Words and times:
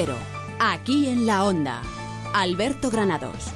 Cero, 0.00 0.14
aquí 0.60 1.08
en 1.08 1.26
la 1.26 1.42
Onda. 1.42 1.82
Alberto 2.32 2.88
Granados. 2.88 3.50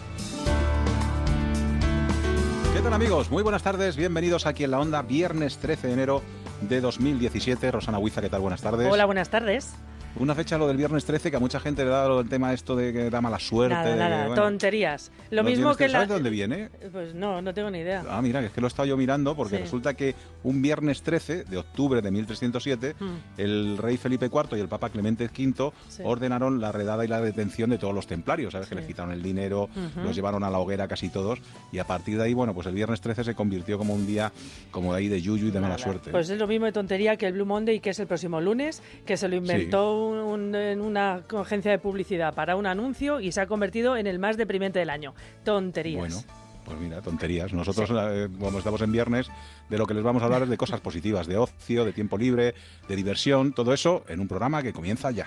¿Qué 2.75 2.81
tal 2.81 2.93
amigos? 2.93 3.31
Muy 3.31 3.45
buenas 3.45 3.63
tardes, 3.63 3.95
bienvenidos 3.95 4.45
aquí 4.45 4.65
en 4.65 4.73
la 4.73 4.81
Onda, 4.81 5.03
viernes 5.03 5.59
13 5.59 5.87
de 5.87 5.93
enero 5.93 6.23
de 6.63 6.81
2017. 6.81 7.71
Rosana 7.71 8.01
Huiza, 8.01 8.21
¿qué 8.21 8.29
tal? 8.29 8.41
Buenas 8.41 8.61
tardes. 8.61 8.91
Hola, 8.91 9.05
buenas 9.05 9.29
tardes. 9.29 9.75
Una 10.17 10.35
fecha 10.35 10.59
lo 10.59 10.69
del 10.69 10.77
viernes 10.77 11.05
13 11.05 11.31
que 11.31 11.37
a 11.37 11.41
mucha 11.41 11.59
gente 11.59 11.85
le 11.85 11.91
da 11.91 12.07
el 12.21 12.29
tema 12.29 12.53
esto 12.53 12.77
de 12.77 12.93
que 12.93 13.09
da 13.11 13.21
mala 13.21 13.39
suerte. 13.39 13.75
Nada, 13.75 13.91
de 13.91 13.97
nada, 13.97 14.27
bueno, 14.29 14.43
tonterías. 14.43 15.11
Lo 15.31 15.43
mismo 15.43 15.71
que 15.71 15.85
13, 15.89 15.93
¿Sabes 15.93 16.09
la... 16.09 16.15
de 16.15 16.21
dónde 16.21 16.31
viene? 16.31 16.69
Pues 16.93 17.15
no, 17.15 17.41
no 17.41 17.55
tengo 17.55 17.71
ni 17.71 17.79
idea. 17.79 18.05
Ah, 18.09 18.21
mira, 18.21 18.41
es 18.45 18.53
que 18.53 18.61
lo 18.61 18.67
he 18.67 18.69
estado 18.69 18.87
yo 18.87 18.97
mirando 18.97 19.35
porque 19.35 19.57
Sí. 19.57 19.63
resulta 19.63 19.95
que 19.95 20.15
un 20.45 20.61
viernes 20.61 21.03
13 21.03 21.45
de 21.45 21.57
octubre 21.57 22.03
de 22.03 22.11
1307 22.11 22.95
Mm. 23.01 23.07
el 23.39 23.79
rey 23.79 23.97
Felipe 23.97 24.27
IV 24.27 24.57
y 24.59 24.61
el 24.61 24.69
papa 24.69 24.91
Clemente 24.91 25.25
V 25.27 25.73
Sí. 25.89 26.03
ordenaron 26.05 26.61
la 26.61 26.73
redada 26.73 27.05
y 27.05 27.09
la 27.09 27.21
detención 27.21 27.71
de 27.71 27.79
todos 27.79 27.95
los 27.95 28.07
templarios, 28.07 28.53
¿sabes? 28.53 28.69
Que 28.69 28.75
les 28.75 28.87
quitaron 28.87 29.13
el 29.13 29.23
dinero, 29.23 29.71
los 30.05 30.15
llevaron 30.15 30.45
a 30.45 30.51
la 30.51 30.59
hoguera 30.59 30.87
casi 30.89 31.09
todos 31.09 31.39
y 31.73 31.79
a 31.79 31.85
partir 31.87 32.19
de 32.19 32.25
ahí, 32.25 32.35
bueno, 32.35 32.53
pues 32.55 32.67
el 32.67 32.75
viernes 32.75 33.01
13 33.01 33.25
se 33.25 33.35
convirtió 33.35 33.79
como 33.79 33.95
un 33.95 34.07
día 34.07 34.31
como 34.71 34.93
ahí 34.93 35.09
de 35.09 35.21
yuyu 35.23 35.47
y 35.49 35.51
de 35.51 35.61
mala 35.61 35.79
suerte. 35.79 36.11
Pues 36.11 36.29
es 36.29 36.39
lo 36.39 36.47
mismo 36.47 36.67
de 36.67 36.73
tontería 36.73 37.17
que 37.17 37.27
el 37.27 37.33
Blue 37.33 37.47
Monday, 37.47 37.81
que 37.81 37.91
es 37.91 37.99
el 37.99 38.07
próximo 38.07 38.41
lunes, 38.41 38.83
que 39.07 39.17
se 39.17 39.27
lo 39.29 39.37
inventó 39.37 40.02
un- 40.11 40.55
en 40.55 40.81
una 40.81 41.23
agencia 41.41 41.71
de 41.71 41.79
publicidad 41.79 42.35
para 42.35 42.57
un 42.57 42.67
anuncio 42.67 43.21
y 43.21 43.33
se 43.33 43.41
ha 43.41 43.47
convertido 43.47 43.97
en 43.97 44.07
el 44.07 44.19
más 44.19 44.37
deprimente 44.37 44.79
del 44.79 44.91
año. 44.91 45.15
Tonterías. 45.45 45.99
Bueno, 45.99 46.17
pues 46.65 46.79
mira, 46.79 47.01
tonterías. 47.01 47.53
Nosotros, 47.53 47.91
eh, 47.93 48.29
como 48.39 48.59
estamos 48.59 48.81
en 48.83 48.93
viernes, 48.93 49.29
de 49.69 49.79
lo 49.79 49.87
que 49.87 49.95
les 49.95 50.03
vamos 50.03 50.23
a 50.23 50.27
hablar 50.27 50.43
es 50.43 50.49
de 50.49 50.57
cosas 50.57 50.81
positivas, 50.81 51.27
de 51.27 51.39
ocio, 51.39 51.85
de 51.85 51.93
tiempo 51.93 52.17
libre, 52.19 52.55
de 52.89 52.97
diversión, 52.97 53.53
todo 53.53 53.73
eso 53.73 54.05
en 54.09 54.21
un 54.21 54.29
programa 54.29 54.63
que 54.63 54.73
comienza 54.73 55.11
ya. 55.11 55.27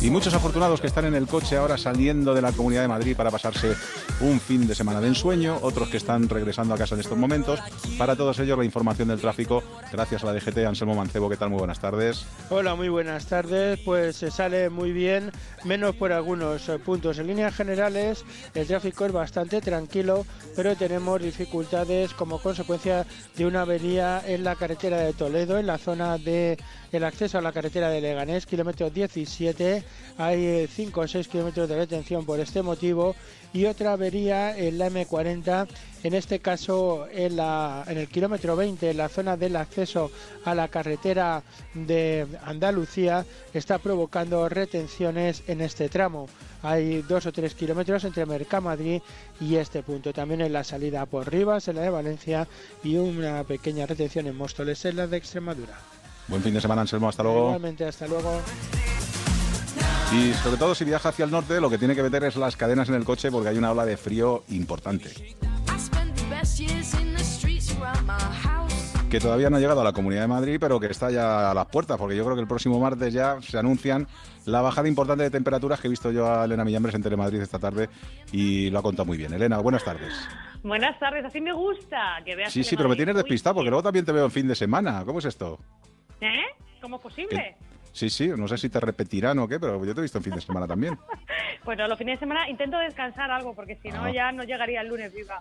Y 0.00 0.10
muchos 0.10 0.32
afortunados 0.32 0.80
que 0.80 0.86
están 0.86 1.06
en 1.06 1.14
el 1.16 1.26
coche 1.26 1.56
ahora 1.56 1.76
saliendo 1.76 2.32
de 2.32 2.40
la 2.40 2.52
Comunidad 2.52 2.82
de 2.82 2.88
Madrid 2.88 3.16
para 3.16 3.32
pasarse 3.32 3.74
un 4.20 4.38
fin 4.38 4.66
de 4.68 4.74
semana 4.76 5.00
de 5.00 5.08
ensueño, 5.08 5.58
otros 5.60 5.88
que 5.88 5.96
están 5.96 6.28
regresando 6.28 6.72
a 6.74 6.78
casa 6.78 6.94
en 6.94 7.00
estos 7.00 7.18
momentos. 7.18 7.58
Para 7.98 8.14
todos 8.14 8.38
ellos 8.38 8.56
la 8.56 8.64
información 8.64 9.08
del 9.08 9.20
tráfico, 9.20 9.62
gracias 9.90 10.22
a 10.22 10.26
la 10.26 10.34
DGT, 10.34 10.58
Anselmo 10.58 10.94
Mancebo, 10.94 11.28
¿qué 11.28 11.36
tal? 11.36 11.50
Muy 11.50 11.58
buenas 11.58 11.80
tardes. 11.80 12.24
Hola, 12.48 12.76
muy 12.76 12.88
buenas 12.88 13.26
tardes. 13.26 13.80
Pues 13.84 14.16
se 14.16 14.30
sale 14.30 14.70
muy 14.70 14.92
bien, 14.92 15.32
menos 15.64 15.96
por 15.96 16.12
algunos 16.12 16.68
eh, 16.68 16.78
puntos. 16.78 17.18
En 17.18 17.26
líneas 17.26 17.54
generales, 17.54 18.24
el 18.54 18.68
tráfico 18.68 19.04
es 19.04 19.12
bastante 19.12 19.60
tranquilo, 19.60 20.24
pero 20.54 20.76
tenemos 20.76 21.20
dificultades 21.20 22.14
como 22.14 22.38
consecuencia 22.38 23.04
de 23.36 23.46
una 23.46 23.62
avería 23.62 24.22
en 24.24 24.44
la 24.44 24.54
carretera 24.54 24.98
de 24.98 25.12
Toledo, 25.12 25.58
en 25.58 25.66
la 25.66 25.78
zona 25.78 26.18
de 26.18 26.56
el 26.92 27.04
acceso 27.04 27.38
a 27.38 27.42
la 27.42 27.52
carretera 27.52 27.90
de 27.90 28.00
Leganés, 28.00 28.46
kilómetro 28.46 28.90
17. 28.90 29.84
Hay 30.16 30.66
5 30.66 31.00
o 31.00 31.08
6 31.08 31.28
kilómetros 31.28 31.68
de 31.68 31.76
retención 31.76 32.24
por 32.24 32.40
este 32.40 32.62
motivo 32.62 33.14
y 33.52 33.64
otra 33.64 33.92
avería 33.92 34.56
en 34.56 34.78
la 34.78 34.90
M40, 34.90 35.66
en 36.02 36.14
este 36.14 36.40
caso 36.40 37.06
en 37.10 37.38
el 37.38 38.08
kilómetro 38.08 38.56
20, 38.56 38.90
en 38.90 38.96
la 38.96 39.08
zona 39.08 39.36
del 39.36 39.56
acceso 39.56 40.10
a 40.44 40.54
la 40.54 40.68
carretera 40.68 41.42
de 41.74 42.26
Andalucía, 42.44 43.24
está 43.54 43.78
provocando 43.78 44.48
retenciones 44.48 45.42
en 45.46 45.60
este 45.60 45.88
tramo. 45.88 46.28
Hay 46.62 47.02
dos 47.02 47.26
o 47.26 47.32
tres 47.32 47.54
kilómetros 47.54 48.04
entre 48.04 48.26
Mercamadrid 48.26 49.00
y 49.40 49.56
este 49.56 49.82
punto. 49.82 50.12
También 50.12 50.40
en 50.40 50.52
la 50.52 50.64
salida 50.64 51.06
por 51.06 51.30
Rivas, 51.30 51.68
en 51.68 51.76
la 51.76 51.82
de 51.82 51.90
Valencia, 51.90 52.48
y 52.82 52.96
una 52.96 53.44
pequeña 53.44 53.86
retención 53.86 54.26
en 54.26 54.36
Móstoles, 54.36 54.84
en 54.84 54.96
la 54.96 55.06
de 55.06 55.16
Extremadura. 55.16 55.78
Buen 56.28 56.42
fin 56.42 56.54
de 56.54 56.60
semana, 56.60 56.82
Anselmo, 56.82 57.08
hasta 57.08 57.22
luego. 57.22 57.46
Igualmente, 57.46 57.84
hasta 57.86 58.06
luego. 58.06 58.40
Y 60.12 60.32
sobre 60.34 60.56
todo 60.56 60.74
si 60.74 60.84
viaja 60.84 61.10
hacia 61.10 61.24
el 61.24 61.30
norte, 61.30 61.60
lo 61.60 61.68
que 61.68 61.78
tiene 61.78 61.94
que 61.94 62.02
meter 62.02 62.24
es 62.24 62.36
las 62.36 62.56
cadenas 62.56 62.88
en 62.88 62.94
el 62.94 63.04
coche 63.04 63.30
porque 63.30 63.48
hay 63.48 63.58
una 63.58 63.72
ola 63.72 63.84
de 63.84 63.96
frío 63.96 64.44
importante. 64.48 65.10
Que 69.10 69.20
todavía 69.20 69.48
no 69.48 69.56
ha 69.56 69.60
llegado 69.60 69.80
a 69.80 69.84
la 69.84 69.92
Comunidad 69.92 70.22
de 70.22 70.28
Madrid, 70.28 70.58
pero 70.60 70.78
que 70.78 70.86
está 70.86 71.10
ya 71.10 71.50
a 71.50 71.54
las 71.54 71.66
puertas, 71.66 71.96
porque 71.96 72.14
yo 72.14 72.24
creo 72.24 72.36
que 72.36 72.42
el 72.42 72.48
próximo 72.48 72.78
martes 72.78 73.12
ya 73.12 73.40
se 73.40 73.58
anuncian 73.58 74.06
la 74.44 74.60
bajada 74.60 74.88
importante 74.88 75.24
de 75.24 75.30
temperaturas 75.30 75.80
que 75.80 75.88
he 75.88 75.90
visto 75.90 76.10
yo 76.10 76.30
a 76.30 76.44
Elena 76.44 76.64
Millambres 76.64 76.94
en 76.94 77.02
Telemadrid 77.02 77.40
esta 77.40 77.58
tarde 77.58 77.88
y 78.32 78.68
lo 78.70 78.78
ha 78.78 78.82
contado 78.82 79.06
muy 79.06 79.16
bien. 79.16 79.32
Elena, 79.32 79.58
buenas 79.58 79.84
tardes. 79.84 80.14
Buenas 80.62 80.98
tardes, 80.98 81.24
así 81.24 81.40
me 81.40 81.52
gusta 81.52 82.20
que 82.24 82.34
veas. 82.36 82.52
Sí, 82.52 82.64
sí, 82.64 82.76
pero 82.76 82.88
me 82.88 82.96
tienes 82.96 83.14
despistado 83.14 83.56
porque 83.56 83.70
luego 83.70 83.82
también 83.82 84.04
te 84.04 84.12
veo 84.12 84.26
en 84.26 84.30
fin 84.30 84.48
de 84.48 84.54
semana. 84.54 85.04
¿Cómo 85.04 85.18
es 85.20 85.26
esto? 85.26 85.58
¿Eh? 86.20 86.42
¿Cómo 86.80 86.96
es 86.96 87.02
posible? 87.02 87.56
Sí, 87.92 88.10
sí, 88.10 88.28
no 88.28 88.46
sé 88.46 88.58
si 88.58 88.68
te 88.68 88.78
repetirán 88.78 89.38
o 89.40 89.48
qué, 89.48 89.58
pero 89.58 89.84
yo 89.84 89.92
te 89.94 90.00
he 90.00 90.02
visto 90.02 90.18
en 90.18 90.24
fin 90.24 90.34
de 90.34 90.40
semana 90.40 90.66
también. 90.66 90.98
Bueno, 91.64 91.86
los 91.86 91.98
fines 91.98 92.16
de 92.18 92.20
semana 92.20 92.48
intento 92.48 92.78
descansar 92.78 93.30
algo 93.30 93.54
porque 93.54 93.76
si 93.82 93.90
no 93.90 94.04
Ah. 94.04 94.10
ya 94.10 94.32
no 94.32 94.42
llegaría 94.42 94.80
el 94.80 94.88
lunes 94.88 95.12
viva. 95.12 95.38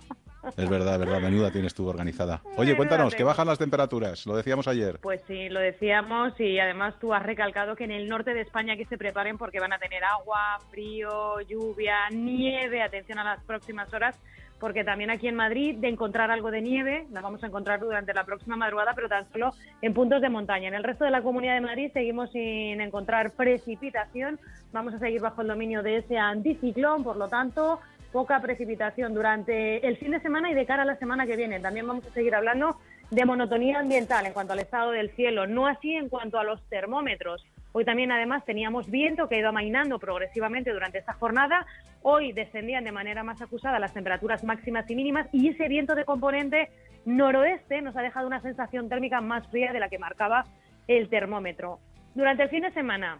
Es 0.57 0.69
verdad, 0.69 0.95
es 0.95 0.99
verdad, 0.99 1.21
menuda 1.21 1.51
tienes 1.51 1.73
tú 1.73 1.87
organizada. 1.87 2.41
Oye, 2.57 2.75
cuéntanos, 2.75 3.15
que 3.15 3.23
bajan 3.23 3.47
las 3.47 3.57
temperaturas, 3.59 4.25
lo 4.25 4.35
decíamos 4.35 4.67
ayer. 4.67 4.99
Pues 4.99 5.21
sí, 5.25 5.47
lo 5.47 5.61
decíamos 5.61 6.37
y 6.41 6.59
además 6.59 6.95
tú 6.99 7.13
has 7.13 7.23
recalcado 7.23 7.77
que 7.77 7.85
en 7.85 7.91
el 7.91 8.09
norte 8.09 8.33
de 8.33 8.41
España 8.41 8.75
que 8.75 8.83
se 8.85 8.97
preparen 8.97 9.37
porque 9.37 9.61
van 9.61 9.71
a 9.71 9.77
tener 9.79 10.03
agua, 10.03 10.59
frío, 10.69 11.39
lluvia, 11.41 12.09
nieve, 12.11 12.81
atención 12.81 13.19
a 13.19 13.23
las 13.23 13.41
próximas 13.45 13.93
horas, 13.93 14.19
porque 14.59 14.83
también 14.83 15.09
aquí 15.09 15.27
en 15.27 15.35
Madrid 15.35 15.75
de 15.77 15.87
encontrar 15.87 16.31
algo 16.31 16.51
de 16.51 16.61
nieve, 16.61 17.05
la 17.11 17.21
vamos 17.21 17.43
a 17.43 17.47
encontrar 17.47 17.79
durante 17.79 18.13
la 18.13 18.23
próxima 18.23 18.55
madrugada, 18.55 18.93
pero 18.95 19.09
tan 19.09 19.31
solo 19.31 19.53
en 19.81 19.93
puntos 19.93 20.21
de 20.21 20.29
montaña. 20.29 20.67
En 20.67 20.73
el 20.73 20.83
resto 20.83 21.05
de 21.05 21.11
la 21.11 21.21
comunidad 21.21 21.55
de 21.55 21.61
Madrid 21.61 21.91
seguimos 21.93 22.31
sin 22.31 22.81
encontrar 22.81 23.31
precipitación, 23.31 24.39
vamos 24.71 24.93
a 24.93 24.99
seguir 24.99 25.21
bajo 25.21 25.41
el 25.41 25.47
dominio 25.47 25.83
de 25.83 25.97
ese 25.97 26.17
anticiclón, 26.17 27.03
por 27.03 27.17
lo 27.17 27.27
tanto, 27.27 27.79
poca 28.11 28.41
precipitación 28.41 29.13
durante 29.13 29.85
el 29.87 29.97
fin 29.97 30.11
de 30.11 30.19
semana 30.21 30.49
y 30.49 30.53
de 30.53 30.65
cara 30.65 30.83
a 30.83 30.85
la 30.85 30.97
semana 30.97 31.25
que 31.25 31.35
viene. 31.35 31.59
También 31.59 31.87
vamos 31.87 32.05
a 32.07 32.13
seguir 32.13 32.33
hablando 32.33 32.77
de 33.11 33.25
monotonía 33.25 33.79
ambiental 33.79 34.25
en 34.25 34.33
cuanto 34.33 34.53
al 34.53 34.59
estado 34.59 34.91
del 34.91 35.11
cielo, 35.11 35.47
no 35.47 35.67
así 35.67 35.93
en 35.93 36.09
cuanto 36.09 36.39
a 36.39 36.43
los 36.43 36.61
termómetros. 36.69 37.45
Hoy 37.77 37.85
también 37.85 38.11
además 38.11 38.43
teníamos 38.43 38.89
viento 38.89 39.29
que 39.29 39.35
ha 39.35 39.37
ido 39.37 39.49
amainando 39.49 39.99
progresivamente 39.99 40.73
durante 40.73 40.97
esta 40.97 41.13
jornada. 41.13 41.63
Hoy 42.01 42.31
descendían 42.31 42.83
de 42.83 42.91
manera 42.91 43.21
más 43.21 43.39
acusada 43.39 43.77
las 43.77 43.93
temperaturas 43.93 44.43
máximas 44.43 44.89
y 44.89 44.95
mínimas 44.95 45.27
y 45.31 45.49
ese 45.49 45.67
viento 45.67 45.93
de 45.93 46.03
componente 46.03 46.69
noroeste 47.05 47.83
nos 47.83 47.95
ha 47.95 48.01
dejado 48.01 48.25
una 48.25 48.41
sensación 48.41 48.89
térmica 48.89 49.21
más 49.21 49.47
fría 49.49 49.73
de 49.73 49.79
la 49.79 49.89
que 49.89 49.99
marcaba 49.99 50.45
el 50.87 51.07
termómetro. 51.07 51.77
Durante 52.15 52.41
el 52.41 52.49
fin 52.49 52.63
de 52.63 52.71
semana, 52.71 53.19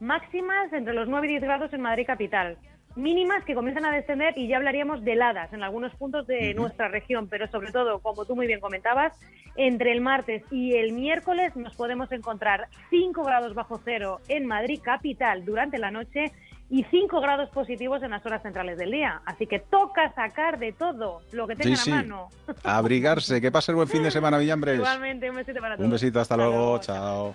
máximas 0.00 0.72
entre 0.72 0.92
los 0.92 1.08
9 1.08 1.28
y 1.28 1.30
10 1.30 1.42
grados 1.44 1.72
en 1.72 1.82
Madrid 1.82 2.04
capital, 2.04 2.58
mínimas 2.96 3.44
que 3.44 3.54
comienzan 3.54 3.84
a 3.86 3.90
descender 3.92 4.34
y 4.36 4.48
ya 4.48 4.56
hablaríamos 4.56 5.04
de 5.04 5.12
heladas 5.12 5.52
en 5.52 5.62
algunos 5.62 5.94
puntos 5.96 6.26
de 6.26 6.54
nuestra 6.54 6.88
región, 6.88 7.28
pero 7.28 7.48
sobre 7.48 7.72
todo, 7.72 7.98
como 8.00 8.24
tú 8.24 8.36
muy 8.36 8.46
bien 8.46 8.60
comentabas, 8.60 9.12
entre 9.56 9.92
el 9.92 10.00
martes 10.00 10.42
y 10.50 10.74
el 10.76 10.92
miércoles 10.92 11.54
nos 11.56 11.74
podemos 11.76 12.10
encontrar 12.12 12.68
5 12.90 13.22
grados 13.24 13.54
bajo 13.54 13.80
cero 13.84 14.20
en 14.28 14.46
Madrid 14.46 14.80
capital 14.82 15.44
durante 15.44 15.78
la 15.78 15.90
noche 15.90 16.32
y 16.70 16.82
5 16.84 17.20
grados 17.20 17.50
positivos 17.50 18.02
en 18.02 18.10
las 18.10 18.24
horas 18.24 18.42
centrales 18.42 18.78
del 18.78 18.90
día. 18.90 19.20
Así 19.26 19.46
que 19.46 19.58
toca 19.58 20.12
sacar 20.14 20.58
de 20.58 20.72
todo 20.72 21.20
lo 21.32 21.46
que 21.46 21.54
Sí, 21.56 21.62
tengan 21.62 21.76
sí. 21.78 21.90
a 21.90 21.94
mano. 21.96 22.28
Abrigarse, 22.64 23.40
que 23.40 23.52
pase 23.52 23.72
el 23.72 23.76
buen 23.76 23.88
fin 23.88 24.02
de 24.02 24.10
semana, 24.10 24.38
Villambres. 24.38 24.76
Igualmente, 24.76 25.30
un 25.30 25.36
besito 25.36 25.60
para 25.60 25.76
todos. 25.76 25.84
Un 25.84 25.92
besito, 25.92 26.20
hasta 26.20 26.36
luego, 26.36 26.78
chao. 26.80 27.34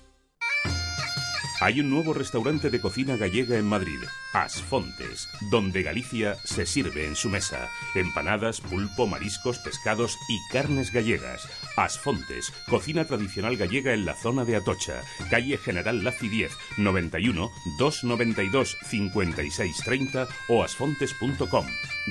Hay 1.61 1.79
un 1.79 1.91
nuevo 1.91 2.13
restaurante 2.13 2.71
de 2.71 2.81
cocina 2.81 3.17
gallega 3.17 3.55
en 3.55 3.67
Madrid, 3.67 3.99
Asfontes, 4.33 5.29
donde 5.51 5.83
Galicia 5.83 6.35
se 6.43 6.65
sirve 6.65 7.05
en 7.05 7.15
su 7.15 7.29
mesa. 7.29 7.69
Empanadas, 7.93 8.61
pulpo, 8.61 9.05
mariscos, 9.05 9.59
pescados 9.59 10.17
y 10.27 10.39
carnes 10.51 10.91
gallegas. 10.91 11.47
Asfontes, 11.77 12.51
cocina 12.67 13.05
tradicional 13.05 13.57
gallega 13.57 13.93
en 13.93 14.05
la 14.05 14.15
zona 14.15 14.43
de 14.43 14.55
Atocha, 14.55 15.03
calle 15.29 15.59
General 15.59 16.03
Laci 16.03 16.29
10, 16.29 16.51
91 16.79 17.51
292 17.77 18.77
5630 18.81 20.27
o 20.47 20.63
asfontes.com. 20.63 21.67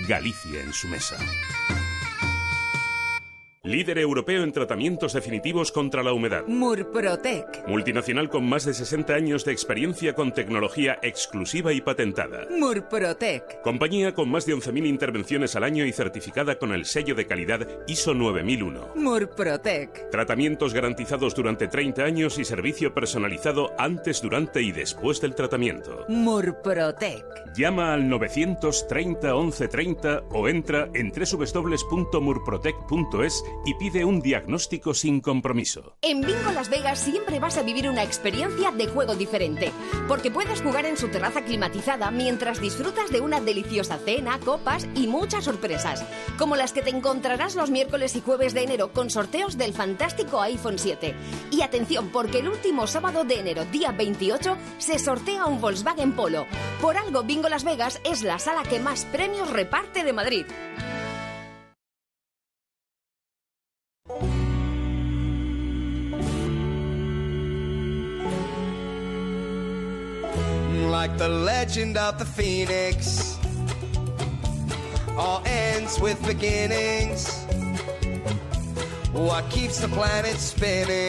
Galicia 0.06 0.62
en 0.62 0.72
su 0.72 0.86
mesa. 0.86 1.16
Líder 3.62 3.98
europeo 3.98 4.42
en 4.42 4.52
tratamientos 4.52 5.12
definitivos 5.12 5.70
contra 5.70 6.02
la 6.02 6.14
humedad. 6.14 6.44
Murprotec. 6.46 7.68
Multinacional 7.68 8.30
con 8.30 8.48
más 8.48 8.64
de 8.64 8.72
60 8.72 9.12
años 9.12 9.44
de 9.44 9.52
experiencia 9.52 10.14
con 10.14 10.32
tecnología 10.32 10.98
exclusiva 11.02 11.74
y 11.74 11.82
patentada. 11.82 12.46
Murprotec. 12.50 13.60
Compañía 13.60 14.14
con 14.14 14.30
más 14.30 14.46
de 14.46 14.54
11.000 14.54 14.86
intervenciones 14.86 15.56
al 15.56 15.64
año 15.64 15.84
y 15.84 15.92
certificada 15.92 16.58
con 16.58 16.72
el 16.72 16.86
sello 16.86 17.14
de 17.14 17.26
calidad 17.26 17.68
ISO 17.86 18.14
9001. 18.14 18.92
Murprotec. 18.94 20.08
Tratamientos 20.08 20.72
garantizados 20.72 21.34
durante 21.34 21.68
30 21.68 22.02
años 22.02 22.38
y 22.38 22.46
servicio 22.46 22.94
personalizado 22.94 23.74
antes, 23.76 24.22
durante 24.22 24.62
y 24.62 24.72
después 24.72 25.20
del 25.20 25.34
tratamiento. 25.34 26.06
Murprotec. 26.08 27.26
Llama 27.54 27.92
al 27.92 28.08
930 28.08 29.34
1130 29.34 30.22
o 30.30 30.48
entra 30.48 30.88
en 30.94 31.12
www.murprotec.es 31.12 33.44
y 33.64 33.74
pide 33.74 34.04
un 34.04 34.20
diagnóstico 34.20 34.94
sin 34.94 35.20
compromiso. 35.20 35.96
En 36.02 36.20
Bingo 36.20 36.50
Las 36.54 36.70
Vegas 36.70 36.98
siempre 36.98 37.38
vas 37.38 37.58
a 37.58 37.62
vivir 37.62 37.88
una 37.88 38.02
experiencia 38.02 38.70
de 38.70 38.86
juego 38.86 39.14
diferente, 39.14 39.72
porque 40.08 40.30
puedes 40.30 40.62
jugar 40.62 40.86
en 40.86 40.96
su 40.96 41.08
terraza 41.08 41.44
climatizada 41.44 42.10
mientras 42.10 42.60
disfrutas 42.60 43.10
de 43.10 43.20
una 43.20 43.40
deliciosa 43.40 43.98
cena, 43.98 44.38
copas 44.40 44.86
y 44.94 45.06
muchas 45.06 45.44
sorpresas, 45.44 46.04
como 46.38 46.56
las 46.56 46.72
que 46.72 46.82
te 46.82 46.90
encontrarás 46.90 47.54
los 47.54 47.70
miércoles 47.70 48.16
y 48.16 48.20
jueves 48.20 48.54
de 48.54 48.62
enero 48.62 48.92
con 48.92 49.10
sorteos 49.10 49.58
del 49.58 49.74
fantástico 49.74 50.40
iPhone 50.40 50.78
7. 50.78 51.14
Y 51.50 51.62
atención, 51.62 52.10
porque 52.10 52.38
el 52.38 52.48
último 52.48 52.86
sábado 52.86 53.24
de 53.24 53.40
enero, 53.40 53.64
día 53.66 53.92
28, 53.92 54.56
se 54.78 54.98
sortea 54.98 55.46
un 55.46 55.60
Volkswagen 55.60 56.12
Polo. 56.12 56.46
Por 56.80 56.96
algo, 56.96 57.22
Bingo 57.22 57.48
Las 57.48 57.64
Vegas 57.64 58.00
es 58.04 58.22
la 58.22 58.38
sala 58.38 58.62
que 58.62 58.80
más 58.80 59.04
premios 59.06 59.50
reparte 59.50 60.04
de 60.04 60.12
Madrid. 60.12 60.46
Like 71.00 71.16
the 71.16 71.28
legend 71.28 71.96
of 71.96 72.18
the 72.18 72.24
phoenix. 72.24 73.38
All 75.16 75.42
ends 75.46 75.98
with 75.98 76.22
beginnings. 76.26 77.46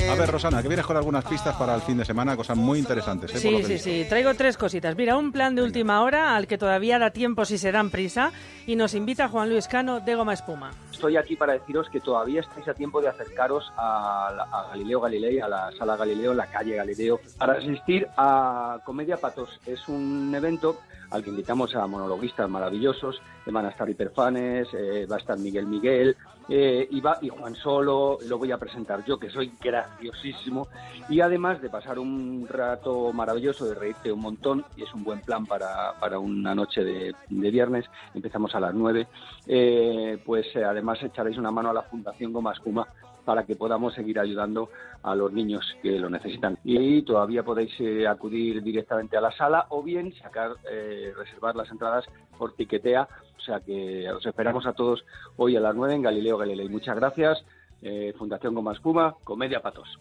A 0.09 0.15
ver, 0.15 0.30
Rosana, 0.31 0.62
que 0.63 0.68
vienes 0.68 0.86
con 0.88 0.98
algunas 0.98 1.24
pistas 1.24 1.56
para 1.56 1.75
el 1.75 1.81
fin 1.81 1.98
de 2.00 2.06
semana, 2.06 2.36
cosas 2.36 2.57
muy 2.57 2.80
interesantes. 2.80 3.33
¿eh? 3.36 3.38
Sí, 3.38 3.63
sí, 3.63 3.77
sí. 3.77 4.06
Traigo 4.09 4.33
tres 4.33 4.57
cositas. 4.57 4.95
Mira, 4.95 5.15
un 5.18 5.31
plan 5.31 5.53
de 5.56 5.62
última 5.62 6.01
hora 6.01 6.36
al 6.36 6.48
que 6.48 6.57
todavía 6.57 6.98
da 6.98 7.12
tiempo 7.12 7.45
si 7.45 7.59
se 7.59 7.71
dan 7.71 7.92
prisa 7.92 8.31
y 8.65 8.75
nos 8.75 8.95
invita 8.95 9.27
Juan 9.30 9.50
Luis 9.50 9.68
Cano 9.68 10.00
de 10.00 10.15
Goma 10.15 10.33
Espuma. 10.33 10.71
Estoy 10.92 11.15
aquí 11.15 11.36
para 11.36 11.53
deciros 11.53 11.89
que 11.89 12.00
todavía 12.00 12.42
estáis 12.42 12.68
a 12.68 12.74
tiempo 12.74 13.01
de 13.01 13.09
acercaros 13.09 13.71
a, 13.77 14.31
la- 14.36 14.44
a 14.51 14.68
Galileo 14.69 15.00
Galilei, 15.01 15.39
a 15.39 15.48
la 15.48 15.71
sala 15.77 15.95
Galileo, 15.95 16.33
la 16.33 16.48
calle 16.48 16.75
Galileo, 16.75 17.19
para 17.38 17.53
asistir 17.53 18.07
a 18.18 18.80
Comedia 18.83 19.18
Patos. 19.18 19.59
Es 19.65 19.88
un 19.88 20.33
evento 20.36 20.80
al 21.11 21.23
que 21.23 21.29
invitamos 21.29 21.75
a 21.75 21.85
monologuistas 21.87 22.49
maravillosos. 22.49 23.21
Eh, 23.45 23.51
Van 23.51 23.65
a 23.65 23.69
estar 23.69 23.89
hiperfanes, 23.89 24.67
eh, 24.73 25.05
va 25.09 25.17
a 25.17 25.19
estar 25.19 25.37
Miguel 25.37 25.67
Miguel 25.67 26.15
eh, 26.49 26.87
y, 26.89 27.29
Juan 27.29 27.55
Solo. 27.55 28.17
Lo 28.27 28.37
voy 28.37 28.51
a 28.51 28.57
presentar 28.57 29.05
yo, 29.05 29.17
que 29.17 29.29
soy 29.29 29.53
graciosísimo. 29.61 30.67
Y 31.09 31.21
además 31.21 31.61
de 31.61 31.69
pasar 31.69 31.99
un 31.99 32.45
rato 32.47 33.13
maravilloso, 33.13 33.65
de 33.65 33.75
reírte 33.75 34.11
un 34.11 34.21
montón, 34.21 34.65
y 34.75 34.83
es 34.83 34.93
un 34.93 35.03
buen 35.03 35.21
plan 35.21 35.45
para, 35.45 35.93
para 35.99 36.19
una 36.19 36.53
noche 36.53 36.83
de, 36.83 37.15
viernes, 37.29 37.85
empezamos 38.13 38.53
a 38.55 38.59
las 38.59 38.73
9, 38.73 39.07
eh, 39.47 40.21
pues 40.25 40.47
eh, 40.55 40.63
además 40.63 41.01
echaréis 41.03 41.37
una 41.37 41.51
mano 41.51 41.69
a 41.69 41.73
la 41.73 41.83
Fundación 41.83 42.33
Goma 42.33 42.53
Espuma 42.53 42.87
para 43.25 43.45
que 43.45 43.56
podamos 43.56 43.94
seguir 43.94 44.19
ayudando 44.19 44.69
a 45.03 45.15
los 45.15 45.31
niños 45.31 45.65
que 45.81 46.00
lo 46.00 46.09
necesitan. 46.09 46.57
Y 46.63 47.01
todavía 47.03 47.44
podéis 47.44 47.73
eh, 47.79 48.07
acudir 48.07 48.62
directamente 48.62 49.18
a 49.18 49.21
la 49.21 49.31
sala 49.31 49.65
o 49.69 49.81
bien 49.83 50.13
sacar, 50.15 50.51
eh, 50.69 51.13
reservar 51.15 51.56
las 51.56 51.69
entradas 51.71 52.06
por 52.38 52.53
tiquetea. 52.56 53.07
O 53.38 53.41
sea 53.41 53.59
que 53.59 54.09
os 54.12 54.25
esperamos 54.25 54.65
a 54.65 54.73
todos 54.73 55.03
hoy 55.38 55.56
a 55.56 55.59
las 55.59 55.75
9 55.75 55.95
en 55.95 56.01
Galileo 56.03 56.38
Galilei. 56.38 56.69
Muchas 56.69 56.95
gracias. 56.95 57.44
eh, 57.81 58.13
Fundación 58.18 58.53
Goma 58.53 58.73
Espuma, 58.73 59.15
Comedia 59.24 59.62
Patos. 59.62 60.00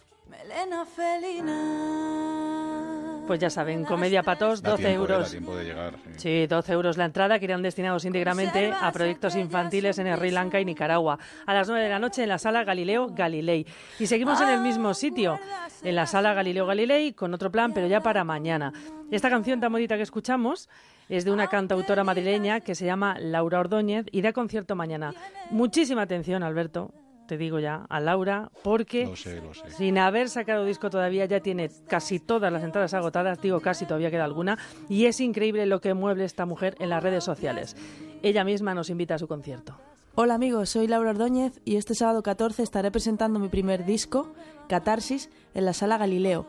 Pues 3.30 3.38
ya 3.38 3.48
saben, 3.48 3.84
Comedia 3.84 4.24
Patos, 4.24 4.60
Da 4.60 4.70
12 4.70 4.82
tiempo, 4.82 5.04
eh, 5.06 5.12
euros. 5.12 5.30
tiempo 5.30 5.54
de 5.54 5.64
llegar. 5.64 5.94
sí. 6.16 6.40
Sí, 6.40 6.46
12 6.48 6.72
euros 6.72 6.96
la 6.96 7.04
entrada 7.04 7.38
que 7.38 7.44
irán 7.44 7.62
destinados 7.62 8.04
íntegramente 8.04 8.72
a 8.72 8.90
proyectos 8.90 9.36
infantiles 9.36 10.00
en 10.00 10.12
Sri 10.16 10.32
Lanka 10.32 10.58
y 10.60 10.64
Nicaragua. 10.64 11.16
A 11.46 11.54
las 11.54 11.68
9 11.68 11.84
de 11.84 11.90
la 11.90 12.00
noche 12.00 12.24
en 12.24 12.28
la 12.28 12.38
sala 12.38 12.64
Galileo 12.64 13.06
Galilei. 13.14 13.64
Y 14.00 14.08
seguimos 14.08 14.40
en 14.40 14.48
el 14.48 14.58
mismo 14.62 14.94
sitio, 14.94 15.38
en 15.84 15.94
la 15.94 16.06
sala 16.06 16.34
Galileo 16.34 16.66
Galilei, 16.66 17.12
con 17.12 17.32
otro 17.32 17.52
plan, 17.52 17.72
pero 17.72 17.86
ya 17.86 18.00
para 18.00 18.24
mañana. 18.24 18.72
Esta 19.12 19.30
canción 19.30 19.60
tan 19.60 19.70
bonita 19.70 19.94
que 19.96 20.02
escuchamos 20.02 20.68
es 21.08 21.24
de 21.24 21.30
una 21.30 21.46
cantautora 21.46 22.02
madrileña 22.02 22.58
que 22.58 22.74
se 22.74 22.84
llama 22.84 23.16
Laura 23.20 23.60
Ordóñez 23.60 24.06
y 24.10 24.22
da 24.22 24.32
concierto 24.32 24.74
mañana. 24.74 25.14
Muchísima 25.50 26.02
atención, 26.02 26.42
Alberto. 26.42 26.92
Te 27.30 27.38
digo 27.38 27.60
ya, 27.60 27.86
a 27.88 28.00
Laura, 28.00 28.50
porque 28.64 29.06
Lo 29.06 29.14
sé, 29.14 29.40
lo 29.40 29.54
sé. 29.54 29.70
sin 29.70 29.98
haber 29.98 30.28
sacado 30.28 30.64
disco 30.64 30.90
todavía 30.90 31.26
ya 31.26 31.38
tiene 31.38 31.70
casi 31.86 32.18
todas 32.18 32.52
las 32.52 32.64
entradas 32.64 32.92
agotadas, 32.92 33.40
digo 33.40 33.60
casi, 33.60 33.86
todavía 33.86 34.10
queda 34.10 34.24
alguna, 34.24 34.58
y 34.88 35.04
es 35.04 35.20
increíble 35.20 35.64
lo 35.66 35.80
que 35.80 35.94
mueve 35.94 36.24
esta 36.24 36.44
mujer 36.44 36.74
en 36.80 36.88
las 36.88 37.00
redes 37.00 37.22
sociales. 37.22 37.76
Ella 38.24 38.42
misma 38.42 38.74
nos 38.74 38.90
invita 38.90 39.14
a 39.14 39.18
su 39.20 39.28
concierto. 39.28 39.76
Hola 40.16 40.34
amigos, 40.34 40.70
soy 40.70 40.88
Laura 40.88 41.10
Ordóñez 41.10 41.60
y 41.64 41.76
este 41.76 41.94
sábado 41.94 42.24
14 42.24 42.64
estaré 42.64 42.90
presentando 42.90 43.38
mi 43.38 43.46
primer 43.48 43.84
disco, 43.84 44.34
Catarsis, 44.68 45.30
en 45.54 45.66
la 45.66 45.72
sala 45.72 45.98
Galileo, 45.98 46.46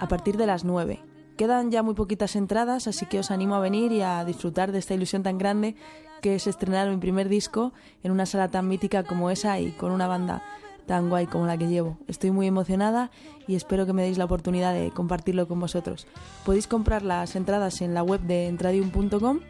a 0.00 0.08
partir 0.08 0.38
de 0.38 0.46
las 0.46 0.64
9. 0.64 0.98
Quedan 1.36 1.70
ya 1.70 1.82
muy 1.82 1.92
poquitas 1.92 2.36
entradas, 2.36 2.86
así 2.86 3.04
que 3.04 3.18
os 3.18 3.30
animo 3.30 3.54
a 3.54 3.60
venir 3.60 3.92
y 3.92 4.00
a 4.00 4.24
disfrutar 4.24 4.72
de 4.72 4.78
esta 4.78 4.94
ilusión 4.94 5.22
tan 5.22 5.36
grande 5.36 5.76
que 6.22 6.36
es 6.36 6.46
estrenar 6.46 6.88
mi 6.88 6.96
primer 6.96 7.28
disco 7.28 7.74
en 8.02 8.12
una 8.12 8.24
sala 8.24 8.48
tan 8.48 8.68
mítica 8.68 9.02
como 9.02 9.30
esa 9.30 9.60
y 9.60 9.72
con 9.72 9.92
una 9.92 10.06
banda 10.06 10.42
tan 10.86 11.10
guay 11.10 11.26
como 11.26 11.46
la 11.46 11.58
que 11.58 11.68
llevo. 11.68 11.98
Estoy 12.08 12.30
muy 12.30 12.46
emocionada 12.46 13.10
y 13.46 13.56
espero 13.56 13.84
que 13.84 13.92
me 13.92 14.02
deis 14.02 14.18
la 14.18 14.24
oportunidad 14.24 14.72
de 14.72 14.90
compartirlo 14.90 15.46
con 15.46 15.60
vosotros. 15.60 16.06
Podéis 16.46 16.66
comprar 16.66 17.02
las 17.02 17.36
entradas 17.36 17.82
en 17.82 17.92
la 17.92 18.02
web 18.02 18.20
de 18.20 18.46
entradium.com 18.46 19.40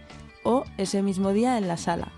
o 0.44 0.64
ese 0.78 1.02
mismo 1.02 1.32
día 1.32 1.58
en 1.58 1.68
la 1.68 1.76
sala. 1.76 2.08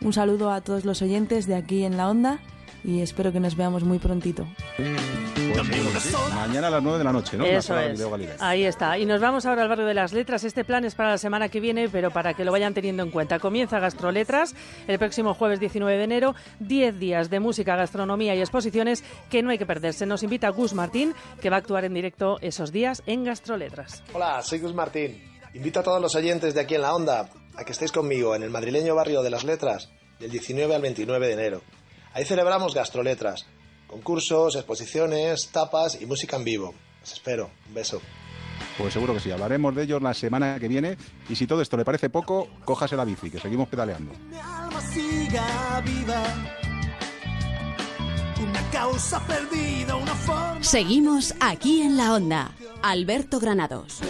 Un 0.00 0.12
saludo 0.12 0.50
a 0.50 0.60
todos 0.60 0.84
los 0.84 1.02
oyentes 1.02 1.46
de 1.46 1.54
aquí 1.54 1.84
en 1.84 1.96
la 1.96 2.08
onda 2.08 2.38
y 2.86 3.02
espero 3.02 3.32
que 3.32 3.40
nos 3.40 3.56
veamos 3.56 3.82
muy 3.82 3.98
prontito. 3.98 4.46
Pues 4.76 6.02
sí. 6.02 6.14
Mañana 6.34 6.68
a 6.68 6.70
las 6.70 6.82
9 6.82 6.98
de 6.98 7.04
la 7.04 7.12
noche, 7.12 7.36
¿no? 7.36 7.44
La 7.44 7.58
Eso 7.58 7.76
es. 7.78 8.00
Ahí 8.40 8.64
está. 8.64 8.96
Y 8.96 9.04
nos 9.04 9.20
vamos 9.20 9.44
ahora 9.44 9.62
al 9.62 9.68
barrio 9.68 9.86
de 9.86 9.94
las 9.94 10.12
letras. 10.12 10.44
Este 10.44 10.64
plan 10.64 10.84
es 10.84 10.94
para 10.94 11.10
la 11.10 11.18
semana 11.18 11.48
que 11.48 11.58
viene, 11.58 11.88
pero 11.88 12.12
para 12.12 12.34
que 12.34 12.44
lo 12.44 12.52
vayan 12.52 12.74
teniendo 12.74 13.02
en 13.02 13.10
cuenta. 13.10 13.40
Comienza 13.40 13.80
Gastroletras 13.80 14.54
el 14.86 14.98
próximo 15.00 15.34
jueves 15.34 15.58
19 15.58 15.98
de 15.98 16.04
enero. 16.04 16.34
10 16.60 16.98
días 17.00 17.28
de 17.28 17.40
música, 17.40 17.74
gastronomía 17.74 18.36
y 18.36 18.40
exposiciones 18.40 19.02
que 19.30 19.42
no 19.42 19.50
hay 19.50 19.58
que 19.58 19.66
perderse. 19.66 20.06
Nos 20.06 20.22
invita 20.22 20.48
Gus 20.50 20.72
Martín, 20.72 21.12
que 21.40 21.50
va 21.50 21.56
a 21.56 21.58
actuar 21.58 21.84
en 21.84 21.94
directo 21.94 22.38
esos 22.40 22.70
días 22.70 23.02
en 23.06 23.24
Gastroletras. 23.24 24.04
Hola, 24.12 24.40
soy 24.42 24.60
Gus 24.60 24.74
Martín. 24.74 25.20
Invito 25.54 25.80
a 25.80 25.82
todos 25.82 26.00
los 26.00 26.14
oyentes 26.14 26.54
de 26.54 26.60
aquí 26.60 26.76
en 26.76 26.82
la 26.82 26.94
onda 26.94 27.30
a 27.56 27.64
que 27.64 27.72
estéis 27.72 27.90
conmigo 27.90 28.36
en 28.36 28.44
el 28.44 28.50
madrileño 28.50 28.94
barrio 28.94 29.22
de 29.22 29.30
las 29.30 29.42
letras 29.42 29.90
del 30.20 30.30
19 30.30 30.72
al 30.72 30.82
29 30.82 31.26
de 31.26 31.32
enero. 31.32 31.62
Ahí 32.16 32.24
celebramos 32.24 32.74
gastroletras, 32.74 33.44
concursos, 33.86 34.56
exposiciones, 34.56 35.50
tapas 35.52 36.00
y 36.00 36.06
música 36.06 36.38
en 36.38 36.44
vivo. 36.44 36.74
Os 37.02 37.12
espero. 37.12 37.50
Un 37.68 37.74
beso. 37.74 38.00
Pues 38.78 38.94
seguro 38.94 39.12
que 39.12 39.20
sí. 39.20 39.30
Hablaremos 39.30 39.74
de 39.74 39.82
ellos 39.82 40.00
la 40.00 40.14
semana 40.14 40.58
que 40.58 40.66
viene. 40.66 40.96
Y 41.28 41.36
si 41.36 41.46
todo 41.46 41.60
esto 41.60 41.76
le 41.76 41.84
parece 41.84 42.08
poco, 42.08 42.48
cójase 42.64 42.96
la 42.96 43.04
bici, 43.04 43.30
que 43.30 43.38
seguimos 43.38 43.68
pedaleando. 43.68 44.12
alma 44.42 44.80
siga 44.80 45.82
viva. 45.84 46.22
Una 48.42 48.70
causa 48.70 49.20
perdida, 49.26 49.96
una 49.96 50.14
forma. 50.14 50.62
Seguimos 50.64 51.34
aquí 51.40 51.82
en 51.82 51.98
la 51.98 52.14
onda. 52.14 52.50
Alberto 52.82 53.38
Granados. 53.40 54.00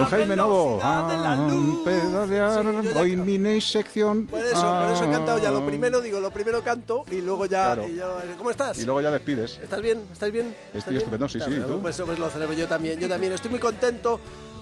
Don 0.00 0.08
Jaime 0.08 0.36
Novo, 0.36 0.80
ah, 0.82 1.46
pedalear, 1.84 2.64
hoy 2.96 3.16
mini 3.16 3.60
sección. 3.60 4.26
Por 4.26 4.40
eso, 4.40 4.60
por 4.62 4.92
eso 4.92 5.04
he 5.04 5.10
cantado 5.10 5.38
ya. 5.38 5.50
Lo 5.50 5.58
ah. 5.58 5.66
primero, 5.66 6.00
digo, 6.00 6.20
lo 6.20 6.30
primero 6.30 6.62
canto 6.62 7.04
y 7.10 7.20
luego 7.20 7.44
ya. 7.46 7.74
Claro. 7.74 7.86
y 7.88 7.96
ya- 7.96 8.08
¿Cómo 8.38 8.50
estás? 8.50 8.78
Y 8.78 8.84
luego 8.84 9.00
ya 9.02 9.10
despides. 9.10 9.58
¿Estás 9.62 9.82
bien? 9.82 10.02
¿Estás 10.12 10.32
bien? 10.32 10.46
¿Estás 10.46 10.74
Estoy 10.78 10.92
bien? 10.94 10.98
estupendo, 11.02 11.28
sí, 11.28 11.38
sí, 11.40 11.60
¿tú? 11.66 11.80
Pues, 11.82 12.00
pues 12.04 12.18
lo 12.18 12.30
celebro 12.30 12.54
yo 12.54 12.66
también. 12.66 12.98
Yo 12.98 13.08
también 13.08 13.32
estoy 13.32 13.50
muy 13.50 13.60
contento 13.60 14.18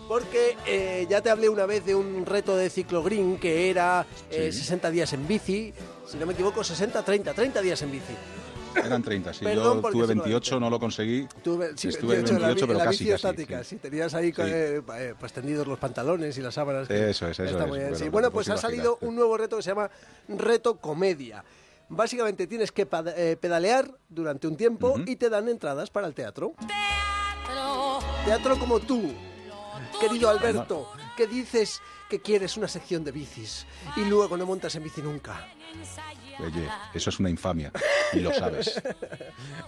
porque 0.08 0.56
eh, 0.66 1.06
ya 1.08 1.20
te 1.20 1.30
hablé 1.30 1.48
una 1.48 1.66
vez 1.66 1.84
de 1.84 1.94
un 1.94 2.24
reto 2.26 2.56
de 2.56 2.70
ciclo 2.70 3.02
green 3.02 3.38
que 3.38 3.70
era 3.70 4.06
eh, 4.30 4.50
Sí. 4.52 4.60
60 4.60 4.90
días 4.90 5.12
en 5.12 5.28
bici. 5.28 5.72
Si 6.06 6.16
no 6.16 6.26
me 6.26 6.32
equivoco, 6.32 6.64
60, 6.64 7.02
30, 7.04 7.34
30 7.34 7.60
días 7.60 7.80
en 7.82 7.92
bici. 7.92 8.14
Eran 8.74 9.02
30, 9.02 9.32
sí. 9.34 9.44
Perdón, 9.44 9.82
Yo 9.82 9.90
tuve 9.90 10.06
se 10.06 10.14
me 10.14 10.22
28, 10.22 10.60
no 10.60 10.70
lo 10.70 10.78
conseguí. 10.78 11.26
Tuve, 11.42 11.76
sí, 11.76 11.88
Estuve 11.88 12.14
en 12.16 12.24
28 12.24 12.34
en 12.36 12.40
la 12.42 12.46
28, 12.48 12.66
bi- 12.66 12.66
pero 12.68 12.78
la 12.78 12.84
casi, 12.84 12.98
casi. 13.04 13.14
estática. 13.14 13.64
sí. 13.64 13.70
Si 13.70 13.76
tenías 13.76 14.14
ahí 14.14 14.32
Sí. 14.32 14.42
eh, 14.44 14.82
eh, 14.96 15.14
pues 15.18 15.32
tendidos 15.32 15.66
los 15.66 15.78
pantalones 15.78 16.36
y 16.38 16.40
las 16.42 16.54
sábanas. 16.54 16.88
Eso 16.90 17.26
es, 17.28 17.38
eso 17.38 17.44
está 17.44 17.64
es. 17.64 17.68
muy 17.68 17.78
bien, 17.78 17.90
Bueno, 17.90 18.10
Bueno, 18.10 18.28
que 18.30 18.34
pues 18.34 18.48
ha 18.50 18.56
salido 18.56 18.98
un 19.00 19.14
nuevo 19.16 19.36
reto 19.36 19.56
que 19.56 19.62
se 19.62 19.70
llama 19.70 19.90
Reto 20.28 20.76
Comedia. 20.76 21.44
Básicamente 21.90 22.46
tienes 22.46 22.70
que 22.70 22.86
eh, 23.16 23.36
pedalear 23.40 23.90
durante 24.08 24.46
un 24.46 24.56
tiempo 24.56 24.94
y 25.06 25.16
te 25.16 25.30
dan 25.30 25.48
entradas 25.48 25.90
para 25.90 26.06
el 26.06 26.14
teatro. 26.14 26.54
Teatro 28.24 28.58
como 28.58 28.78
tú, 28.80 29.12
querido 30.00 30.28
Alberto, 30.28 30.90
que 31.16 31.26
dices 31.26 31.80
que 32.10 32.20
quieres 32.20 32.56
una 32.56 32.68
sección 32.68 33.04
de 33.04 33.12
bicis 33.12 33.66
y 33.96 34.04
luego 34.04 34.36
no 34.36 34.44
montas 34.46 34.74
en 34.74 34.84
bici 34.84 35.00
nunca. 35.02 35.48
Oye, 36.40 36.68
eso 36.94 37.10
es 37.10 37.18
una 37.18 37.30
infamia 37.30 37.72
y 38.12 38.20
lo 38.20 38.32
sabes. 38.32 38.80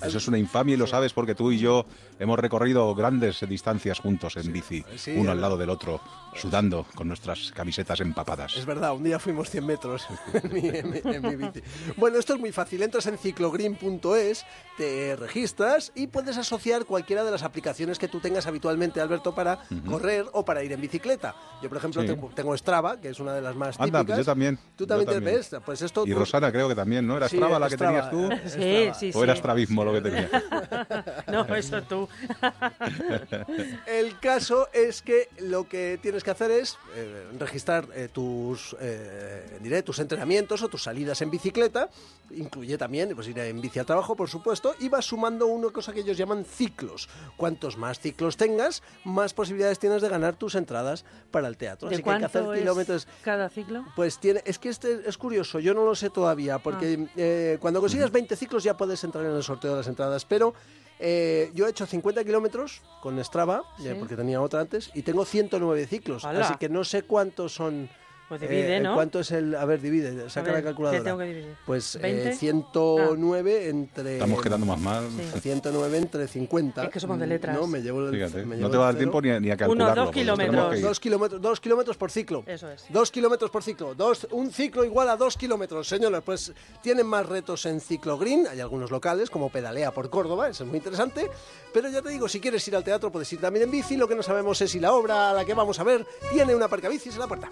Eso 0.02 0.18
es 0.18 0.28
una 0.28 0.38
infamia 0.38 0.74
y 0.74 0.78
lo 0.78 0.86
sabes 0.86 1.12
porque 1.12 1.34
tú 1.34 1.50
y 1.52 1.58
yo 1.58 1.86
hemos 2.18 2.38
recorrido 2.38 2.94
grandes 2.94 3.40
distancias 3.48 3.98
juntos 3.98 4.36
en 4.36 4.52
bici, 4.52 4.84
uno 5.16 5.32
al 5.32 5.40
lado 5.40 5.56
del 5.56 5.70
otro, 5.70 6.00
sudando 6.36 6.86
con 6.94 7.08
nuestras 7.08 7.50
camisetas 7.52 8.00
empapadas. 8.00 8.56
Es 8.56 8.64
verdad, 8.66 8.94
un 8.94 9.02
día 9.04 9.18
fuimos 9.18 9.50
100 9.50 9.66
metros 9.66 10.06
en 10.32 10.52
mi, 10.52 10.68
en 10.68 10.90
mi- 10.90 11.00
en 11.04 11.22
mi 11.22 11.36
bici. 11.36 11.62
Bueno, 11.96 12.18
esto 12.18 12.34
es 12.34 12.40
muy 12.40 12.52
fácil. 12.52 12.82
Entras 12.82 13.06
en 13.06 13.18
ciclogreen.es, 13.18 14.44
te 14.76 15.16
registras 15.16 15.92
y 15.94 16.06
puedes 16.06 16.36
asociar 16.36 16.84
cualquiera 16.84 17.24
de 17.24 17.30
las 17.30 17.42
aplicaciones 17.42 17.98
que 17.98 18.08
tú 18.08 18.20
tengas 18.20 18.46
habitualmente, 18.46 19.00
Alberto, 19.00 19.34
para 19.34 19.60
correr 19.88 20.26
o 20.32 20.44
para 20.44 20.62
ir 20.62 20.72
en 20.72 20.80
bicicleta. 20.80 21.34
Yo, 21.62 21.68
por 21.68 21.78
ejemplo, 21.78 22.02
Sí. 22.02 22.08
tengo, 22.08 22.30
tengo 22.34 22.56
Strava, 22.56 23.00
que 23.00 23.08
es 23.10 23.20
una 23.20 23.34
de 23.34 23.40
las 23.42 23.54
más 23.56 23.78
Anda, 23.78 24.00
típicas. 24.00 24.04
pues 24.06 24.18
yo 24.18 24.24
también. 24.24 24.56
Tú 24.76 24.84
yo 24.84 24.86
también 24.86 25.08
te 25.08 25.14
también. 25.14 25.36
ves. 25.36 25.50
Pues 25.64 25.82
esto 25.82 26.04
Y 26.06 26.12
tú- 26.12 26.18
Rosana 26.18 26.50
creo 26.52 26.68
que 26.68 26.74
también, 26.74 27.06
¿no? 27.06 27.16
¿Era 27.16 27.28
Sí, 27.28 27.36
Strava 27.36 27.58
la 27.58 27.68
que 27.68 27.74
Strava, 27.74 28.10
tenías 28.10 28.30
tú? 28.30 28.48
Sí, 28.48 28.60
Strava. 28.60 28.94
sí, 28.94 29.10
¿O 29.14 29.24
era 29.24 29.34
sí. 29.34 29.38
Stravismo 29.40 29.84
lo 29.84 29.92
que 29.92 30.00
tenía? 30.00 30.28
No, 31.30 31.54
eso 31.54 31.82
tú. 31.82 32.08
El 33.86 34.18
caso 34.18 34.68
es 34.72 35.02
que 35.02 35.28
lo 35.40 35.68
que 35.68 35.98
tienes 36.02 36.19
que 36.24 36.30
hacer 36.30 36.50
es 36.50 36.78
eh, 36.94 37.26
registrar 37.38 37.86
eh, 37.94 38.08
tus, 38.12 38.76
eh, 38.80 39.58
diré, 39.60 39.82
tus 39.82 39.98
entrenamientos 39.98 40.62
o 40.62 40.68
tus 40.68 40.82
salidas 40.82 41.20
en 41.22 41.30
bicicleta. 41.30 41.88
Incluye 42.30 42.78
también 42.78 43.14
pues, 43.14 43.28
ir 43.28 43.38
en 43.38 43.60
bici 43.60 43.78
al 43.78 43.86
trabajo, 43.86 44.14
por 44.16 44.28
supuesto, 44.28 44.74
y 44.78 44.88
vas 44.88 45.04
sumando 45.04 45.46
una 45.46 45.70
cosa 45.70 45.92
que 45.92 46.00
ellos 46.00 46.16
llaman 46.16 46.44
ciclos. 46.44 47.08
Cuantos 47.36 47.76
más 47.76 47.98
ciclos 47.98 48.36
tengas, 48.36 48.82
más 49.04 49.34
posibilidades 49.34 49.78
tienes 49.78 50.02
de 50.02 50.08
ganar 50.08 50.36
tus 50.36 50.54
entradas 50.54 51.04
para 51.30 51.48
el 51.48 51.56
teatro. 51.56 51.88
¿De 51.88 51.96
Así 51.96 52.02
que 52.02 52.10
hay 52.10 52.18
que 52.18 52.24
hacer 52.24 52.44
es 52.52 52.58
kilómetros. 52.60 53.08
cada 53.22 53.48
ciclo? 53.48 53.84
Pues 53.96 54.18
tiene, 54.18 54.42
es 54.44 54.58
que 54.58 54.68
este 54.68 55.08
es 55.08 55.18
curioso, 55.18 55.58
yo 55.58 55.74
no 55.74 55.84
lo 55.84 55.94
sé 55.94 56.10
todavía, 56.10 56.58
porque 56.58 57.08
Ah. 57.16 57.58
cuando 57.60 57.80
consigas 57.80 58.10
20 58.10 58.36
ciclos 58.36 58.62
ya 58.62 58.76
puedes 58.76 59.02
entrar 59.04 59.24
en 59.24 59.32
el 59.32 59.42
sorteo 59.42 59.72
de 59.72 59.76
las 59.78 59.86
entradas, 59.86 60.24
pero 60.24 60.54
eh, 61.00 61.50
yo 61.54 61.66
he 61.66 61.70
hecho 61.70 61.86
50 61.86 62.22
kilómetros 62.24 62.82
con 63.02 63.18
Strava, 63.24 63.62
Sí. 63.78 63.88
porque 63.98 64.16
tenía 64.16 64.40
otra 64.40 64.60
antes, 64.60 64.90
y 64.94 65.02
tengo 65.02 65.24
109 65.24 65.86
ciclos, 65.86 66.24
¡Hala! 66.24 66.46
así 66.46 66.54
que 66.58 66.68
no 66.68 66.84
sé 66.84 67.02
cuántos 67.02 67.52
son... 67.54 67.88
Pues 68.30 68.40
divide, 68.42 68.76
eh, 68.76 68.80
¿no? 68.80 68.94
¿Cuánto 68.94 69.18
es 69.18 69.32
el...? 69.32 69.56
A 69.56 69.64
ver, 69.64 69.80
divide, 69.80 70.30
saca 70.30 70.44
ver, 70.46 70.52
la 70.52 70.58
¿qué 70.60 70.64
calculadora. 70.66 71.02
tengo 71.02 71.18
que 71.18 71.24
dividir? 71.24 71.56
Pues 71.66 71.96
eh, 72.00 72.30
¿20? 72.30 72.36
109 72.36 73.68
entre... 73.68 74.12
Estamos 74.12 74.40
quedando 74.40 74.66
más 74.66 74.78
mal. 74.78 75.08
109 75.42 75.98
entre 75.98 76.28
50. 76.28 76.84
Es 76.84 76.90
que 76.90 77.00
somos 77.00 77.18
de 77.18 77.26
letras. 77.26 77.56
No, 77.58 77.66
me 77.66 77.82
llevo 77.82 78.06
el, 78.06 78.14
Fíjate, 78.14 78.46
me 78.46 78.56
no 78.56 78.70
te 78.70 78.76
va 78.76 78.84
a 78.84 78.86
dar 78.86 78.94
el 78.94 78.98
tiempo 78.98 79.20
ni, 79.20 79.30
a- 79.30 79.40
ni 79.40 79.50
a 79.50 79.56
calcularlo. 79.56 80.04
dos 80.04 80.04
nos 80.06 80.14
tenemos 80.14 80.36
kilómetros. 80.46 80.80
Dos 80.80 81.00
kilómetros, 81.00 81.42
dos 81.42 81.60
kilómetros 81.60 81.96
por 81.96 82.10
ciclo. 82.12 82.44
Eso 82.46 82.70
es. 82.70 82.84
Dos 82.88 83.10
kilómetros 83.10 83.50
por 83.50 83.64
ciclo. 83.64 83.96
Dos, 83.96 84.28
un 84.30 84.52
ciclo 84.52 84.84
igual 84.84 85.08
a 85.08 85.16
dos 85.16 85.36
kilómetros. 85.36 85.88
Señores, 85.88 86.22
pues 86.24 86.52
tienen 86.84 87.06
más 87.06 87.26
retos 87.26 87.66
en 87.66 87.80
Ciclo 87.80 88.16
Green. 88.16 88.46
Hay 88.46 88.60
algunos 88.60 88.92
locales, 88.92 89.28
como 89.28 89.50
Pedalea 89.50 89.90
por 89.90 90.08
Córdoba, 90.08 90.48
eso 90.48 90.62
es 90.62 90.68
muy 90.70 90.76
interesante. 90.78 91.28
Pero 91.74 91.88
ya 91.88 92.00
te 92.00 92.10
digo, 92.10 92.28
si 92.28 92.38
quieres 92.38 92.66
ir 92.68 92.76
al 92.76 92.84
teatro, 92.84 93.10
puedes 93.10 93.32
ir 93.32 93.40
también 93.40 93.64
en 93.64 93.72
bici. 93.72 93.96
Lo 93.96 94.06
que 94.06 94.14
no 94.14 94.22
sabemos 94.22 94.60
es 94.60 94.70
si 94.70 94.78
la 94.78 94.92
obra 94.92 95.30
a 95.30 95.34
la 95.34 95.44
que 95.44 95.54
vamos 95.54 95.80
a 95.80 95.82
ver 95.82 96.06
tiene 96.32 96.54
una 96.54 96.66
aparcabicis 96.66 97.14
en 97.14 97.18
la 97.18 97.26
puerta. 97.26 97.48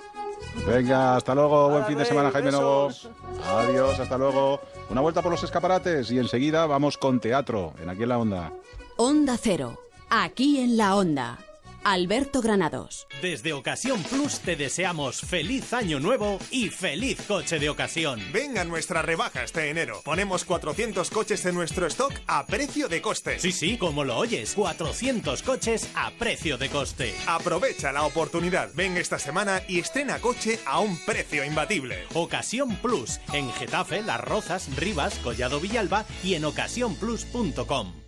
Venga, 0.67 1.17
hasta 1.17 1.35
luego, 1.35 1.71
buen 1.71 1.85
fin 1.87 1.99
de 1.99 2.05
semana, 2.05 2.31
Jaime 2.31 2.51
Novo. 2.51 2.91
Adiós, 3.47 3.99
hasta 3.99 4.19
luego. 4.19 4.61
Una 4.91 5.01
vuelta 5.01 5.23
por 5.23 5.31
los 5.31 5.43
escaparates 5.43 6.11
y 6.11 6.19
enseguida 6.19 6.67
vamos 6.67 6.99
con 6.99 7.21
teatro, 7.21 7.75
en 7.83 7.89
aquí 7.89 8.03
en 8.03 8.09
la 8.09 8.19
onda. 8.19 8.53
Onda 8.97 9.37
Cero. 9.37 9.79
Aquí 10.11 10.59
en 10.59 10.77
la 10.77 10.97
Onda. 10.97 11.39
Alberto 11.85 12.41
Granados. 12.41 13.07
Desde 13.23 13.53
Ocasión 13.53 14.03
Plus 14.05 14.41
te 14.41 14.57
deseamos 14.57 15.21
feliz 15.21 15.73
año 15.73 16.01
nuevo 16.01 16.39
y 16.51 16.69
feliz 16.69 17.21
coche 17.27 17.59
de 17.59 17.69
ocasión. 17.69 18.21
Venga 18.33 18.65
nuestra 18.65 19.03
rebaja 19.03 19.45
este 19.45 19.71
enero. 19.71 20.01
Ponemos 20.05 20.45
400 20.45 21.11
coches 21.11 21.45
en 21.47 21.55
nuestro 21.55 21.87
stock 21.87 22.13
a 22.27 22.47
precio 22.47 22.89
de 22.89 23.03
coste. 23.03 23.39
Sí, 23.39 23.53
sí, 23.53 23.77
como 23.77 24.05
lo 24.05 24.17
oyes, 24.17 24.55
400 24.55 25.43
coches 25.43 25.89
a 25.95 26.11
precio 26.13 26.59
de 26.59 26.69
coste. 26.69 27.15
Aprovecha 27.27 27.93
la 27.93 28.05
oportunidad. 28.05 28.71
Ven 28.75 28.97
esta 28.97 29.19
semana 29.19 29.63
y 29.69 29.79
estrena 29.79 30.19
coche 30.19 30.59
a 30.67 30.81
un 30.81 30.99
precio 31.05 31.45
imbatible. 31.45 32.05
Ocasión 32.15 32.77
Plus, 32.77 33.21
en 33.33 33.53
Getafe, 33.53 34.03
Las 34.03 34.21
Rozas, 34.21 34.69
Rivas, 34.77 35.15
Collado 35.19 35.61
Villalba 35.61 36.05
y 36.23 36.35
en 36.35 36.45
ocasiónplus.com. 36.45 38.08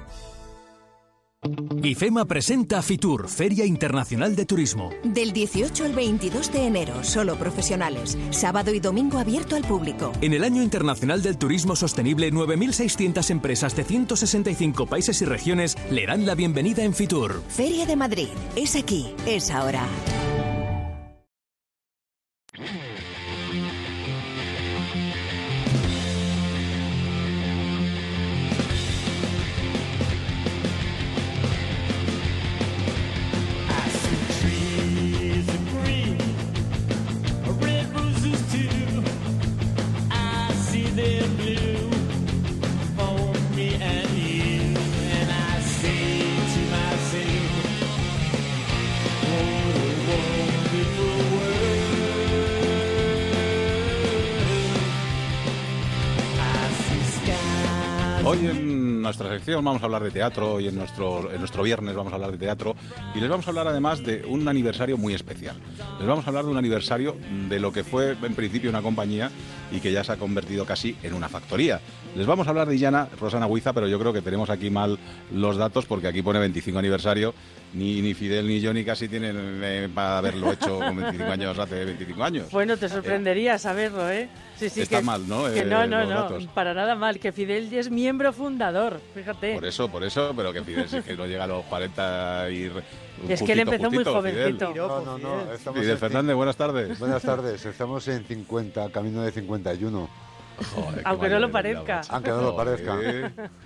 IFEMA 1.83 2.25
presenta 2.25 2.83
Fitur, 2.83 3.27
Feria 3.27 3.65
Internacional 3.65 4.35
de 4.35 4.45
Turismo. 4.45 4.91
Del 5.03 5.33
18 5.33 5.85
al 5.85 5.93
22 5.93 6.53
de 6.53 6.67
enero, 6.67 7.03
solo 7.03 7.35
profesionales. 7.35 8.15
Sábado 8.29 8.71
y 8.75 8.79
domingo 8.79 9.17
abierto 9.17 9.55
al 9.55 9.63
público. 9.63 10.11
En 10.21 10.33
el 10.33 10.43
Año 10.43 10.61
Internacional 10.61 11.23
del 11.23 11.39
Turismo 11.39 11.75
Sostenible, 11.75 12.31
9.600 12.31 13.31
empresas 13.31 13.75
de 13.75 13.83
165 13.83 14.85
países 14.85 15.19
y 15.23 15.25
regiones 15.25 15.77
le 15.89 16.05
dan 16.05 16.27
la 16.27 16.35
bienvenida 16.35 16.83
en 16.83 16.93
Fitur. 16.93 17.41
Feria 17.49 17.87
de 17.87 17.95
Madrid. 17.95 18.29
Es 18.55 18.75
aquí, 18.75 19.15
es 19.25 19.49
ahora. 19.49 19.87
Sección 59.51 59.65
vamos 59.65 59.81
a 59.81 59.85
hablar 59.85 60.03
de 60.03 60.11
teatro 60.11 60.61
y 60.61 60.69
en 60.69 60.75
nuestro, 60.77 61.29
en 61.29 61.39
nuestro 61.39 61.63
viernes 61.63 61.93
vamos 61.93 62.13
a 62.13 62.15
hablar 62.15 62.31
de 62.31 62.37
teatro 62.37 62.73
y 63.13 63.19
les 63.19 63.29
vamos 63.29 63.45
a 63.45 63.49
hablar 63.49 63.67
además 63.67 64.01
de 64.01 64.23
un 64.25 64.47
aniversario 64.47 64.97
muy 64.97 65.13
especial. 65.13 65.57
Les 65.99 66.07
vamos 66.07 66.25
a 66.25 66.29
hablar 66.29 66.45
de 66.45 66.51
un 66.51 66.57
aniversario 66.57 67.15
de 67.47 67.59
lo 67.59 67.71
que 67.71 67.83
fue 67.83 68.15
en 68.23 68.33
principio 68.33 68.71
una 68.71 68.81
compañía 68.81 69.29
y 69.71 69.79
que 69.79 69.91
ya 69.91 70.03
se 70.03 70.11
ha 70.11 70.17
convertido 70.17 70.65
casi 70.65 70.95
en 71.03 71.13
una 71.13 71.29
factoría. 71.29 71.79
Les 72.15 72.25
vamos 72.25 72.47
a 72.47 72.49
hablar 72.49 72.67
de 72.67 72.75
Illana 72.75 73.07
Rosana 73.19 73.45
Huiza, 73.45 73.71
pero 73.71 73.87
yo 73.87 73.99
creo 73.99 74.11
que 74.11 74.23
tenemos 74.23 74.49
aquí 74.49 74.71
mal 74.71 74.97
los 75.31 75.57
datos 75.57 75.85
porque 75.85 76.07
aquí 76.07 76.23
pone 76.23 76.39
25 76.39 76.79
aniversario. 76.79 77.35
Ni, 77.73 78.01
ni 78.01 78.13
Fidel 78.15 78.47
ni 78.47 78.59
yo 78.59 78.73
ni 78.73 78.83
casi 78.83 79.07
tienen 79.07 79.61
eh, 79.63 79.87
para 79.93 80.17
haberlo 80.17 80.51
hecho 80.51 80.77
con 80.79 80.93
25 80.97 81.31
años 81.31 81.57
hace 81.57 81.85
25 81.85 82.23
años. 82.23 82.51
Bueno, 82.51 82.75
te 82.75 82.89
sorprendería 82.89 83.57
saberlo, 83.59 84.09
¿eh? 84.09 84.27
Sí, 84.57 84.69
sí, 84.69 84.81
está 84.81 84.97
que- 84.99 85.05
mal, 85.05 85.25
¿no? 85.29 85.45
que 85.45 85.59
Eh, 85.61 85.65
no, 85.65 85.87
no, 85.87 86.03
no, 86.03 86.09
datos. 86.09 86.47
para 86.47 86.73
nada 86.73 86.95
mal. 86.95 87.17
Que 87.19 87.31
Fidel 87.31 87.71
es 87.73 87.89
miembro 87.89 88.33
fundador, 88.33 88.99
fíjate. 89.13 89.53
Por 89.53 89.65
eso, 89.65 89.87
por 89.87 90.03
eso, 90.03 90.33
pero 90.35 90.51
que 90.51 90.63
Fidel 90.63 90.89
sí 90.89 91.01
que 91.01 91.15
no 91.15 91.25
llega 91.27 91.45
a 91.45 91.47
los 91.47 91.63
40 91.65 92.49
y... 92.51 92.69
re- 93.27 93.33
Es 93.33 93.41
que 93.43 93.51
él 93.53 93.59
empezó 93.59 93.89
muy 93.89 94.03
justito, 94.03 94.13
jovencito. 94.13 94.73
No, 94.75 95.01
no, 95.05 95.17
no. 95.17 95.51
estamos 95.53 95.79
Fidel 95.79 95.97
Fernández, 95.97 96.35
buenas 96.35 96.55
tardes. 96.55 96.99
Buenas 96.99 97.21
tardes. 97.21 97.65
Estamos 97.65 98.07
en 98.07 98.25
50, 98.25 98.89
camino 98.91 99.21
de 99.21 99.31
51. 99.31 100.09
Joder, 100.75 101.01
Aunque 101.05 101.29
no 101.29 101.39
lo 101.39 101.51
parezca. 101.51 102.01
Aunque 102.09 102.29
no 102.29 102.41
lo 102.41 102.55
parezca. 102.55 102.95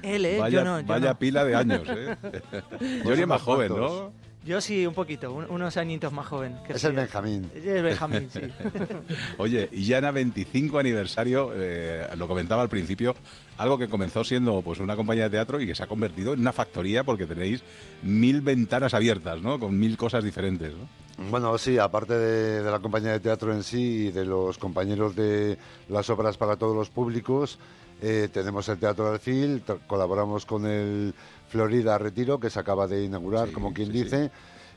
Él, 0.02 0.26
¿eh? 0.26 0.38
Vaya, 0.40 0.60
Yo 0.60 0.64
no, 0.64 0.80
yo 0.80 0.86
vaya 0.88 1.10
no. 1.10 1.20
pila 1.20 1.44
de 1.44 1.56
años, 1.56 1.82
¿eh? 1.90 2.16
Johnny 3.04 3.22
es 3.22 3.28
más 3.28 3.42
joven, 3.42 3.76
¿no? 3.76 4.14
Yo 4.46 4.62
sí, 4.62 4.86
un 4.86 4.94
poquito, 4.94 5.34
un- 5.34 5.50
unos 5.50 5.76
añitos 5.76 6.14
más 6.14 6.28
joven. 6.28 6.56
que 6.68 6.74
Es 6.74 6.84
el 6.84 6.92
Fidel. 6.92 7.06
Benjamín. 7.06 7.52
Es 7.56 7.66
el 7.66 7.84
Benjamín, 7.84 8.30
sí. 8.32 8.42
Oye, 9.40 9.68
y 9.72 9.86
Yana 9.86 10.12
25 10.12 10.78
aniversario, 10.78 11.52
eh, 11.56 12.08
lo 12.16 12.28
comentaba 12.28 12.62
al 12.62 12.70
principio, 12.70 13.16
algo 13.58 13.78
que 13.80 13.88
comenzó 13.90 14.24
siendo 14.24 14.62
pues 14.62 14.80
una 14.80 14.96
compañía 14.96 15.24
de 15.26 15.30
teatro 15.32 15.60
y 15.60 15.66
que 15.66 15.74
se 15.74 15.82
ha 15.84 15.88
convertido 15.88 16.34
en 16.34 16.42
una 16.42 16.54
factoría 16.54 17.04
porque 17.04 17.26
tenéis 17.26 17.64
mil 18.04 18.42
ventanas 18.42 18.94
abiertas, 18.94 19.42
¿no? 19.42 19.60
Con 19.60 19.80
mil 19.80 19.98
cosas 19.98 20.24
diferentes, 20.24 20.74
¿no? 20.74 20.88
Bueno, 21.32 21.58
sí, 21.58 21.78
aparte 21.80 22.14
de, 22.14 22.62
de 22.62 22.70
la 22.72 22.80
compañía 22.80 23.14
de 23.14 23.22
teatro 23.22 23.52
en 23.54 23.64
sí 23.64 24.08
y 24.08 24.12
de 24.12 24.26
los 24.26 24.58
compañeros 24.58 25.16
de 25.16 25.58
las 25.90 26.10
obras 26.10 26.38
para 26.38 26.58
todos 26.58 26.76
los 26.76 26.90
públicos, 26.90 27.58
eh, 28.02 28.28
tenemos 28.32 28.68
el 28.68 28.78
Teatro 28.78 29.10
Alfil, 29.10 29.64
colaboramos 29.88 30.46
con 30.46 30.66
el 30.66 31.14
Florida 31.56 31.98
Retiro, 31.98 32.38
que 32.38 32.50
se 32.50 32.60
acaba 32.60 32.86
de 32.86 33.06
inaugurar, 33.06 33.50
como 33.54 33.74
quien 33.74 33.90
dice. 33.90 34.30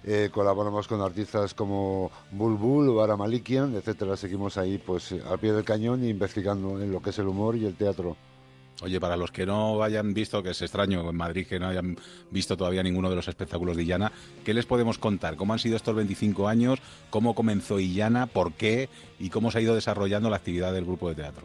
eh, 0.04 0.30
colaboramos 0.32 0.86
con 0.86 1.00
artistas 1.00 1.52
como 1.52 2.08
Bulbul 2.30 2.88
o 2.90 3.02
Ara 3.02 3.16
Malikian, 3.16 3.74
etcétera. 3.74 4.16
Seguimos 4.16 4.56
ahí 4.56 4.78
pues 4.78 5.10
al 5.28 5.40
pie 5.40 5.52
del 5.52 5.64
cañón 5.64 6.04
investigando 6.04 6.80
en 6.80 6.92
lo 6.92 7.02
que 7.02 7.10
es 7.10 7.18
el 7.18 7.26
humor 7.26 7.56
y 7.56 7.66
el 7.66 7.74
teatro. 7.74 8.16
Oye, 8.80 9.00
para 9.00 9.16
los 9.16 9.32
que 9.32 9.44
no 9.44 9.82
hayan 9.82 10.14
visto, 10.14 10.40
que 10.40 10.50
es 10.50 10.62
extraño 10.62 11.10
en 11.10 11.16
Madrid, 11.16 11.48
que 11.48 11.58
no 11.58 11.66
hayan 11.66 11.96
visto 12.30 12.56
todavía 12.56 12.84
ninguno 12.84 13.10
de 13.10 13.16
los 13.16 13.26
espectáculos 13.26 13.76
de 13.76 13.82
Illana, 13.82 14.12
¿qué 14.44 14.54
les 14.54 14.64
podemos 14.64 14.98
contar? 14.98 15.34
¿Cómo 15.34 15.54
han 15.54 15.58
sido 15.58 15.74
estos 15.74 15.96
25 15.96 16.46
años? 16.46 16.78
¿Cómo 17.10 17.34
comenzó 17.34 17.80
Illana? 17.80 18.26
¿Por 18.28 18.52
qué? 18.52 18.88
¿Y 19.18 19.30
cómo 19.30 19.50
se 19.50 19.58
ha 19.58 19.62
ido 19.62 19.74
desarrollando 19.74 20.30
la 20.30 20.36
actividad 20.36 20.72
del 20.72 20.84
grupo 20.84 21.08
de 21.08 21.16
teatro? 21.16 21.42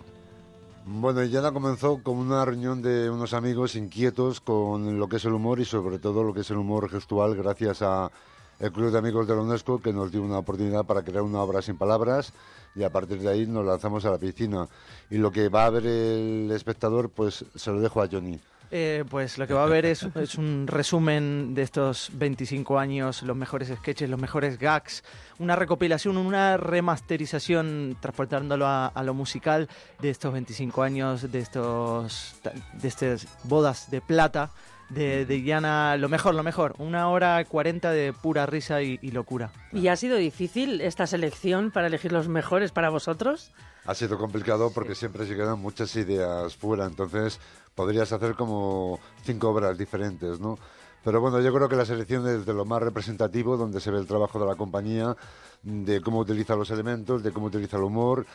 Bueno, 0.85 1.23
ya 1.23 1.49
comenzó 1.53 2.03
como 2.03 2.19
una 2.19 2.43
reunión 2.43 2.81
de 2.81 3.09
unos 3.09 3.33
amigos 3.33 3.75
inquietos 3.75 4.41
con 4.41 4.99
lo 4.99 5.07
que 5.07 5.15
es 5.15 5.23
el 5.23 5.31
humor 5.31 5.61
y 5.61 5.65
sobre 5.65 5.97
todo 5.97 6.25
lo 6.25 6.33
que 6.33 6.41
es 6.41 6.51
el 6.51 6.57
humor 6.57 6.89
gestual 6.89 7.35
gracias 7.35 7.81
a 7.81 8.11
el 8.59 8.71
Club 8.73 8.91
de 8.91 8.97
Amigos 8.97 9.25
de 9.25 9.33
la 9.33 9.41
UNESCO 9.43 9.81
que 9.81 9.93
nos 9.93 10.11
dio 10.11 10.21
una 10.21 10.39
oportunidad 10.39 10.83
para 10.83 11.01
crear 11.01 11.23
una 11.23 11.41
obra 11.41 11.61
sin 11.61 11.77
palabras 11.77 12.33
y 12.75 12.83
a 12.83 12.91
partir 12.91 13.19
de 13.19 13.29
ahí 13.29 13.47
nos 13.47 13.65
lanzamos 13.65 14.03
a 14.03 14.11
la 14.11 14.17
piscina. 14.17 14.67
Y 15.09 15.19
lo 15.19 15.31
que 15.31 15.47
va 15.47 15.65
a 15.65 15.69
ver 15.69 15.85
el 15.85 16.51
espectador, 16.51 17.09
pues 17.09 17.45
se 17.55 17.71
lo 17.71 17.79
dejo 17.79 18.01
a 18.01 18.09
Johnny. 18.11 18.37
Eh, 18.75 19.05
pues 19.07 19.37
lo 19.37 19.45
que 19.45 19.53
va 19.53 19.65
a 19.65 19.67
ver 19.67 19.85
es, 19.85 20.01
es 20.15 20.33
un 20.33 20.65
resumen 20.65 21.53
de 21.53 21.61
estos 21.61 22.09
25 22.13 22.79
años, 22.79 23.21
los 23.21 23.37
mejores 23.37 23.67
sketches, 23.69 24.09
los 24.09 24.19
mejores 24.19 24.57
gags, 24.57 25.03
una 25.37 25.55
recopilación, 25.55 26.17
una 26.17 26.57
remasterización, 26.57 27.95
transportándolo 28.01 28.65
a, 28.65 28.87
a 28.87 29.03
lo 29.03 29.13
musical 29.13 29.69
de 30.01 30.09
estos 30.09 30.33
25 30.33 30.81
años, 30.81 31.31
de 31.31 31.37
estos 31.37 32.35
de 32.81 32.87
estas 32.87 33.27
bodas 33.43 33.91
de 33.91 34.01
plata 34.01 34.49
de, 34.89 35.25
de 35.27 35.35
Diana, 35.35 35.95
lo 35.97 36.09
mejor, 36.09 36.33
lo 36.33 36.41
mejor, 36.41 36.73
una 36.79 37.09
hora 37.09 37.45
40 37.45 37.91
de 37.91 38.11
pura 38.11 38.47
risa 38.47 38.81
y, 38.81 38.97
y 39.03 39.11
locura. 39.11 39.51
¿Y 39.71 39.87
ha 39.87 39.95
sido 39.95 40.17
difícil 40.17 40.81
esta 40.81 41.05
selección 41.05 41.69
para 41.69 41.87
elegir 41.87 42.11
los 42.11 42.27
mejores 42.27 42.71
para 42.71 42.89
vosotros? 42.89 43.51
Ha 43.85 43.95
sido 43.95 44.17
complicado 44.17 44.71
porque 44.73 44.95
siempre 44.95 45.27
se 45.27 45.35
quedan 45.35 45.59
muchas 45.59 45.95
ideas 45.95 46.55
fuera, 46.55 46.85
entonces 46.85 47.39
podrías 47.75 48.11
hacer 48.11 48.35
como 48.35 48.99
cinco 49.23 49.49
obras 49.49 49.77
diferentes, 49.77 50.39
¿no? 50.39 50.57
Pero 51.03 51.19
bueno, 51.19 51.41
yo 51.41 51.53
creo 51.53 51.67
que 51.67 51.75
la 51.75 51.85
selección 51.85 52.27
es 52.27 52.45
de 52.45 52.53
lo 52.53 52.63
más 52.63 52.81
representativo, 52.81 53.57
donde 53.57 53.81
se 53.81 53.91
ve 53.91 53.99
el 53.99 54.07
trabajo 54.07 54.39
de 54.39 54.45
la 54.45 54.55
compañía, 54.55 55.17
de 55.61 56.01
cómo 56.01 56.19
utiliza 56.19 56.55
los 56.55 56.71
elementos, 56.71 57.23
de 57.23 57.31
cómo 57.31 57.47
utiliza 57.47 57.75
el 57.77 57.83
humor, 57.83 58.25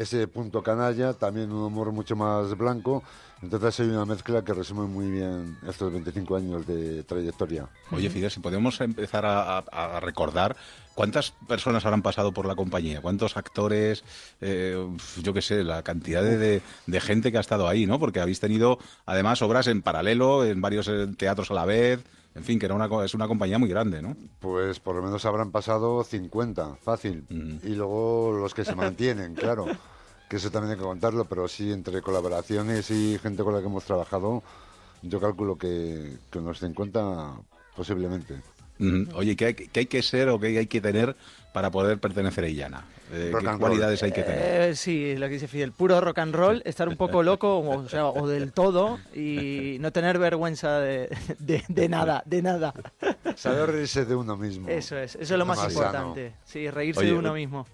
ese 0.00 0.26
punto 0.28 0.62
canalla, 0.62 1.12
también 1.12 1.52
un 1.52 1.62
humor 1.62 1.92
mucho 1.92 2.16
más 2.16 2.56
blanco. 2.56 3.02
Entonces 3.42 3.80
hay 3.80 3.88
una 3.88 4.04
mezcla 4.04 4.42
que 4.44 4.52
resume 4.54 4.86
muy 4.86 5.10
bien 5.10 5.56
estos 5.68 5.92
25 5.92 6.36
años 6.36 6.66
de 6.66 7.02
trayectoria. 7.04 7.68
Oye, 7.90 8.08
Fidel, 8.10 8.30
si 8.30 8.40
podemos 8.40 8.80
empezar 8.80 9.24
a, 9.26 9.58
a- 9.58 9.96
a 9.96 10.00
recordar 10.00 10.56
cuántas 10.94 11.30
personas 11.48 11.84
habrán 11.84 12.02
pasado 12.02 12.32
por 12.32 12.46
la 12.46 12.54
compañía, 12.54 13.00
cuántos 13.00 13.36
actores, 13.36 14.04
eh, 14.40 14.76
yo 15.22 15.32
qué 15.32 15.42
sé, 15.42 15.64
la 15.64 15.82
cantidad 15.82 16.22
de, 16.22 16.36
de- 16.38 16.62
de 16.86 17.00
gente 17.00 17.30
que 17.32 17.38
ha 17.38 17.40
estado 17.40 17.68
ahí, 17.68 17.86
¿no? 17.86 17.98
Porque 17.98 18.20
habéis 18.20 18.40
tenido 18.40 18.78
además 19.06 19.40
obras 19.42 19.66
en 19.66 19.82
paralelo, 19.82 20.44
en 20.44 20.60
varios 20.60 20.88
eh, 20.88 21.06
teatros 21.16 21.50
a 21.50 21.54
la 21.54 21.64
vez, 21.64 22.00
en 22.40 22.46
fin, 22.46 22.58
que 22.58 22.64
era 22.64 22.74
una, 22.74 22.88
es 23.04 23.12
una 23.12 23.28
compañía 23.28 23.58
muy 23.58 23.68
grande, 23.68 24.00
¿no? 24.00 24.16
Pues 24.38 24.80
por 24.80 24.96
lo 24.96 25.02
menos 25.02 25.26
habrán 25.26 25.50
pasado 25.50 26.02
50, 26.02 26.76
fácil. 26.76 27.26
Y 27.62 27.74
luego 27.74 28.32
los 28.32 28.54
que 28.54 28.64
se 28.64 28.74
mantienen, 28.74 29.34
claro. 29.34 29.66
Que 30.30 30.36
eso 30.36 30.50
también 30.50 30.72
hay 30.72 30.78
que 30.78 30.84
contarlo, 30.84 31.26
pero 31.26 31.48
sí, 31.48 31.70
entre 31.70 32.00
colaboraciones 32.00 32.90
y 32.90 33.18
gente 33.18 33.42
con 33.42 33.52
la 33.52 33.60
que 33.60 33.66
hemos 33.66 33.84
trabajado, 33.84 34.42
yo 35.02 35.20
calculo 35.20 35.58
que, 35.58 36.16
que 36.30 36.38
unos 36.38 36.60
50 36.60 37.34
posiblemente. 37.76 38.40
Oye, 39.14 39.36
¿qué 39.36 39.46
hay, 39.46 39.54
qué 39.54 39.80
hay 39.80 39.86
que 39.86 40.02
ser 40.02 40.28
o 40.28 40.38
qué 40.40 40.58
hay 40.58 40.66
que 40.66 40.80
tener 40.80 41.16
para 41.52 41.70
poder 41.70 41.98
pertenecer 41.98 42.44
a 42.44 42.48
Illana? 42.48 42.84
Eh, 43.12 43.32
¿Qué 43.38 43.58
cualidades 43.58 44.02
hay 44.02 44.12
que 44.12 44.22
tener? 44.22 44.70
Eh, 44.70 44.76
sí, 44.76 45.16
lo 45.16 45.26
que 45.26 45.34
dice 45.34 45.48
Fidel, 45.48 45.72
puro 45.72 46.00
rock 46.00 46.18
and 46.18 46.34
roll, 46.34 46.62
estar 46.64 46.88
un 46.88 46.96
poco 46.96 47.22
loco, 47.22 47.58
o, 47.58 47.88
sea, 47.88 48.06
o 48.06 48.28
del 48.28 48.52
todo, 48.54 48.98
y 49.14 49.76
no 49.80 49.92
tener 49.92 50.18
vergüenza 50.18 50.78
de, 50.78 51.08
de- 51.38 51.64
de 51.68 51.88
nada, 51.88 52.22
de 52.24 52.40
nada. 52.42 52.72
Saber 53.36 53.70
reírse 53.70 54.04
de 54.04 54.14
uno 54.14 54.36
mismo. 54.36 54.68
Eso 54.68 54.96
es, 54.96 55.16
eso 55.16 55.34
es 55.34 55.38
lo 55.38 55.44
más 55.46 55.62
importante. 55.68 56.34
Sí, 56.44 56.70
reírse 56.70 57.00
Oye, 57.00 57.10
de 57.10 57.18
uno 57.18 57.34
mismo. 57.34 57.66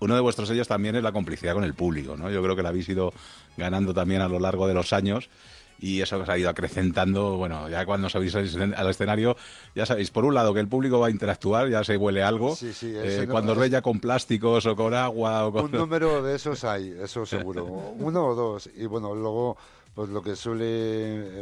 Uno 0.00 0.14
de 0.14 0.20
vuestros 0.20 0.48
sellos 0.48 0.68
también 0.68 0.96
es 0.96 1.02
la 1.02 1.12
complicidad 1.12 1.54
con 1.54 1.64
el 1.64 1.72
público, 1.72 2.16
¿no? 2.16 2.30
Yo 2.30 2.42
creo 2.42 2.54
que 2.54 2.62
la 2.62 2.68
habéis 2.68 2.88
ido 2.88 3.12
ganando 3.56 3.94
también 3.94 4.20
a 4.20 4.28
lo 4.28 4.38
largo 4.38 4.66
de 4.68 4.74
los 4.74 4.92
años 4.92 5.30
y 5.78 6.00
eso 6.00 6.18
os 6.18 6.28
ha 6.28 6.38
ido 6.38 6.48
acrecentando, 6.48 7.36
bueno, 7.36 7.68
ya 7.68 7.84
cuando 7.84 8.08
sabéis 8.08 8.34
al 8.34 8.88
escenario, 8.88 9.36
ya 9.74 9.86
sabéis, 9.86 10.10
por 10.10 10.24
un 10.24 10.34
lado 10.34 10.54
que 10.54 10.60
el 10.60 10.68
público 10.68 10.98
va 10.98 11.08
a 11.08 11.10
interactuar, 11.10 11.68
ya 11.68 11.84
se 11.84 11.96
huele 11.96 12.22
algo, 12.22 12.54
Sí, 12.54 12.72
sí, 12.72 12.92
eh, 12.94 13.26
cuando 13.30 13.52
os 13.52 13.58
ve 13.58 13.70
ya 13.70 13.82
con 13.82 14.00
plásticos 14.00 14.66
o 14.66 14.76
con 14.76 14.94
agua 14.94 15.46
o 15.46 15.52
con... 15.52 15.64
Un 15.66 15.72
número 15.72 16.22
de 16.22 16.36
esos 16.36 16.64
hay, 16.64 16.94
eso 17.02 17.26
seguro. 17.26 17.64
Uno 17.64 18.26
o 18.26 18.34
dos. 18.34 18.70
Y 18.76 18.86
bueno, 18.86 19.14
luego, 19.14 19.56
pues 19.94 20.08
lo 20.08 20.22
que 20.22 20.36
suele, 20.36 20.64